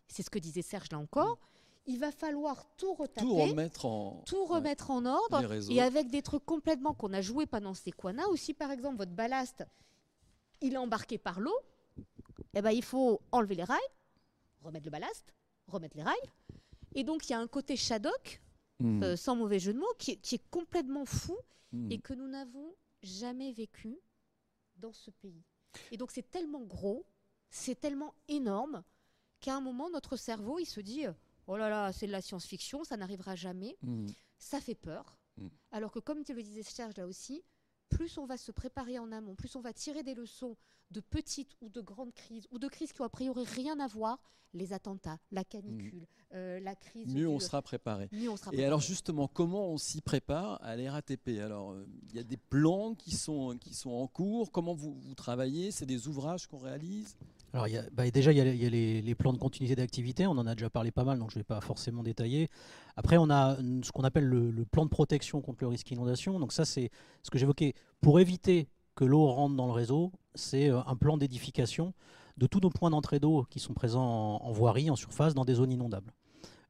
[0.06, 1.40] c'est ce que disait Serge là encore,
[1.86, 6.22] il va falloir tout retaper, tout remettre en, tout remettre en ordre, et avec des
[6.22, 8.26] trucs complètement qu'on a joué pendant ces Sequana.
[8.28, 9.64] Aussi, par exemple, votre ballast,
[10.60, 11.56] il est embarqué par l'eau,
[12.54, 13.78] eh ben, il faut enlever les rails,
[14.62, 15.34] remettre le ballast,
[15.66, 16.30] remettre les rails,
[16.94, 18.40] Et donc, il y a un côté Shadok,
[18.80, 19.02] hmm.
[19.02, 21.36] euh, sans mauvais jeu de mots, qui, est complètement fou
[21.72, 21.90] hmm.
[21.90, 23.98] et que nous n'avons jamais vécu
[24.76, 25.42] dans ce pays.
[25.90, 27.04] Et donc, c'est tellement gros,
[27.50, 28.82] c'est tellement énorme
[29.40, 31.04] qu'à un moment, notre cerveau, il se dit
[31.46, 33.76] Oh là là, c'est de la science-fiction, ça n'arrivera jamais.
[33.82, 34.06] Hmm.
[34.38, 35.18] Ça fait peur.
[35.72, 37.42] Alors que, comme tu le disais, Serge, là aussi,
[37.88, 40.56] plus on va se préparer en amont, plus on va tirer des leçons
[40.94, 43.86] de petites ou de grandes crises, ou de crises qui ont a priori rien à
[43.86, 44.18] voir,
[44.54, 46.34] les attentats, la canicule, mm.
[46.34, 47.12] euh, la crise.
[47.12, 48.08] Mieux on sera préparé.
[48.52, 52.36] Et alors justement, comment on s'y prépare à l'RATP Alors, euh, il y a des
[52.36, 54.52] plans qui sont, qui sont en cours.
[54.52, 55.72] Comment vous, vous travaillez?
[55.72, 57.16] C'est des ouvrages qu'on réalise?
[57.52, 60.26] Alors, bah, déjà, il y a, les, plans de continuité d'activité.
[60.26, 62.48] On en a déjà parlé pas mal, donc je ne vais pas forcément détailler.
[62.96, 66.38] Après, on a ce qu'on appelle le, plan de protection contre le risque inondation.
[66.40, 66.90] Donc, ça, c'est
[67.22, 67.74] ce que j'évoquais.
[68.00, 71.94] Pour éviter que l'eau rentre dans le réseau, c'est euh, un plan d'édification
[72.36, 75.54] de tous nos points d'entrée d'eau qui sont présents en, voirie, en surface, dans des
[75.54, 76.12] zones inondables.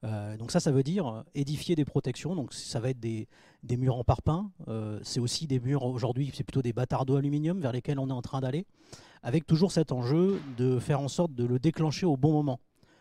[0.05, 2.35] Euh, donc ça, ça veut dire édifier des protections.
[2.35, 3.27] Donc ça va être des,
[3.77, 4.51] murs en parpaing.
[4.69, 8.09] Euh, c'est aussi des murs, aujourd'hui, c'est plutôt des bâtards d'eau aluminium vers lesquels on
[8.09, 8.67] est en train d'aller
[9.23, 12.61] avec toujours cet enjeu de faire en sorte de le déclencher au bon moment.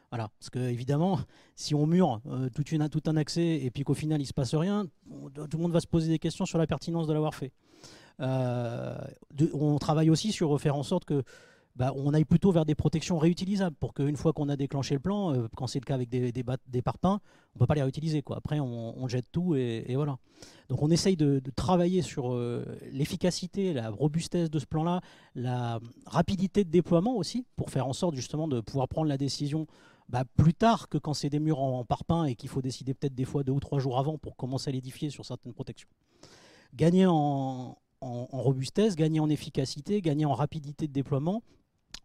[0.10, 1.20] Voilà, parce que évidemment,
[1.56, 4.56] si on mure euh, tout, tout, un accès et puis qu'au final il se passe
[4.56, 4.86] rien,
[5.34, 7.52] tout le monde va se poser des questions sur la pertinence de l'avoir fait.
[8.20, 8.96] Euh,
[9.54, 11.24] on travaille aussi sur faire en sorte que
[11.76, 15.00] bah, on aille plutôt vers des protections réutilisables pour qu'une fois qu'on a déclenché le
[15.00, 17.82] plan, euh, quand c'est le cas avec des, des, parpaings, on ne peut pas les
[17.82, 18.24] réutiliser.
[18.30, 20.18] Après, on, jette tout et, voilà.
[20.70, 25.02] Donc on essaye de, travailler sur euh, l'efficacité, la robustesse de ce plan-là,
[25.34, 29.66] la rapidité de déploiement aussi, pour faire en sorte justement de pouvoir prendre la décision
[30.10, 33.16] bah, plus tard que quand c'est des murs en, parpaing et qu'il faut décider peut-être
[33.16, 35.90] des fois deux ou trois jours avant pour commencer à l'édifier sur certaines protections.
[36.76, 41.42] Gagner en, en, robustesse, gagner en efficacité, gagner en rapidité de déploiement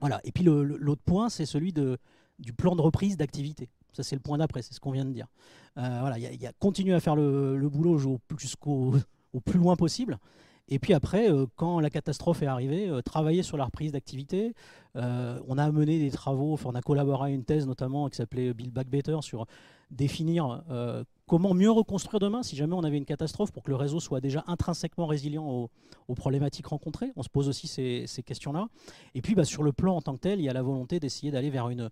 [0.00, 0.20] voilà.
[0.24, 3.68] Et puis l'autre point, c'est celui du plan de reprise d'activité.
[3.92, 5.26] Ça, c'est le point d'après, c'est ce qu'on vient de dire.
[5.76, 7.98] Euh, voilà, il y, a continuer à faire le, boulot
[8.36, 8.94] jusqu'au
[9.32, 10.18] au plus loin possible.
[10.70, 14.54] Et puis après, euh, quand la catastrophe est arrivée, euh, travailler sur la reprise d'activité.
[14.94, 18.52] on a mené des travaux, enfin, on a collaboré à une thèse notamment qui s'appelait
[18.52, 19.46] Build Back Better sur
[19.90, 20.62] définir
[21.28, 24.22] Comment mieux reconstruire demain si jamais on avait une catastrophe pour que le réseau soit
[24.22, 25.68] déjà intrinsèquement résilient
[26.08, 27.12] aux, problématiques rencontrées?
[27.16, 28.68] On se pose aussi ces, questions-là.
[29.14, 31.00] Et puis bah, sur le plan en tant que tel, il y a la volonté
[31.00, 31.90] d'essayer d'aller vers une,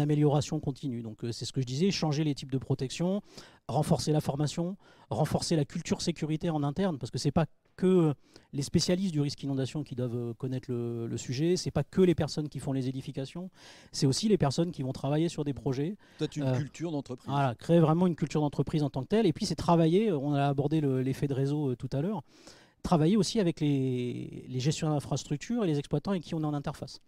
[0.00, 1.02] amélioration continue.
[1.02, 3.20] Donc euh, c'est ce que je disais, changer les types de protection,
[3.66, 4.76] renforcer la formation,
[5.10, 7.46] renforcer la culture sécurité en interne, parce que ce n'est pas
[7.78, 8.12] que
[8.52, 12.00] les spécialistes du risque inondation qui doivent euh, connaître le, le sujet, c'est pas que
[12.00, 13.50] les personnes qui font les édifications,
[13.92, 15.96] c'est aussi les personnes qui vont travailler sur des projets.
[16.18, 17.28] Peut-être une euh, culture d'entreprise.
[17.28, 19.26] Voilà, créer vraiment une culture d'entreprise en tant que telle.
[19.26, 22.22] Et puis c'est travailler, euh, on a abordé l'effet de réseau tout à l'heure,
[22.82, 26.54] travailler aussi avec les, les gestionnaires d'infrastructures et les exploitants avec qui on est en
[26.54, 27.00] interface.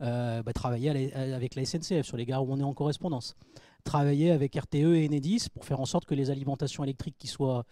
[0.00, 3.34] Bah, travailler avec la SNCF sur les gares où on est en correspondance.
[3.82, 7.64] Travailler avec RTE et Enedis pour faire en sorte que les alimentations électriques qui soient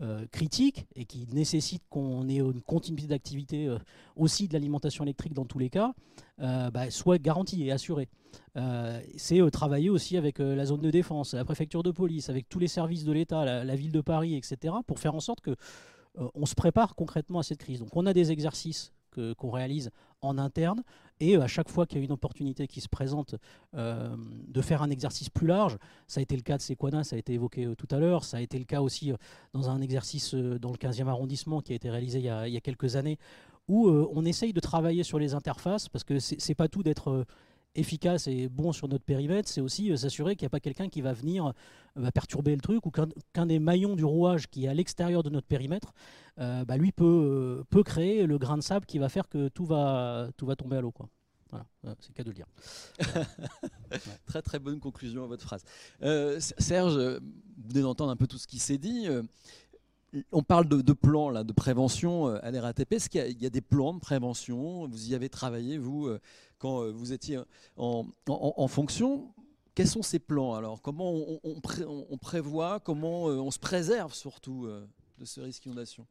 [0.00, 3.78] euh, critique et qui nécessite qu'on ait une continuité d'activité euh,
[4.16, 5.94] aussi de l'alimentation électrique dans tous les cas,
[6.40, 8.08] euh, bah, soit garantie et assurée.
[9.16, 12.66] c'est travailler aussi avec la zone de défense, la préfecture de police, avec tous les
[12.66, 15.54] services de l'État, la, ville de Paris, etc., pour faire en sorte que
[16.16, 17.80] on se prépare concrètement à cette crise.
[17.80, 19.90] Donc on a des exercices qu'on réalise
[20.20, 20.82] en interne.
[21.20, 23.36] Et à chaque fois qu'il y a une opportunité qui se présente
[23.76, 24.16] euh,
[24.48, 27.18] de faire un exercice plus large, ça a été le cas de Sequana, ça a
[27.18, 29.16] été évoqué euh, tout à l'heure, ça a été le cas aussi euh,
[29.52, 32.54] dans un exercice dans le 15e arrondissement qui a été réalisé il y a, il
[32.54, 33.18] y a quelques années,
[33.68, 37.24] où on essaye de travailler sur les interfaces, parce que c'est pas tout d'être
[37.74, 40.88] efficace et bon sur notre périmètre, c'est aussi euh, s'assurer qu'il n'y a pas quelqu'un
[40.88, 41.52] qui va venir
[41.98, 42.90] euh, perturber le truc ou
[43.32, 45.92] qu'un des maillons du rouage qui est à l'extérieur de notre périmètre,
[46.38, 49.64] euh, bah, lui peut, peut créer le grain de sable qui va faire que tout
[49.64, 50.92] va, tout va tomber à l'eau.
[51.50, 51.66] Voilà,
[52.00, 52.46] c'est le cas de le dire.
[54.26, 55.62] Très très bonne conclusion à votre phrase.
[56.58, 59.06] Serge, vous venez d'entendre un peu tout ce qui s'est dit
[60.30, 62.92] on parle de, plans là, de prévention à l'RATP.
[62.92, 64.86] Est-ce qu'il y, a des plans de prévention?
[64.86, 66.08] Vous y avez travaillé, vous,
[66.64, 67.38] quand euh, vous étiez
[67.76, 69.34] en, fonction.
[69.74, 70.80] Quels sont ces plans alors?
[70.80, 72.80] Comment on, prévoit?
[72.80, 74.88] Comment euh, on se préserve surtout euh,
[75.18, 76.06] de ce risque d'inondation?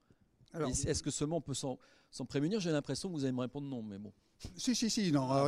[0.54, 1.80] Est-ce que seulement on peut s'en
[2.28, 2.60] prémunir?
[2.60, 4.14] J'ai l'impression que vous allez me répondre non, mais bon.
[4.58, 5.48] Si, si, si, non, ah,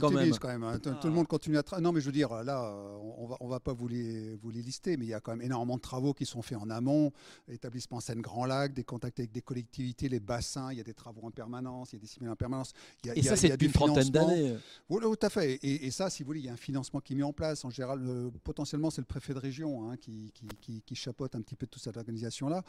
[0.00, 0.30] quand même.
[0.38, 0.78] quand même hein.
[0.78, 2.72] Tout, le monde continue à Non, mais je veux dire, là,
[3.16, 5.32] on va, on va pas vous les, vous les lister, mais il y a quand
[5.32, 7.12] même énormément de travaux qui sont faits en amont.
[7.48, 11.22] Établissement Seine-Grand Lac, des contacts avec des collectivités, les bassins, il y a des travaux
[11.24, 12.72] en permanence, il y a des ciments en permanence.
[13.04, 14.56] Il y a, et ça, c'est une trentaine d'années.
[14.88, 15.58] Oui, tout à fait.
[15.62, 17.64] Et, ça, si vous voulez, il y a un financement qui est mis en place.
[17.64, 18.00] En général,
[18.44, 21.82] potentiellement, c'est le préfet de région hein, qui, qui, qui, chapeaute un petit peu toute
[21.82, 22.62] cette organisation-là.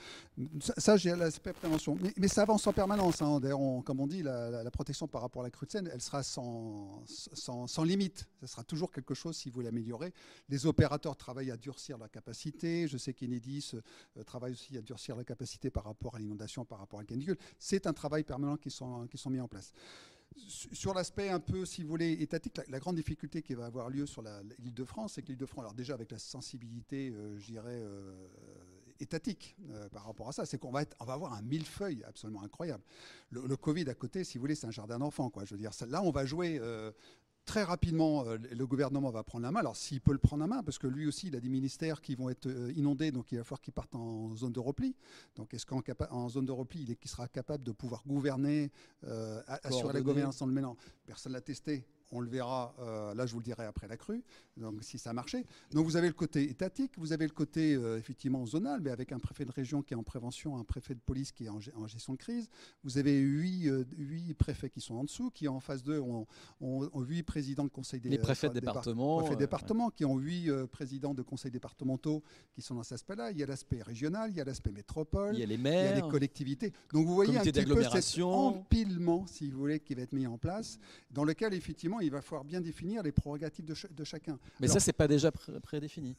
[0.78, 1.98] Ça, j'ai l'aspect prévention.
[2.02, 3.22] Mais, mais, ça avance en permanence.
[3.22, 3.40] Hein.
[3.40, 7.84] D'ailleurs, comme on dit, la, la protection par rapport à la elle sera sans, sans,
[7.84, 8.27] limite.
[8.41, 10.14] Ce sera toujours quelque chose si vous l'améliorez.
[10.49, 12.88] Les opérateurs travaillent à durcir la capacité.
[12.88, 16.80] Je sais qu'Enedis euh, travaille aussi à durcir la capacité par rapport à l'inondation, par
[16.80, 17.38] rapport à la canicule.
[17.57, 19.73] C'est un travail permanent qui sont, qui sont mis en place
[20.48, 24.06] sur l'aspect un peu, si vous voulez, étatique, la, grande difficulté qui va avoir lieu
[24.06, 27.38] sur l'île de France, c'est que l'île de France, alors déjà avec la sensibilité, euh,
[27.40, 28.27] je dirais, euh,
[29.00, 32.44] étatique euh, par rapport à ça, c'est qu'on va, on va avoir un millefeuille absolument
[32.44, 32.84] incroyable.
[33.32, 35.46] Le, Covid à côté, si vous voulez, c'est un jardin d'enfants, quoi.
[35.46, 36.60] Je veux dire, là, on va jouer
[37.50, 39.62] très rapidement, euh, le gouvernement va prendre la main.
[39.62, 42.00] Alors, s'il peut le prendre la main, parce que lui aussi, il a des ministères
[42.00, 44.96] qui vont être euh, inondés, donc il va falloir qu'il parte en zone de repli.
[45.36, 48.72] Donc, est-ce qu'en zone de repli, il, est, sera capable de pouvoir gouverner,
[49.04, 50.78] euh, assurer la gouvernance dans le mélange
[51.08, 53.98] Personne ne l'a testé on le verra, euh, là je vous le dirai après la
[53.98, 54.23] crue,
[54.57, 55.45] donc si ça marchait.
[55.72, 59.11] Donc vous avez le côté étatique, vous avez le côté euh, effectivement zonal, mais avec
[59.11, 61.60] un préfet de région qui est en prévention, un préfet de police qui est en,
[61.60, 62.49] gestion de crise.
[62.84, 66.26] Vous avez huit, euh, huit, préfets qui sont en dessous, qui en face d'eux ont,
[66.95, 69.19] huit présidents de conseil des Les préfets de département.
[69.19, 72.23] Préfets départements qui ont huit présidents de conseils départementaux
[72.53, 73.31] qui sont dans cet aspect-là.
[73.31, 75.91] Il y a l'aspect régional, il y a l'aspect métropole, il y a les maires,
[75.91, 76.73] il y a les collectivités.
[76.91, 80.27] Donc vous voyez un petit peu cet empilement, si vous voulez, qui va être mis
[80.27, 80.80] en place,
[81.11, 84.40] dans lequel effectivement il va falloir bien définir les prérogatives de, chacun.
[84.60, 86.16] Mais ça, c'est pas déjà prédéfini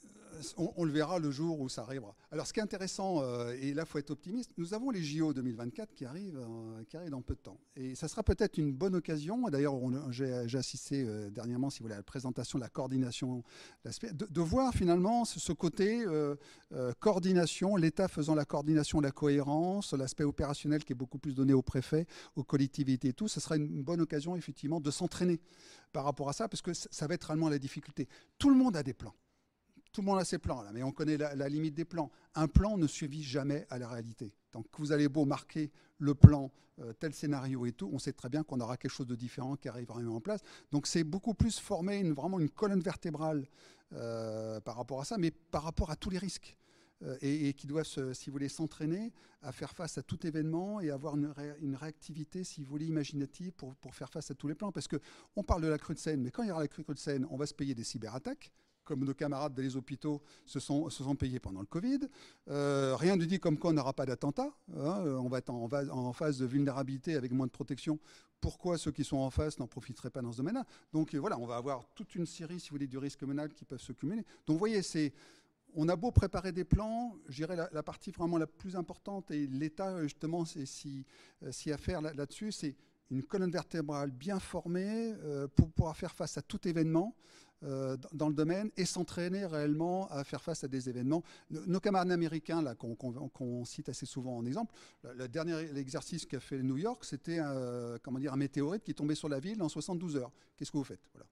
[0.57, 2.15] on, le verra le jour où ça arrivera.
[2.31, 5.03] Alors, ce qui est intéressant, euh, et là, il faut être optimiste, nous avons les
[5.03, 7.59] JO 2024 qui arrivent, euh, qui arrivent dans peu de temps.
[7.77, 9.75] Et ça sera peut-être une bonne occasion, d'ailleurs,
[10.11, 13.43] j'ai assisté euh, dernièrement, si vous voulez, à la présentation de la coordination,
[13.85, 16.05] de, de voir finalement ce, côté
[17.01, 21.63] coordination, l'État faisant la coordination, la cohérence, l'aspect opérationnel qui est beaucoup plus donné aux
[21.63, 23.29] préfets, aux collectivités et tout.
[23.29, 25.41] Ce sera une bonne occasion, effectivement, de s'entraîner
[25.93, 28.09] par rapport à ça, parce que ça va être réellement la difficulté.
[28.39, 29.15] Tout le monde a des plans.
[29.93, 32.11] Tout le monde a ses plans, là, mais on connaît la, limite des plans.
[32.35, 34.33] Un plan ne suffit jamais à la réalité.
[34.53, 38.29] Donc vous allez beau marquer le plan, euh, tel scénario et tout, on sait très
[38.29, 40.41] bien qu'on aura quelque chose de différent qui arrivera en place.
[40.71, 43.47] Donc c'est beaucoup plus former vraiment une colonne vertébrale
[43.93, 46.57] euh, par rapport à ça, mais par rapport à tous les risques.
[47.03, 49.13] Euh, et, qui doivent, si vous voulez, s'entraîner
[49.43, 53.95] à faire face à tout événement et avoir une, réactivité, si vous voulez, imaginative pour,
[53.95, 54.71] faire face à tous les plans.
[54.71, 56.85] Parce qu'on parle de la crue de Seine, mais quand il y aura la crue
[56.87, 58.53] de Seine, on va se payer des cyberattaques
[58.85, 62.01] comme nos camarades des hôpitaux se sont, payés pendant le Covid.
[62.49, 64.53] Euh, rien ne dit comme quoi on n'aura pas d'attentat.
[64.77, 65.05] Hein.
[65.05, 68.01] on va être en, phase de vulnérabilité avec moins de protection.
[68.41, 70.65] Pourquoi ceux qui sont en face n'en profiteraient pas dans ce domaine-là?
[70.93, 73.65] Donc voilà, on va avoir toute une série, si vous voulez, du risque menal qui
[73.65, 74.25] peuvent se cumuler.
[74.47, 75.13] Donc vous voyez, c'est
[75.75, 79.47] on a beau préparer des plans, je dirais la, partie vraiment la plus importante, et
[79.47, 81.05] l'État, justement, c'est si,
[81.43, 82.77] euh, si à faire là-dessus, c'est
[83.11, 87.15] une colonne vertébrale bien formée euh, pour pouvoir faire face à tout événement.
[87.63, 91.23] Euh, dans le domaine et s'entraîner réellement à faire face à des événements.
[91.51, 94.75] Nos camarades américains, là, qu'on, cite assez souvent en exemple,
[95.05, 99.41] le, dernier exercice qu'a fait New York, c'était un, un météorite qui tombé sur la
[99.41, 100.33] ville en 72 heures.
[100.57, 101.07] Qu'est-ce que vous faites?
[101.13, 101.27] Voilà.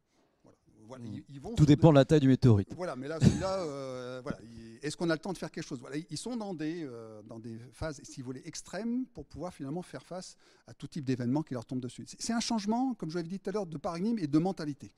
[1.31, 2.69] Ils, vont Tout dépend de la taille du météorite.
[2.77, 4.39] Voilà, mais là, celui-là, euh, voilà,
[4.83, 5.81] est-ce qu'on a le temps de faire quelque chose?
[5.81, 9.53] Voilà, Ils sont dans des, euh, dans des phases, si vous voulez, extrêmes pour pouvoir
[9.53, 10.37] finalement faire face
[10.67, 12.05] à tout type d'événements qui leur tombent dessus.
[12.19, 14.93] C'est un changement, comme je l'avais dit tout à l'heure, de paradigme et de mentalité.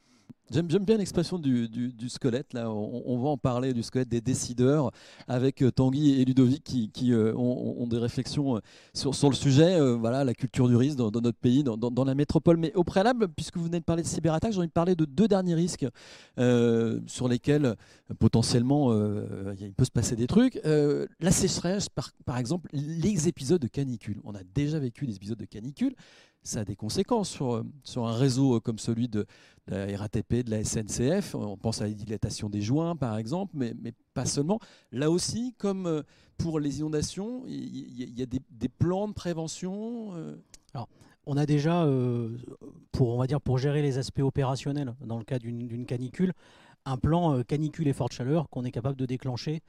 [0.51, 2.55] J'aime bien l'expression du, squelette.
[2.55, 4.91] Là, on, va en parler du squelette des décideurs
[5.29, 8.61] avec euh, Tanguy et Ludovic qui, euh, ont, des réflexions
[8.93, 9.79] sur, sur le sujet.
[9.95, 12.57] voilà, la culture du risque dans, notre pays, dans, la métropole.
[12.57, 15.05] Mais au préalable, puisque vous venez de parler de cyberattaque, j'ai envie de parler de
[15.05, 15.80] deux derniers risques
[17.07, 17.77] sur lesquels
[18.19, 18.93] potentiellement
[19.59, 20.61] il peut se passer des trucs.
[20.65, 24.20] la sécheresse, par, exemple, les épisodes de canicule.
[24.24, 25.94] On a déjà vécu des épisodes de canicule
[26.43, 29.27] ça a des conséquences sur, euh, sur un réseau euh, comme celui de,
[29.66, 31.35] la RATP, de la SNCF.
[31.35, 34.59] On pense à la dilatation des joints, par exemple, mais, mais pas seulement.
[34.90, 36.02] Là aussi, comme euh,
[36.39, 40.15] pour les inondations, il y, a des, plans de prévention.
[41.27, 41.87] On a déjà,
[42.93, 46.33] pour, on va dire, pour gérer les aspects opérationnels dans le cas d'une canicule,
[46.85, 49.63] un plan canicule et forte chaleur qu'on est capable de déclencher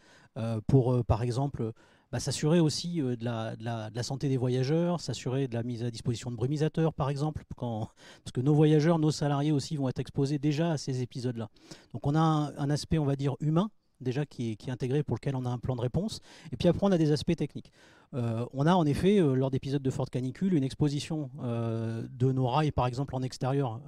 [0.67, 1.73] pour, par exemple,
[2.11, 6.29] bah, s'assurer aussi euh, de, la, santé des voyageurs, s'assurer de la mise à disposition
[6.29, 10.71] de brumisateurs, par exemple, parce que nos voyageurs, nos salariés aussi vont être exposés déjà
[10.71, 11.49] à ces épisodes-là.
[11.93, 13.69] Donc on a un, aspect, on va dire, humain
[14.01, 16.19] déjà qui est, intégré pour lequel on a un plan de réponse.
[16.51, 17.71] Et puis après, on a des aspects techniques.
[18.13, 22.47] Euh, on a en effet, euh, lors d'épisodes de forte canicule, une exposition de nos
[22.47, 23.79] rails, par exemple, en extérieur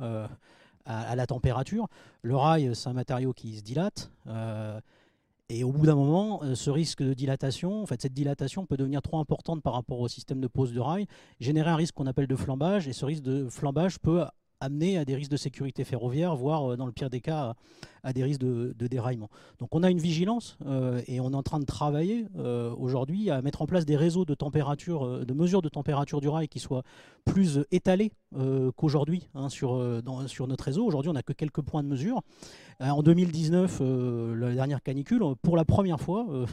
[0.85, 1.87] à, la température.
[2.21, 4.11] Le rail, c'est un matériau qui se dilate.
[5.49, 8.77] Et au bout d'un moment, euh, ce risque de dilatation, en fait, cette dilatation peut
[8.77, 11.05] devenir trop importante par rapport au système de pose de rail,
[11.39, 14.23] générer un risque qu'on appelle de flambage, et ce risque de flambage peut
[14.63, 17.55] amener à des risques de sécurité ferroviaire, voire dans le pire des cas
[18.03, 19.29] à, des risques de, déraillement.
[19.59, 20.57] Donc on a une vigilance
[21.07, 22.25] et on est en train de travailler
[22.77, 26.47] aujourd'hui à mettre en place des réseaux de température, de mesures de température du rail
[26.47, 26.83] qui soient
[27.25, 28.11] plus étalés
[28.75, 29.81] qu'aujourd'hui hein, sur,
[30.27, 30.85] sur notre réseau.
[30.85, 32.21] Aujourd'hui on n'a que quelques points de mesure.
[32.79, 33.81] en 2019,
[34.35, 36.45] la dernière canicule, pour la première fois, euh,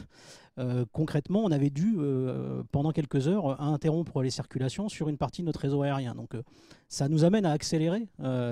[0.91, 5.47] concrètement, on avait dû, euh, pendant quelques heures, interrompre les circulations sur une partie de
[5.47, 6.13] notre réseau aérien.
[6.13, 6.43] Donc euh,
[6.89, 8.07] ça nous amène à accélérer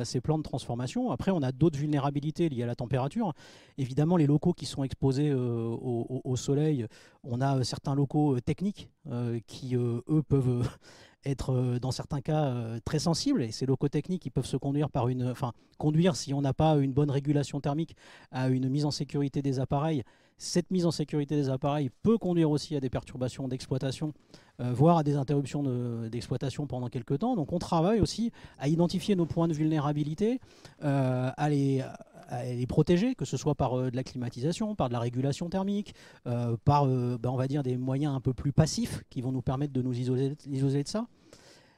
[0.05, 1.11] ces plans de transformation.
[1.11, 3.34] Après, on a d'autres vulnérabilités liées à la température.
[3.77, 6.88] Évidemment, les locaux qui sont exposés au, soleil,
[7.23, 8.89] on a certains locaux techniques
[9.45, 10.69] qui, eux, peuvent
[11.26, 15.09] être dans certains cas très sensibles et ces locaux techniques ils peuvent se conduire par
[15.09, 17.97] une enfin conduire si on n'a pas une bonne régulation thermique
[18.31, 20.05] à une mise en sécurité des appareils
[20.40, 24.14] cette mise en sécurité des appareils peut conduire aussi à des perturbations d'exploitation,
[24.61, 25.64] euh, voire à des interruptions
[26.10, 27.36] d'exploitation pendant quelques temps.
[27.36, 30.40] Donc on travaille aussi à identifier nos points de vulnérabilité,
[30.84, 31.84] euh, à, les,
[32.68, 35.94] protéger, que ce soit par euh, de la climatisation, par de la régulation thermique,
[36.64, 39.98] par ben, on des moyens un peu plus passifs qui vont nous permettre de nous
[39.98, 40.36] isoler
[40.84, 41.06] de ça.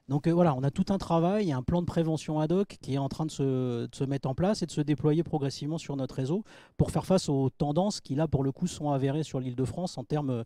[0.08, 2.96] Donc euh, voilà, on a tout un travail, un plan de prévention ad hoc qui
[2.96, 6.16] est en train de se, mettre en place et de se déployer progressivement sur notre
[6.16, 6.44] réseau
[6.78, 9.66] pour faire face aux tendances qui là pour le coup sont avérées sur l'île de
[9.66, 10.44] France en termes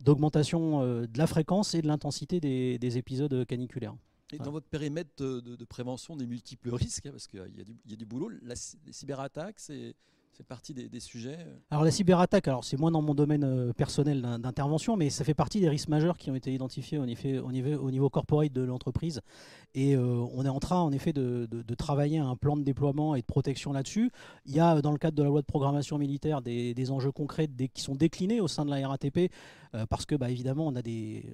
[0.00, 3.94] d'augmentation euh, de la fréquence et de l'intensité des, épisodes caniculaires.
[4.32, 7.40] Et dans votre périmètre de, prévention des multiples risques, hein, parce qu'il
[7.86, 8.54] y, a du boulot, les
[8.90, 9.94] cyberattaques, c'est
[10.32, 11.54] c'est partie des, sujets euh.
[11.70, 15.34] Alors la cyberattaque, alors c'est moins dans mon domaine euh, personnel d'intervention, mais ça fait
[15.34, 19.20] partie des risques majeurs qui ont été identifiés au niveau, au corporate de l'entreprise.
[19.74, 21.46] Et euh, on est en train en effet de,
[21.76, 24.10] travailler un plan de déploiement et de protection là-dessus.
[24.46, 27.48] Il y a dans le cadre de la loi de programmation militaire des, enjeux concrets
[27.72, 29.30] qui sont déclinés au sein de la RATP,
[29.88, 31.24] parce que bah, évidemment on a des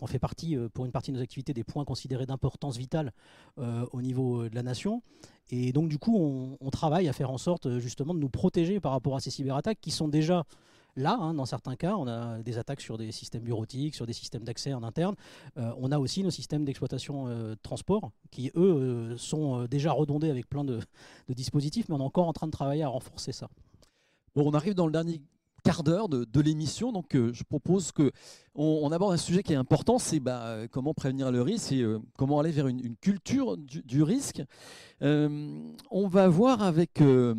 [0.00, 3.12] on fait partie, pour une partie de nos activités, des points considérés d'importance vitale
[3.56, 5.02] au niveau de la nation.
[5.50, 8.80] Et donc, du coup, on, travaille à faire en sorte euh, justement de nous protéger
[8.80, 10.44] par rapport à ces cyberattaques qui sont déjà
[10.96, 11.16] là.
[11.20, 14.42] Hein, dans certains cas, on a des attaques sur des systèmes bureautiques, sur des systèmes
[14.42, 15.14] d'accès en interne.
[15.56, 20.30] Euh, on a aussi nos systèmes d'exploitation euh, de transport qui, eux, sont déjà redondés
[20.30, 20.80] avec plein de,
[21.28, 23.48] dispositifs, mais on est encore en train de travailler à renforcer ça.
[24.34, 25.22] Bon, on arrive dans le dernier
[25.66, 28.12] quart d'heure de, l'émission, donc je propose que
[28.54, 31.84] on, aborde un sujet qui est important, c'est bah, comment prévenir le risque et
[32.16, 34.42] comment aller vers une, culture du risque.
[35.02, 35.58] Euh,
[35.90, 37.34] on va voir avec, euh,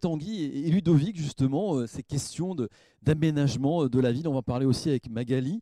[0.00, 2.54] Tanguy et, Ludovic justement euh, ces questions
[3.02, 4.28] d'aménagement de, la ville.
[4.28, 5.60] On va parler aussi avec Magali.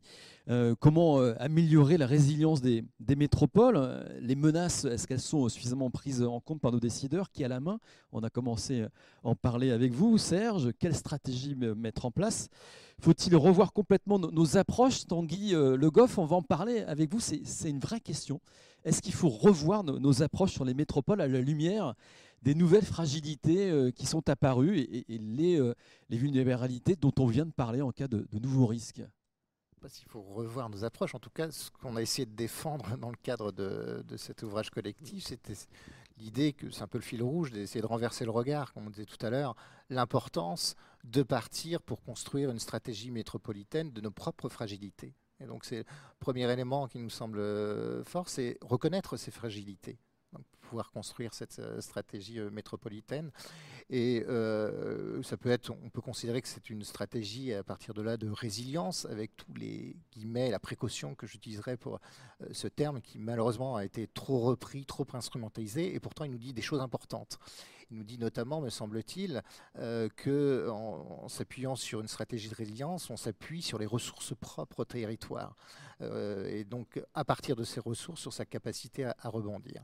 [0.79, 2.83] comment améliorer la résilience des,
[3.15, 7.47] métropoles Les menaces, est-ce qu'elles sont suffisamment prises en compte par nos décideurs Qui a
[7.47, 7.79] la main
[8.11, 8.89] On a commencé à
[9.23, 10.71] en parler avec vous, Serge.
[10.79, 12.49] Quelle stratégie mettre en place?
[12.99, 15.05] Faut-il revoir complètement nos, approches?
[15.07, 17.19] Tanguy Le Goff, on va en parler avec vous.
[17.19, 18.41] C'est une vraie question.
[18.83, 21.93] Est-ce qu'il faut revoir nos, approches sur les métropoles à la lumière?
[22.41, 25.73] Des nouvelles fragilités euh, qui sont apparues et, les, euh,
[26.09, 29.03] les, vulnérabilités dont on vient de parler en cas de, nouveaux risques
[29.79, 31.15] pas s'il faut revoir nos approches.
[31.15, 34.69] En tout cas, ce qu'on a essayé de défendre dans le cadre de, cet ouvrage
[34.69, 35.55] collectif, c'était
[36.19, 38.89] l'idée que c'est un peu le fil rouge d'essayer de renverser le regard, comme on
[38.91, 39.55] disait tout à l'heure,
[39.89, 45.15] l'importance de partir pour construire une stratégie métropolitaine de nos propres fragilités.
[45.39, 45.85] Et donc c'est le
[46.19, 49.97] premier élément qui nous semble euh, fort, c'est reconnaître ces fragilités
[50.71, 53.29] pouvoir construire cette euh, stratégie euh, métropolitaine.
[53.89, 58.01] Et euh, ça peut être, on peut considérer que c'est une stratégie à partir de
[58.01, 61.99] là de résilience, avec tous les guillemets, la précaution que j'utiliserai pour
[62.53, 66.53] ce terme qui malheureusement a été trop repris, trop instrumentalisé, et pourtant il nous dit
[66.53, 67.37] des choses importantes.
[67.89, 69.43] Il nous dit notamment, me semble-t-il,
[69.75, 74.85] que en, s'appuyant sur une stratégie de résilience, on s'appuie sur les ressources propres au
[74.85, 75.53] territoire,
[76.01, 79.83] et donc à partir de ces ressources, sur sa capacité à rebondir.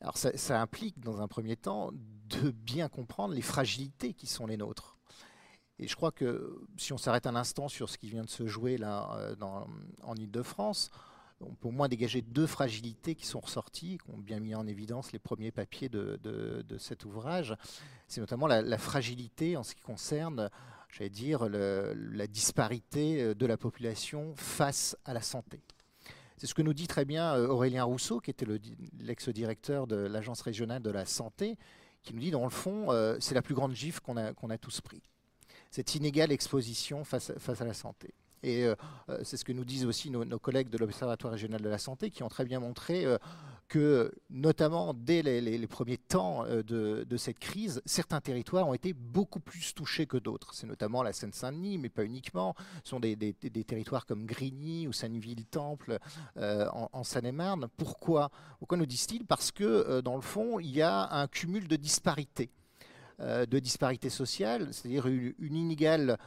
[0.00, 4.56] Alors ça, implique dans un premier temps de bien comprendre les fragilités qui sont les
[4.56, 4.98] nôtres.
[5.78, 8.46] Et je crois que si on s'arrête un instant sur ce qui vient de se
[8.46, 9.34] jouer là euh,
[10.02, 10.90] en Ile-de-France,
[11.40, 14.66] on peut au moins dégager deux fragilités qui sont ressorties, qui ont bien mis en
[14.66, 17.54] évidence les premiers papiers de, cet ouvrage.
[18.08, 20.50] C'est notamment la, fragilité en ce qui concerne,
[20.90, 25.60] j'allais dire, la disparité euh, de la population face à la santé.
[26.36, 28.46] C'est ce que nous dit très bien euh, Aurélien Rousseau, qui était
[28.98, 31.56] l'ex-directeur de l'Agence régionale de la santé,
[32.02, 34.80] qui nous dit, dans le fond, euh, c'est la plus grande gifle qu'on a, tous
[34.80, 35.02] pris.
[35.70, 38.14] Cette inégale exposition face, face à la santé.
[38.42, 38.74] Et euh,
[39.22, 42.22] c'est ce que nous disent aussi nos, collègues de l'Observatoire régional de la santé, qui
[42.22, 43.06] ont très bien montré
[43.68, 49.40] que, notamment dès les, premiers temps euh, de, cette crise, certains territoires ont été beaucoup
[49.40, 50.54] plus touchés que d'autres.
[50.54, 52.54] C'est notamment la Seine-Saint-Denis, mais pas uniquement.
[52.84, 53.16] Ce sont des,
[53.66, 55.98] territoires comme Grigny ou Sanneville-Temple
[56.36, 57.68] euh, en, Seine-et-Marne.
[57.76, 59.24] Pourquoi Pourquoi nous disent-ils?
[59.24, 62.50] Parce que, euh, dans le fond, il y a un cumul de disparités
[63.20, 66.18] de disparités sociales, c'est-à-dire une, inégale,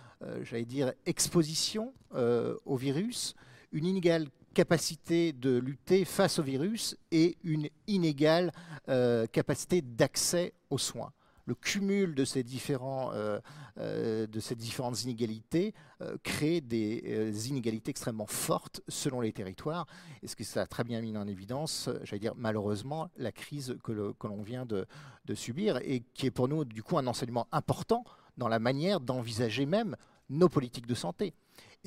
[0.43, 3.35] j'allais dire, exposition au virus,
[3.73, 8.51] une inégale capacité de lutter face au virus et une inégale
[8.89, 11.13] euh, capacité d'accès aux soins.
[11.45, 13.39] Le cumul de ces, différents, euh,
[13.77, 15.75] euh, de ces différentes inégalités
[16.23, 19.85] crée des inégalités extrêmement fortes selon les territoires.
[20.23, 23.77] Et ce que ça a très bien mis en évidence, j'allais dire malheureusement, la crise
[23.83, 24.87] que l'on vient de,
[25.25, 28.03] de subir et qui est pour nous du coup un enseignement important
[28.37, 29.95] dans la manière d'envisager même
[30.29, 31.35] nos politiques de santé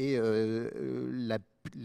[0.01, 1.39] et la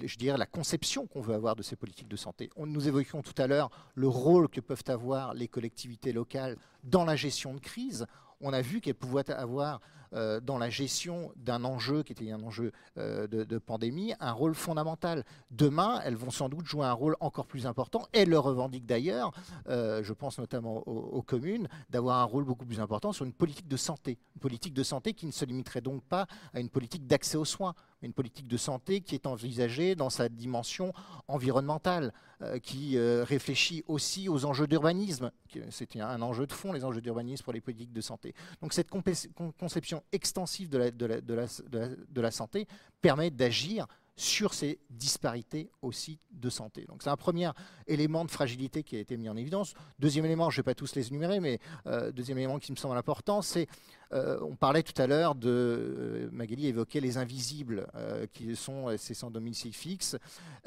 [0.06, 2.50] je dirais, la conception qu'on veut avoir de ces politiques de santé.
[2.58, 7.18] Nous évoquions tout à l'heure le rôle que peuvent avoir les collectivités locales dans la
[7.18, 8.06] gestion de crise.
[8.40, 9.82] On a vu qu'elles pouvaient avoir
[10.14, 14.56] euh, dans la gestion d'un enjeu qui était un enjeu euh, de, pandémie un rôle
[14.56, 15.24] fondamental.
[15.52, 18.08] Demain, elles vont sans doute jouer un rôle encore plus important.
[18.14, 19.32] Elles le revendiquent d'ailleurs,
[19.68, 23.68] euh, je pense notamment aux communes, d'avoir un rôle beaucoup plus important sur une politique
[23.68, 24.18] de santé.
[24.36, 27.46] Une politique de santé qui ne se limiterait donc pas à une politique d'accès aux
[27.46, 30.94] soins une politique de santé qui est envisagée dans sa dimension
[31.28, 35.32] environnementale, euh, qui euh, réfléchit aussi aux enjeux d'urbanisme.
[35.70, 38.34] C'est un enjeu de fond, les enjeux d'urbanisme pour les politiques de santé.
[38.62, 42.68] Donc cette conception extensive de la santé
[43.02, 46.86] permet d'agir sur ces disparités aussi de santé.
[46.88, 47.50] Donc c'est un premier
[47.88, 49.74] élément de fragilité qui a été mis en évidence.
[50.00, 52.78] Deuxième élément, je ne vais pas tous les énumérer, mais euh, deuxième élément qui me
[52.78, 53.68] semble important, c'est,
[54.14, 57.88] euh, on parlait tout à l'heure de, euh, Magali évoquait les invisibles,
[58.32, 60.18] qui sont ces sans domicile fixe.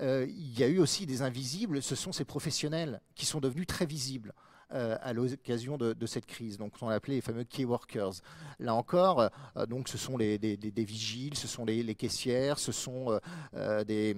[0.00, 3.86] il y a eu aussi des invisibles, ce sont ces professionnels qui sont devenus très
[3.86, 4.34] visibles.
[4.74, 6.58] Euh, à l'occasion de, cette crise.
[6.58, 8.12] Donc, on appelé les fameux key workers.
[8.58, 10.38] Là encore, euh, donc, ce sont des,
[10.76, 13.18] vigiles, ce sont les, caissières, ce sont
[13.54, 14.14] euh, des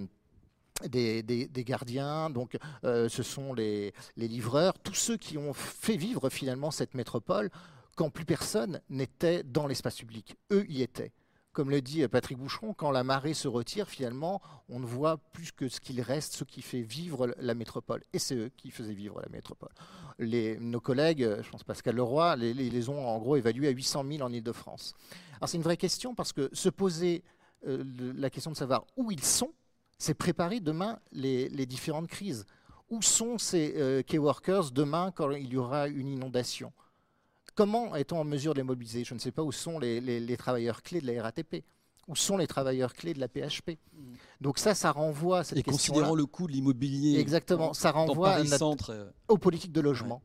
[0.89, 6.71] des, gardiens, donc ce sont les, les, livreurs, tous ceux qui ont fait vivre finalement
[6.71, 7.51] cette métropole
[7.97, 10.37] quand plus personne n'était dans l'espace public.
[10.51, 11.13] Eux y étaient
[11.53, 15.53] comme le dit Patrick Boucheron, quand la marée se retire, finalement, on ne voit plus
[15.53, 18.03] que ce qu'il reste, ce qui fait vivre la métropole.
[18.13, 19.71] Et c'est eux qui faisaient vivre la métropole.
[20.19, 24.23] Nos collègues, je pense Pascal Leroy, les, les, ont en gros évalués à 800 000
[24.23, 24.95] en Ile-de-France.
[25.41, 27.25] Alors c'est une vraie question parce que se poser
[27.67, 27.85] euh,
[28.17, 29.53] la question de savoir où ils sont,
[29.99, 32.47] c'est préparer demain les, différentes crises.
[32.91, 36.73] Où sont ces euh, key workers demain quand il y aura une inondation?
[37.61, 39.05] Comment est-on en mesure de les mobiliser?
[39.05, 41.63] Je ne sais pas où sont les, travailleurs clés de la RATP
[42.09, 43.73] où sont les travailleurs clés de la PHP.
[43.93, 44.15] Mm.
[44.41, 48.39] Donc ça, ça renvoie à cette Et considérant le coût de l'immobilier, exactement, ça renvoie
[48.39, 49.11] euh.
[49.29, 50.23] aux politiques de logement.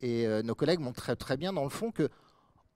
[0.00, 2.08] Et euh, nos collègues montrent très, très bien dans le fond que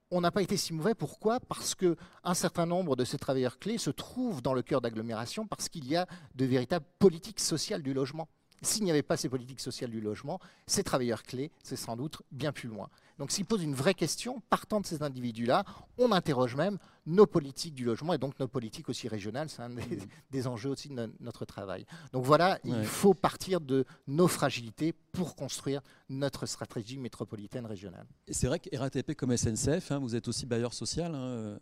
[0.09, 0.95] on n'a pas été si mauvais.
[0.95, 1.41] Pourquoi?
[1.41, 5.45] Parce que un certain nombre de ces travailleurs clés se trouvent dans le cœur d'agglomération
[5.47, 8.29] parce qu'il y a de véritables politiques sociales du logement.
[8.61, 12.21] S'il n'y avait pas ces politiques sociales du logement, ces travailleurs clés, c'est sans doute
[12.31, 12.89] bien plus loin.
[13.19, 15.63] Donc s'il pose une vraie question, partant de ces individus-là,
[15.97, 19.49] on interroge même nos politiques du logement et donc nos politiques aussi régionales.
[19.49, 20.47] C'est un des, mmh.
[20.47, 21.85] enjeux aussi de notre travail.
[22.13, 28.05] Donc voilà, il faut partir de nos fragilités pour construire notre stratégie métropolitaine régionale.
[28.29, 31.15] C'est vrai que RATP comme SNCF, hein, vous êtes aussi bailleur social.
[31.15, 31.57] Hein,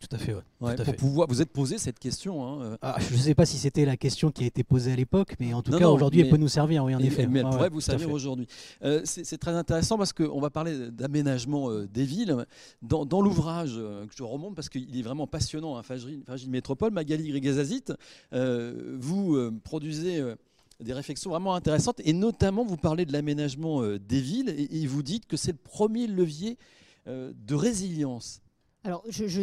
[0.00, 0.34] tout à fait.
[0.58, 2.42] pour pouvoir, vous êtes posé cette question.
[2.44, 2.76] Hein, euh.
[2.80, 5.36] ah, je ne sais pas si c'était la question qui a été posée à l'époque,
[5.38, 7.26] mais en tout cas aujourd'hui elle peut nous servir, oui en effet.
[7.26, 8.46] Mais elle pourrait vous servir aujourd'hui.
[8.82, 12.46] Euh, c'est très intéressant parce qu'on va parler d'aménagement euh, des villes.
[12.82, 15.82] Dans, l'ouvrage que je remonte parce qu'il est vraiment passionnant, hein,
[16.48, 17.92] Métropole, Magali Grigazazit,
[18.32, 20.22] vous produisez
[20.80, 25.02] des réflexions vraiment intéressantes et notamment vous parlez de l'aménagement des villes et, et, vous
[25.02, 26.58] dites que c'est le premier levier
[27.06, 28.40] de résilience.
[28.84, 29.42] Alors, je,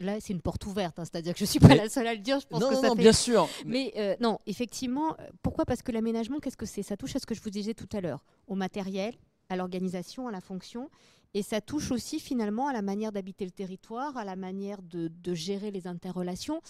[0.00, 2.12] là, c'est une porte ouverte, hein, c'est-à-dire que je ne suis pas la seule à
[2.12, 2.40] le dire.
[2.40, 3.48] Je pense non, que ça non, bien sûr.
[3.64, 5.64] Mais euh, non, effectivement, euh, pourquoi?
[5.64, 6.82] Parce que l'aménagement, qu'est-ce que c'est?
[6.82, 9.14] Ça touche à ce que je vous disais tout à l'heure, au matériel,
[9.48, 10.90] à l'organisation, à la fonction.
[11.34, 15.10] Et ça touche aussi finalement à la manière d'habiter le territoire, à la manière de,
[15.34, 16.62] gérer les interrelations.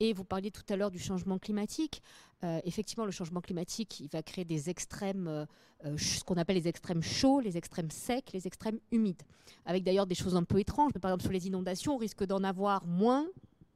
[0.00, 2.02] Et vous parliez tout à l'heure du changement climatique.
[2.42, 5.46] Euh, effectivement, le changement climatique, il va créer des extrêmes, euh,
[5.84, 9.22] euh, ce qu'on appelle les extrêmes chauds, les extrêmes secs, les extrêmes humides.
[9.64, 10.92] Avec d'ailleurs des choses un peu étranges.
[10.94, 13.26] Par exemple, sur les inondations, on risque d'en avoir moins,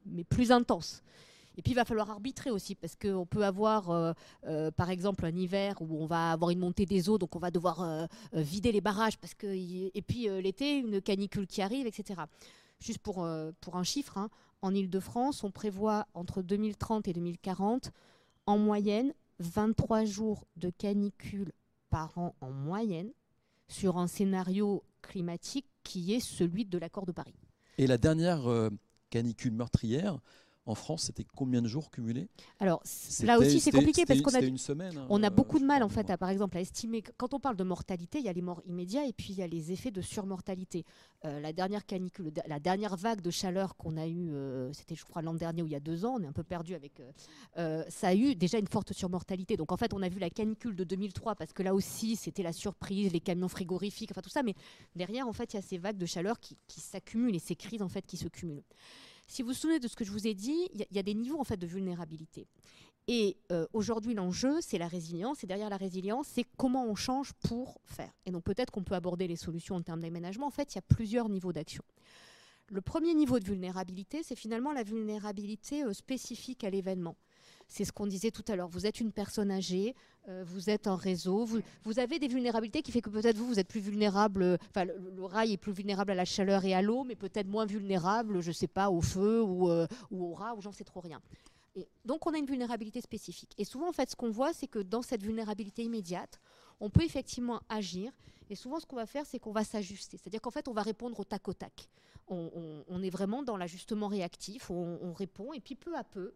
[0.05, 1.03] mais plus intenses.
[1.57, 4.13] Et puis il va falloir arbitrer aussi, parce qu'on peut avoir, euh,
[4.45, 7.39] euh, par exemple, un hiver où on va avoir une montée des eaux, donc on
[7.39, 11.85] va devoir euh, vider les barrages, parce que, et puis l'été, une canicule qui arrive,
[11.85, 12.21] etc.
[12.79, 13.27] Juste pour,
[13.61, 14.29] pour un chiffre, hein,
[14.61, 17.91] en Ile-de-France, on prévoit entre 2030 et 2040,
[18.45, 21.51] en moyenne, 23 jours de canicule
[21.89, 23.11] par an en moyenne
[23.67, 27.35] sur un scénario climatique qui est celui de l'accord de Paris.
[27.77, 28.47] Et la dernière
[29.09, 30.19] canicule meurtrière,
[30.65, 32.29] en France, c'était combien de jours cumulés?
[32.59, 32.81] Alors
[33.23, 35.05] là aussi, c'est compliqué parce qu'on a une semaine.
[35.09, 37.03] On a euh, beaucoup de mal en fait, à, par exemple, à estimer.
[37.17, 39.43] Quand on parle de mortalité, il y a les morts immédiats et puis il y
[39.43, 40.85] a les effets de surmortalité.
[41.25, 45.03] Euh, la dernière canicule, la dernière vague de chaleur qu'on a eue, euh, c'était je
[45.03, 47.01] crois l'an dernier ou il y a deux ans, on est un peu perdu avec.
[47.55, 49.57] ça a eu déjà une forte surmortalité.
[49.57, 52.43] Donc en fait, on a vu la canicule de 2003 parce que là aussi, c'était
[52.43, 54.43] la surprise, les camions frigorifiques, enfin tout ça.
[54.43, 54.55] Mais
[54.95, 57.55] derrière, en fait, il y a ces vagues de chaleur qui, qui s'accumulent et ces
[57.55, 58.63] crises en fait qui se cumulent.
[59.27, 61.13] Si vous vous souvenez de ce que je vous ai dit, il y, a des
[61.13, 62.47] niveaux en fait de vulnérabilité.
[63.07, 65.43] Et euh, aujourd'hui, l'enjeu, c'est la résilience.
[65.43, 68.11] Et derrière la résilience, c'est comment on change pour faire.
[68.25, 70.47] Et donc peut-être qu'on peut aborder les solutions en termes d'aménagement.
[70.47, 71.83] En fait, il y a plusieurs niveaux d'action.
[72.69, 77.17] Le premier niveau de vulnérabilité, c'est finalement la vulnérabilité euh, spécifique à l'événement.
[77.73, 78.67] C'est ce qu'on disait tout à l'heure.
[78.67, 79.95] Vous êtes une personne âgée,
[80.29, 83.59] euh, vous êtes un réseau, vous, avez des vulnérabilités qui fait que peut-être vous, vous
[83.59, 87.03] êtes plus vulnérable, enfin le, rail est plus vulnérable à la chaleur et à l'eau,
[87.03, 90.53] mais peut-être moins vulnérable, je ne sais pas, au feu ou, euh, ou au rat,
[90.53, 91.19] ou j'en sais trop rien.
[92.05, 93.55] Donc on a une vulnérabilité spécifique.
[93.57, 96.39] Et souvent, en fait, ce qu'on voit, c'est que dans cette vulnérabilité immédiate,
[96.79, 98.11] on peut effectivement agir.
[98.51, 100.17] Et souvent, ce qu'on va faire, c'est qu'on va s'ajuster.
[100.17, 101.89] C'est-à-dire qu'en fait, on va répondre au tac au tac.
[102.27, 104.69] On, est vraiment dans l'ajustement réactif.
[104.69, 105.53] On, répond.
[105.53, 106.33] Et puis, peu à peu,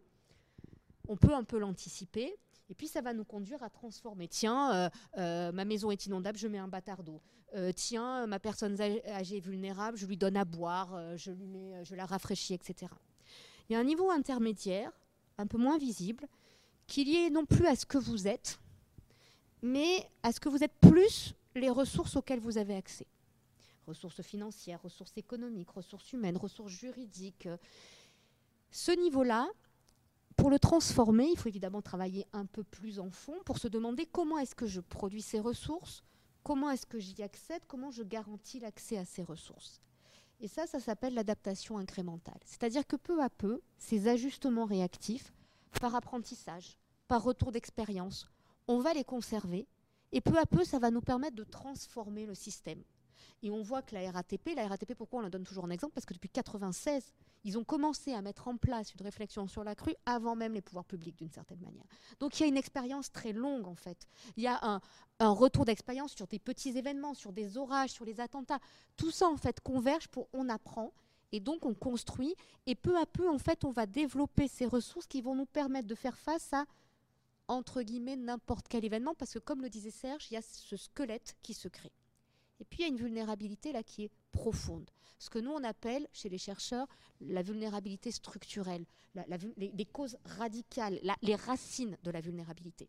[1.08, 2.36] on peut un peu l'anticiper.
[2.70, 4.28] Et puis ça va nous conduire à transformer.
[4.28, 7.20] Tiens, euh, euh, ma maison est inondable, je mets un bâtard d'eau.
[7.54, 11.32] Euh, tiens, ma personne âgée est vulnérable, je lui donne à boire, je,
[11.82, 12.92] je la rafraîchis, etc.
[13.68, 14.92] Il y a un niveau intermédiaire,
[15.38, 16.28] un peu moins visible,
[16.86, 18.58] qui est lié non plus à ce que vous êtes,
[19.62, 23.06] mais à ce que vous êtes plus les ressources auxquelles vous avez accès.
[23.86, 27.48] Ressources financières, ressources économiques, ressources humaines, ressources juridiques.
[28.70, 29.48] Ce niveau-là,
[30.38, 34.06] pour le transformer, il faut évidemment travailler un peu plus en fond pour se demander
[34.06, 36.04] comment est-ce que je produis ces ressources,
[36.44, 39.82] comment est-ce que j'y accède, comment je garantis l'accès à ces ressources.
[40.38, 42.38] Et ça, ça s'appelle l'adaptation incrémentale.
[42.44, 45.34] C'est-à-dire que peu à peu, ces ajustements réactifs,
[45.80, 46.78] par apprentissage,
[47.08, 48.30] par retour d'expérience,
[48.68, 49.66] on va les conserver
[50.12, 52.84] et peu à peu, ça va nous permettre de transformer le système.
[53.42, 55.94] Et on voit que la RATP, la RATP, pourquoi on la donne toujours en exemple?
[55.94, 57.12] Parce que depuis 1996,
[57.44, 60.60] ils ont commencé à mettre en place une réflexion sur la crue avant même les
[60.60, 61.84] pouvoirs publics, d'une certaine manière.
[62.18, 64.08] Donc il y a une expérience très longue, en fait.
[64.36, 64.80] Il y a un,
[65.20, 68.58] un retour d'expérience sur des petits événements, sur des orages, sur les attentats.
[68.96, 70.92] Tout ça, en fait, converge pour on apprend.
[71.30, 72.34] Et donc on construit
[72.66, 75.86] et peu à peu en fait on va développer ces ressources qui vont nous permettre
[75.86, 76.64] de faire face à
[77.48, 80.76] entre guillemets n'importe quel événement parce que comme le disait Serge, il y a ce
[80.76, 81.92] squelette qui se crée.
[82.60, 84.90] Et puis il y a une vulnérabilité là qui est profonde.
[85.18, 86.86] Ce que nous on appelle chez les chercheurs
[87.20, 88.84] la vulnérabilité structurelle,
[89.56, 92.88] les, causes radicales, les racines de la vulnérabilité.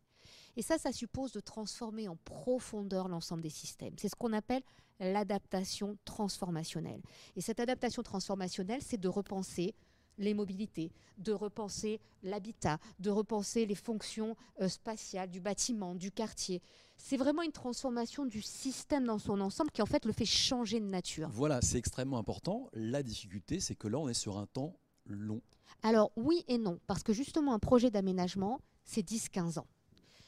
[0.55, 3.95] Et ça, ça suppose de transformer en profondeur l'ensemble des systèmes.
[3.97, 4.61] C'est ce qu'on appelle
[4.99, 7.01] l'adaptation transformationnelle.
[7.35, 9.73] Et cette adaptation transformationnelle, c'est de repenser
[10.19, 16.61] les mobilités, de repenser l'habitat, de repenser les fonctions euh, spatiales du bâtiment, du quartier.
[16.97, 20.79] C'est vraiment une transformation du système dans son ensemble qui en fait le fait changer
[20.79, 21.29] de nature.
[21.31, 22.69] Voilà, c'est extrêmement important.
[22.73, 24.75] La difficulté, c'est que là, on est sur un temps
[25.05, 25.41] long.
[25.81, 29.67] Alors oui et non, parce que justement un projet d'aménagement, c'est 10-15 ans.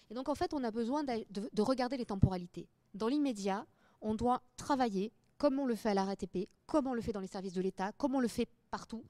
[0.09, 2.67] Et donc en fait, on a besoin de, de regarder les temporalités.
[2.93, 3.65] Dans l'immédiat,
[4.01, 7.19] on doit travailler comme on le fait à la RATP, comme on le fait dans
[7.19, 9.03] les services de l'État, comme on le fait partout,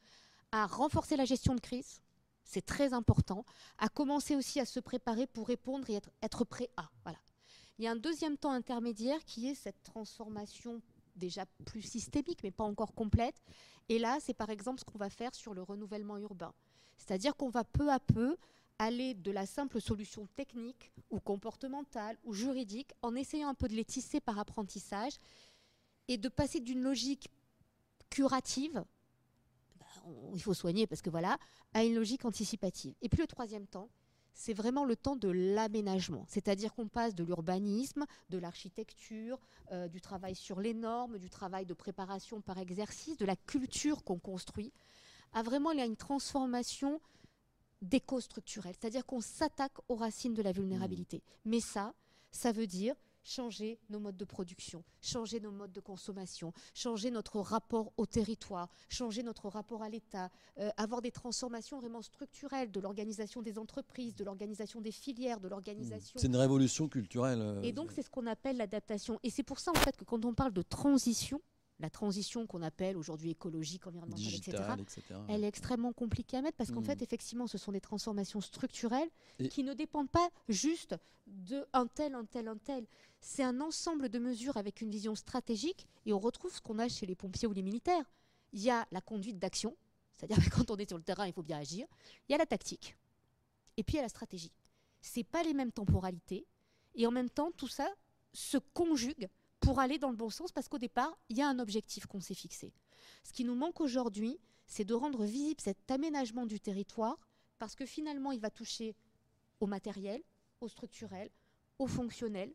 [0.52, 2.02] à renforcer la gestion de crise,
[2.44, 3.46] c'est très important,
[3.78, 6.90] à commencer aussi à se préparer pour répondre et être, prêt à.
[7.04, 7.20] Voilà.
[7.78, 10.82] Il y a un deuxième temps intermédiaire qui est cette transformation
[11.16, 13.42] déjà plus systémique, mais pas encore complète.
[13.90, 16.54] Et là, c'est par exemple ce qu'on va faire sur le renouvellement urbain.
[16.98, 18.38] C'est-à-dire qu'on va peu à peu
[18.80, 23.76] aller de la simple solution technique ou comportementale ou juridique en essayant un peu de
[23.76, 25.14] les tisser par apprentissage
[26.08, 27.30] et de passer d'une logique
[28.10, 28.84] curative
[30.34, 31.38] il faut soigner parce que voilà,
[31.74, 32.96] à une logique anticipative.
[33.02, 33.90] Et puis le troisième temps,
[34.34, 36.26] c'est vraiment le temps de l'aménagement.
[36.28, 39.40] C'est-à-dire qu'on passe de l'urbanisme, de l'architecture,
[39.72, 44.04] euh, du travail sur les normes, du travail de préparation par exercice, de la culture
[44.04, 44.72] qu'on construit,
[45.34, 47.02] à vraiment il y a une transformation
[47.82, 48.76] d'éco-structurelle.
[48.80, 51.18] C'est-à-dire qu'on s'attaque aux racines de la vulnérabilité.
[51.18, 51.50] Mmh.
[51.50, 51.94] Mais ça,
[52.32, 57.40] ça veut dire changer nos modes de production, changer nos modes de consommation, changer notre
[57.40, 60.30] rapport au territoire, changer notre rapport à l'État,
[60.60, 65.48] euh, avoir des transformations vraiment structurelles de l'organisation des entreprises, de l'organisation des filières, de
[65.48, 66.20] l'organisation.
[66.20, 67.40] C'est une révolution culturelle.
[67.42, 69.20] Euh, Et donc c'est ce qu'on appelle l'adaptation.
[69.24, 71.42] Et c'est pour ça en fait que quand on parle de transition,
[71.82, 74.64] la transition qu'on appelle aujourd'hui écologique, environnementale, etc.,
[75.28, 76.86] elle est extrêmement compliquée à mettre parce qu'en hmm.
[76.86, 79.10] fait, effectivement, ce sont des transformations structurelles
[79.50, 80.96] qui ne dépendent pas juste
[81.28, 82.86] de un tel, un tel, un tel.
[83.20, 86.88] C'est un ensemble de mesures avec une vision stratégique et on retrouve ce qu'on a
[86.88, 88.06] chez les pompiers ou les militaires.
[88.54, 89.76] Il y a la conduite d'action,
[90.14, 91.88] c'est-à-dire que quand on est sur le terrain, il faut bien agir.
[92.30, 92.96] Il y a la tactique
[93.78, 94.52] et puis il y a la stratégie.
[95.02, 96.46] C'est pas les mêmes temporalités
[96.94, 97.90] et en même temps, tout ça
[98.34, 99.28] se conjugue
[99.62, 102.20] pour aller dans le bon sens parce qu'au départ, il y a un objectif qu'on
[102.20, 102.74] s'est fixé.
[103.24, 107.18] Ce qui nous manque aujourd'hui, c'est de rendre visible cet aménagement du territoire
[107.60, 108.96] parce que finalement, il va toucher
[109.60, 110.22] au matériel,
[110.60, 111.30] au structurel,
[111.78, 112.54] au fonctionnel,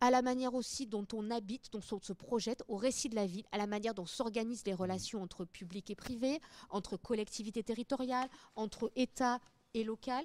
[0.00, 3.26] à la manière aussi dont on habite, dont on se projette, au récit de la
[3.26, 6.40] ville, à la manière dont s'organisent les relations entre public et privé,
[6.70, 9.40] entre collectivités territoriales, entre État
[9.72, 10.24] et local.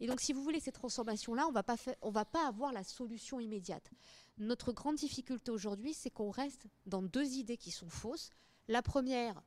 [0.00, 3.90] Et donc, si vous voulez, ces transformations-là, on ne va pas avoir la solution immédiate.
[4.38, 8.30] Notre grande difficulté aujourd'hui, c'est qu'on reste dans deux idées qui sont fausses.
[8.68, 9.42] La première,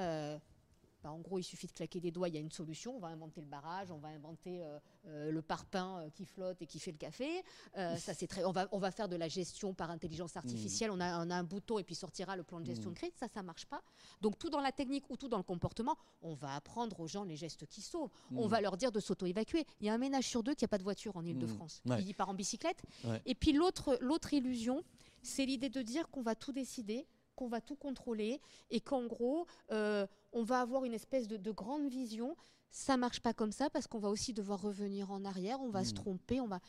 [0.00, 0.36] euh,
[1.04, 2.96] bah, en gros, il suffit de claquer des doigts, il y a une solution.
[2.96, 6.62] On va inventer le barrage, on va inventer euh, euh, le parpaing euh, qui flotte
[6.62, 7.44] et qui fait le café.
[7.74, 8.42] ça, c'est très.
[8.46, 10.90] On va, on va faire de la gestion par intelligence artificielle.
[10.90, 13.12] On, a, on, a, un bouton et puis sortira le plan de gestion de crise.
[13.16, 13.82] Ça, ça marche pas.
[14.22, 17.24] Donc tout dans la technique ou tout dans le comportement, on va apprendre aux gens
[17.24, 18.10] les gestes qui sauvent.
[18.34, 19.66] On va leur dire de s'auto-évacuer.
[19.80, 21.82] Il y a un ménage sur deux qui n'a pas de voiture en Ile-de-France.
[21.98, 22.82] Il y part en bicyclette.
[23.26, 24.82] Et puis l'autre, l'autre illusion,
[25.22, 28.40] c'est l'idée de dire qu'on va tout décider qu'on va tout contrôler
[28.70, 32.36] et qu'en gros, euh, on va avoir une espèce de, grande vision.
[32.70, 35.84] Ça marche pas comme ça parce qu'on va aussi devoir revenir en arrière, on va
[35.84, 35.94] se hmm.
[35.94, 36.60] tromper, on va.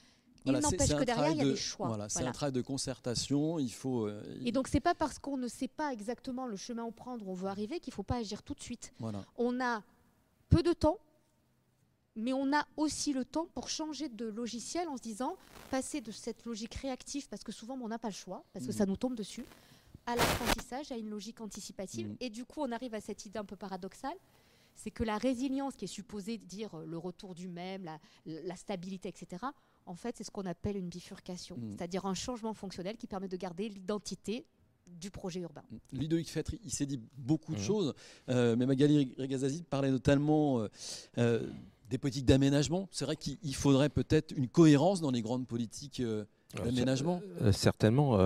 [0.46, 1.88] Il n'empêche que derrière, il y a des choix.
[1.88, 3.58] Voilà, c'est un travail de concertation.
[3.58, 4.06] Il faut.
[4.06, 7.28] Euh, et donc, c'est pas parce qu'on ne sait pas exactement le chemin à prendre
[7.28, 8.94] où on veut arriver qu'il faut pas agir tout de suite.
[9.38, 9.82] On a
[10.50, 11.00] peu de temps,
[12.16, 15.36] mais on a aussi le temps pour changer de logiciel en se disant
[15.70, 18.72] passer de cette logique réactive, parce que souvent on n'a pas le choix, parce que
[18.72, 18.76] hmm.
[18.76, 19.46] ça nous tombe dessus,
[20.06, 22.10] à l'apprentissage, à une logique anticipative.
[22.10, 22.18] Mm.
[22.20, 24.16] Et du coup, on arrive à cette idée un peu paradoxale,
[24.76, 27.90] c'est que la résilience qui est supposée dire euh, le retour du même,
[28.26, 29.44] la, stabilité, etc.,
[29.86, 31.72] en fait, c'est ce qu'on appelle une bifurcation, mm.
[31.72, 34.46] c'est-à-dire un changement fonctionnel qui permet de garder l'identité
[34.88, 35.64] du projet urbain.
[35.72, 35.98] Mm.
[36.00, 37.94] Ludovic Fêtre, il s'est dit beaucoup de choses,
[38.30, 40.68] euh, mais Magali Regazazi parlait notamment
[41.18, 41.48] euh,
[41.90, 42.88] des politiques d'aménagement.
[42.92, 46.02] C'est vrai qu'il faudrait peut-être une cohérence dans les grandes politiques
[46.56, 47.22] d'aménagement.
[47.52, 48.18] certainement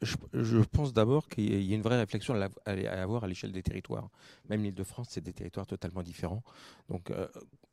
[0.00, 4.08] je, pense d'abord qu'il y a une vraie réflexion à, avoir à l'échelle des territoires.
[4.48, 6.42] Même l'Île-de-France, c'est des territoires totalement différents.
[6.88, 7.28] Donc, euh,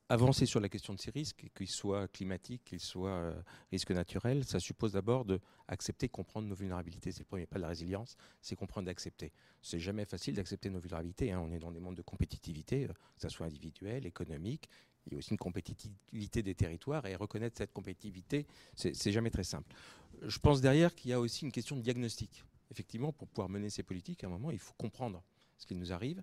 [0.10, 4.44] avancer sur la question de ces risques, qu'ils soient climatiques, qu'ils soient euh, risques naturels,
[4.44, 7.12] ça suppose d'abord d'accepter, comprendre nos vulnérabilités.
[7.12, 9.32] C'est le premier pas de la résilience, c'est comprendre d'accepter.
[9.62, 11.32] C'est jamais facile d'accepter nos vulnérabilités.
[11.32, 11.42] Hein.
[11.44, 14.68] On est dans des mondes de compétitivité, euh, que ce soit individuel, économique.
[15.10, 18.46] Il y a aussi une compétitivité des territoires et reconnaître cette compétitivité,
[18.76, 19.76] c'est jamais très simple
[20.22, 22.44] je pense derrière qu'il y a aussi une question de diagnostic.
[22.72, 25.24] Effectivement, pour pouvoir mener ces politiques, à un moment, il faut comprendre
[25.58, 26.22] ce qui nous arrive.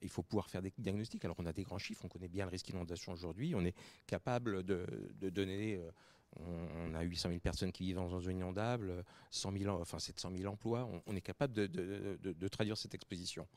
[0.00, 1.24] Il faut pouvoir faire des diagnostics.
[1.24, 3.54] Alors, on a des grands chiffres, on connaît bien le risque d'inondation aujourd'hui.
[3.54, 3.74] On est
[4.06, 4.86] capable de,
[5.30, 5.76] donner.
[5.76, 5.90] Euh,
[6.36, 10.30] on, a 800 000 personnes qui vivent dans une zone inondable, 100 000, enfin 700
[10.36, 10.88] 000 emplois.
[11.06, 13.48] On, est capable de, de, traduire cette exposition.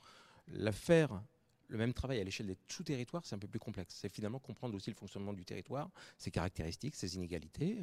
[0.47, 1.21] L'affaire
[1.71, 3.95] le même travail à l'échelle des sous-territoires, c'est un peu plus complexe.
[3.97, 7.79] C'est finalement comprendre aussi le fonctionnement du territoire, ses caractéristiques, ses inégalités,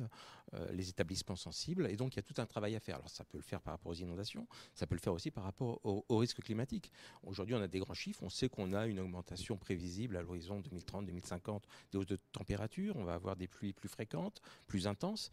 [0.55, 1.89] euh, les établissements sensibles.
[1.91, 2.97] Et donc, il y a tout un travail à faire.
[2.97, 5.45] Alors, ça peut le faire par rapport aux inondations, ça peut le faire aussi par
[5.45, 6.93] rapport aux, risques climatiques.
[7.23, 8.23] Aujourd'hui, on a des grands chiffres.
[8.23, 12.95] On sait qu'on a une augmentation prévisible à l'horizon 2030-2050 des hausses de température.
[12.97, 15.31] On va avoir des pluies plus fréquentes, plus intenses.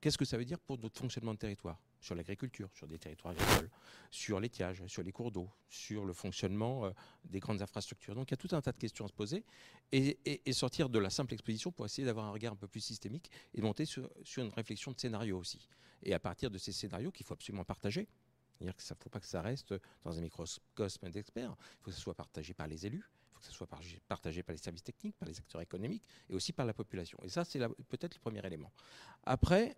[0.00, 1.80] Qu'est-ce que ça veut dire pour notre fonctionnement de territoire?
[2.06, 3.68] Sur l'agriculture, sur des territoires agricoles,
[4.10, 6.90] sur l'étiage, sur les cours d'eau, sur le fonctionnement euh,
[7.24, 8.14] des grandes infrastructures.
[8.14, 9.44] Donc il y a tout un tas de questions à se poser
[9.92, 10.16] et,
[10.52, 13.60] sortir de la simple exposition pour essayer d'avoir un regard un peu plus systémique et
[13.60, 15.68] monter sur, une réflexion de scénario aussi.
[16.02, 18.08] Et à partir de ces scénarios qu'il faut absolument partager,
[18.56, 19.74] c'est-à-dire qu'il ne faut pas que ça reste
[20.04, 23.40] dans un microcosme d'experts, il faut que ça soit partagé par les élus, il faut
[23.40, 23.68] que ça soit
[24.08, 27.18] partagé par les services techniques, par les acteurs économiques et aussi par la population.
[27.22, 27.58] Et ça, c'est
[27.88, 28.72] peut-être le premier élément.
[29.24, 29.76] Après,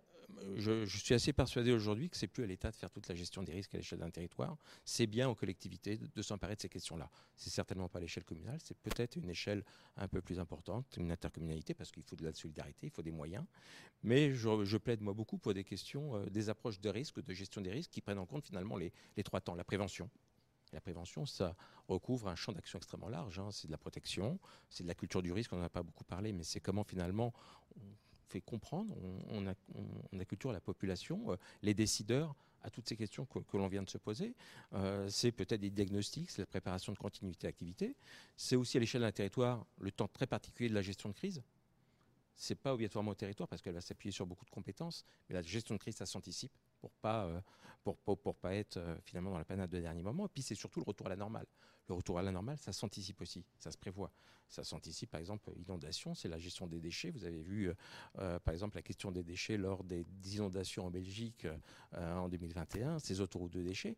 [0.55, 3.43] je, suis assez persuadé aujourd'hui que c'est plus à l'État de faire toute la gestion
[3.43, 4.57] des risques à l'échelle d'un territoire.
[4.85, 7.09] C'est bien aux collectivités de, s'emparer de ces questions-là.
[7.35, 9.63] C'est certainement pas à l'échelle communale, c'est peut-être une échelle
[9.97, 13.11] un peu plus importante, une intercommunalité, parce qu'il faut de la solidarité, il faut des
[13.11, 13.45] moyens.
[14.03, 17.61] Mais je, plaide moi beaucoup pour des questions, euh, des approches de risque, de gestion
[17.61, 18.93] des risques qui prennent en compte finalement les,
[19.23, 19.55] trois temps.
[19.55, 20.09] La prévention,
[20.71, 21.55] la prévention, ça
[21.87, 23.39] recouvre un champ d'action extrêmement large.
[23.39, 23.49] Hein.
[23.51, 24.39] C'est de la protection,
[24.69, 26.83] c'est de la culture du risque, on n'en a pas beaucoup parlé, mais c'est comment
[26.83, 27.33] finalement
[28.29, 28.95] fait comprendre,
[29.29, 29.53] on, a,
[30.13, 33.89] on, culture la population, euh, les décideurs à toutes ces questions que, l'on vient de
[33.89, 34.35] se poser.
[34.73, 37.95] Euh, c'est peut-être des diagnostics, c'est la préparation de continuité d'activité.
[38.35, 41.41] C'est aussi à l'échelle d'un territoire le temps très particulier de la gestion de crise.
[42.35, 45.41] C'est pas obligatoirement au territoire parce qu'elle va s'appuyer sur beaucoup de compétences, mais la
[45.41, 47.29] gestion de crise, ça s'anticipe pour pas
[47.83, 50.25] pour, pour, pas être finalement dans la panade de dernier moment.
[50.25, 51.45] Et puis c'est surtout le retour à la normale.
[51.87, 54.11] Le retour à la normale, ça s'anticipe aussi, ça se prévoit.
[54.47, 57.11] Ça s'anticipe, par exemple, inondation, c'est la gestion des déchets.
[57.11, 57.71] Vous avez vu,
[58.15, 61.47] par exemple, la question des déchets lors des inondations en Belgique
[61.95, 63.95] en 2021, ces autoroutes de déchets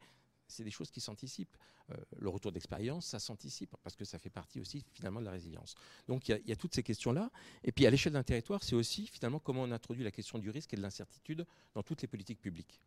[0.52, 1.56] c'est des choses qui s'anticipent.
[1.92, 5.32] Euh, le retour d'expérience, ça s'anticipe, parce que ça fait partie aussi finalement de la
[5.32, 5.76] résilience.
[6.08, 7.32] Donc il y, a toutes ces questions-là.
[7.64, 10.50] Et puis à l'échelle d'un territoire, c'est aussi finalement comment on introduit la question du
[10.50, 12.82] risque et de l'incertitude dans toutes les politiques publiques.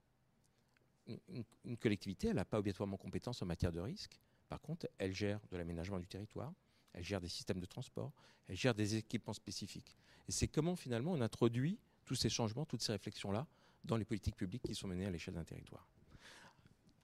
[1.07, 4.19] Une, collectivité, elle n'a pas obligatoirement compétence en matière de risque.
[4.49, 6.53] Par contre, elle gère de l'aménagement du territoire,
[6.93, 8.13] elle gère des systèmes de transport,
[8.47, 9.99] elle gère des équipements spécifiques.
[10.29, 13.47] Et c'est comment finalement on introduit tous ces changements, toutes ces réflexions-là
[13.85, 15.87] dans les politiques publiques qui sont menées à l'échelle d'un territoire.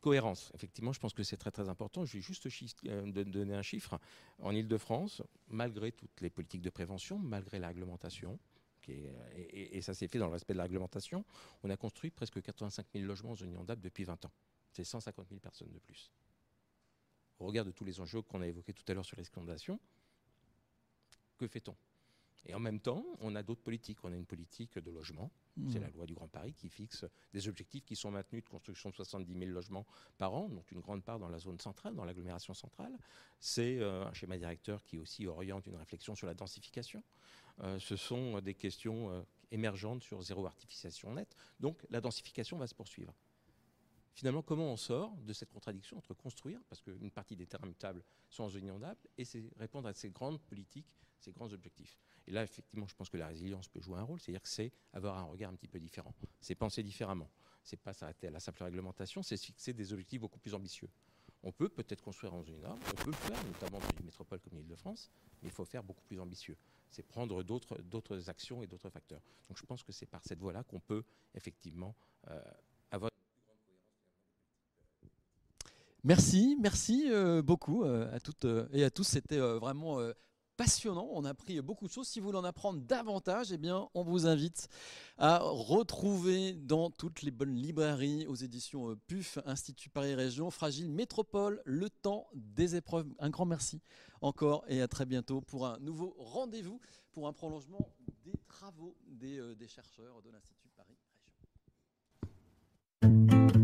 [0.01, 2.07] Cohérence, effectivement, je pense que c'est très très important.
[2.07, 2.47] Je vais juste
[2.87, 4.01] euh, donner un chiffre.
[4.39, 8.39] En Ile-de-France, malgré toutes les politiques de prévention, malgré la réglementation,
[8.89, 11.25] et, ça s'est fait dans le respect de la réglementation,
[11.63, 14.33] on a construit presque 85 000 logements en zone inondable depuis 20 ans.
[14.73, 16.11] C'est 150 000 personnes de plus.
[17.39, 19.25] Au regard de tous les enjeux qu'on a évoqués tout à l'heure sur les
[21.39, 21.75] que fait-on?
[22.47, 23.99] Et en même temps, on a d'autres politiques.
[24.03, 25.31] On a une politique de logement.
[25.69, 25.83] C'est mmh.
[25.83, 27.05] la loi du Grand Paris qui fixe
[27.35, 29.87] des objectifs qui sont maintenus de construction de 70 000 logements
[30.17, 32.97] par an, dont une grande part dans la zone centrale, dans l'agglomération centrale.
[33.41, 37.03] C'est euh, un schéma directeur qui aussi oriente une réflexion sur la densification.
[37.63, 41.37] Euh, ce sont des questions euh, émergentes sur zéro artificialisation nette.
[41.59, 43.13] Donc la densification va se poursuivre.
[44.21, 48.05] Finalement, comment on sort de cette contradiction entre construire, parce qu'une partie des terrains mutables
[48.29, 49.25] sont en zone inondable, et
[49.57, 53.29] répondre à ces grandes politiques, ces grands objectifs et là, effectivement, je pense que la
[53.29, 56.15] résilience peut jouer un rôle, c'est-à-dire que c'est avoir un regard un petit peu différent,
[56.39, 57.31] c'est penser différemment.
[57.65, 60.91] C'est pas s'arrêter à la simple réglementation, c'est fixer des objectifs beaucoup plus ambitieux.
[61.43, 64.39] On peut peut-être construire en zone norme, on peut le faire, notamment dans une métropole
[64.41, 65.11] comme l'Île-de-France,
[65.43, 66.59] mais il faut faire beaucoup plus ambitieux.
[66.91, 69.23] C'est prendre d'autres actions et d'autres facteurs.
[69.49, 71.97] Donc je pense que c'est par cette voie-là qu'on peut effectivement
[72.29, 72.39] euh,
[72.91, 73.11] avoir
[76.03, 79.05] Merci, merci euh, beaucoup euh, à toutes et à tous.
[79.05, 79.99] C'était vraiment
[80.61, 81.09] passionnant.
[81.13, 82.07] On a appris beaucoup de choses.
[82.07, 84.69] Si vous voulez en apprendre davantage, eh bien, on vous invite
[85.17, 90.91] à retrouver dans toutes les bonnes librairies aux éditions euh, PUF, Institut Paris Région, Fragile
[90.91, 93.09] Métropole, Le temps des épreuves.
[93.21, 93.81] Un grand merci
[94.21, 96.79] encore et à très bientôt pour un nouveau rendez-vous
[97.13, 97.89] pour un prolongement
[98.23, 100.99] des travaux des, euh, des chercheurs de l'Institut Paris
[103.01, 103.60] Région.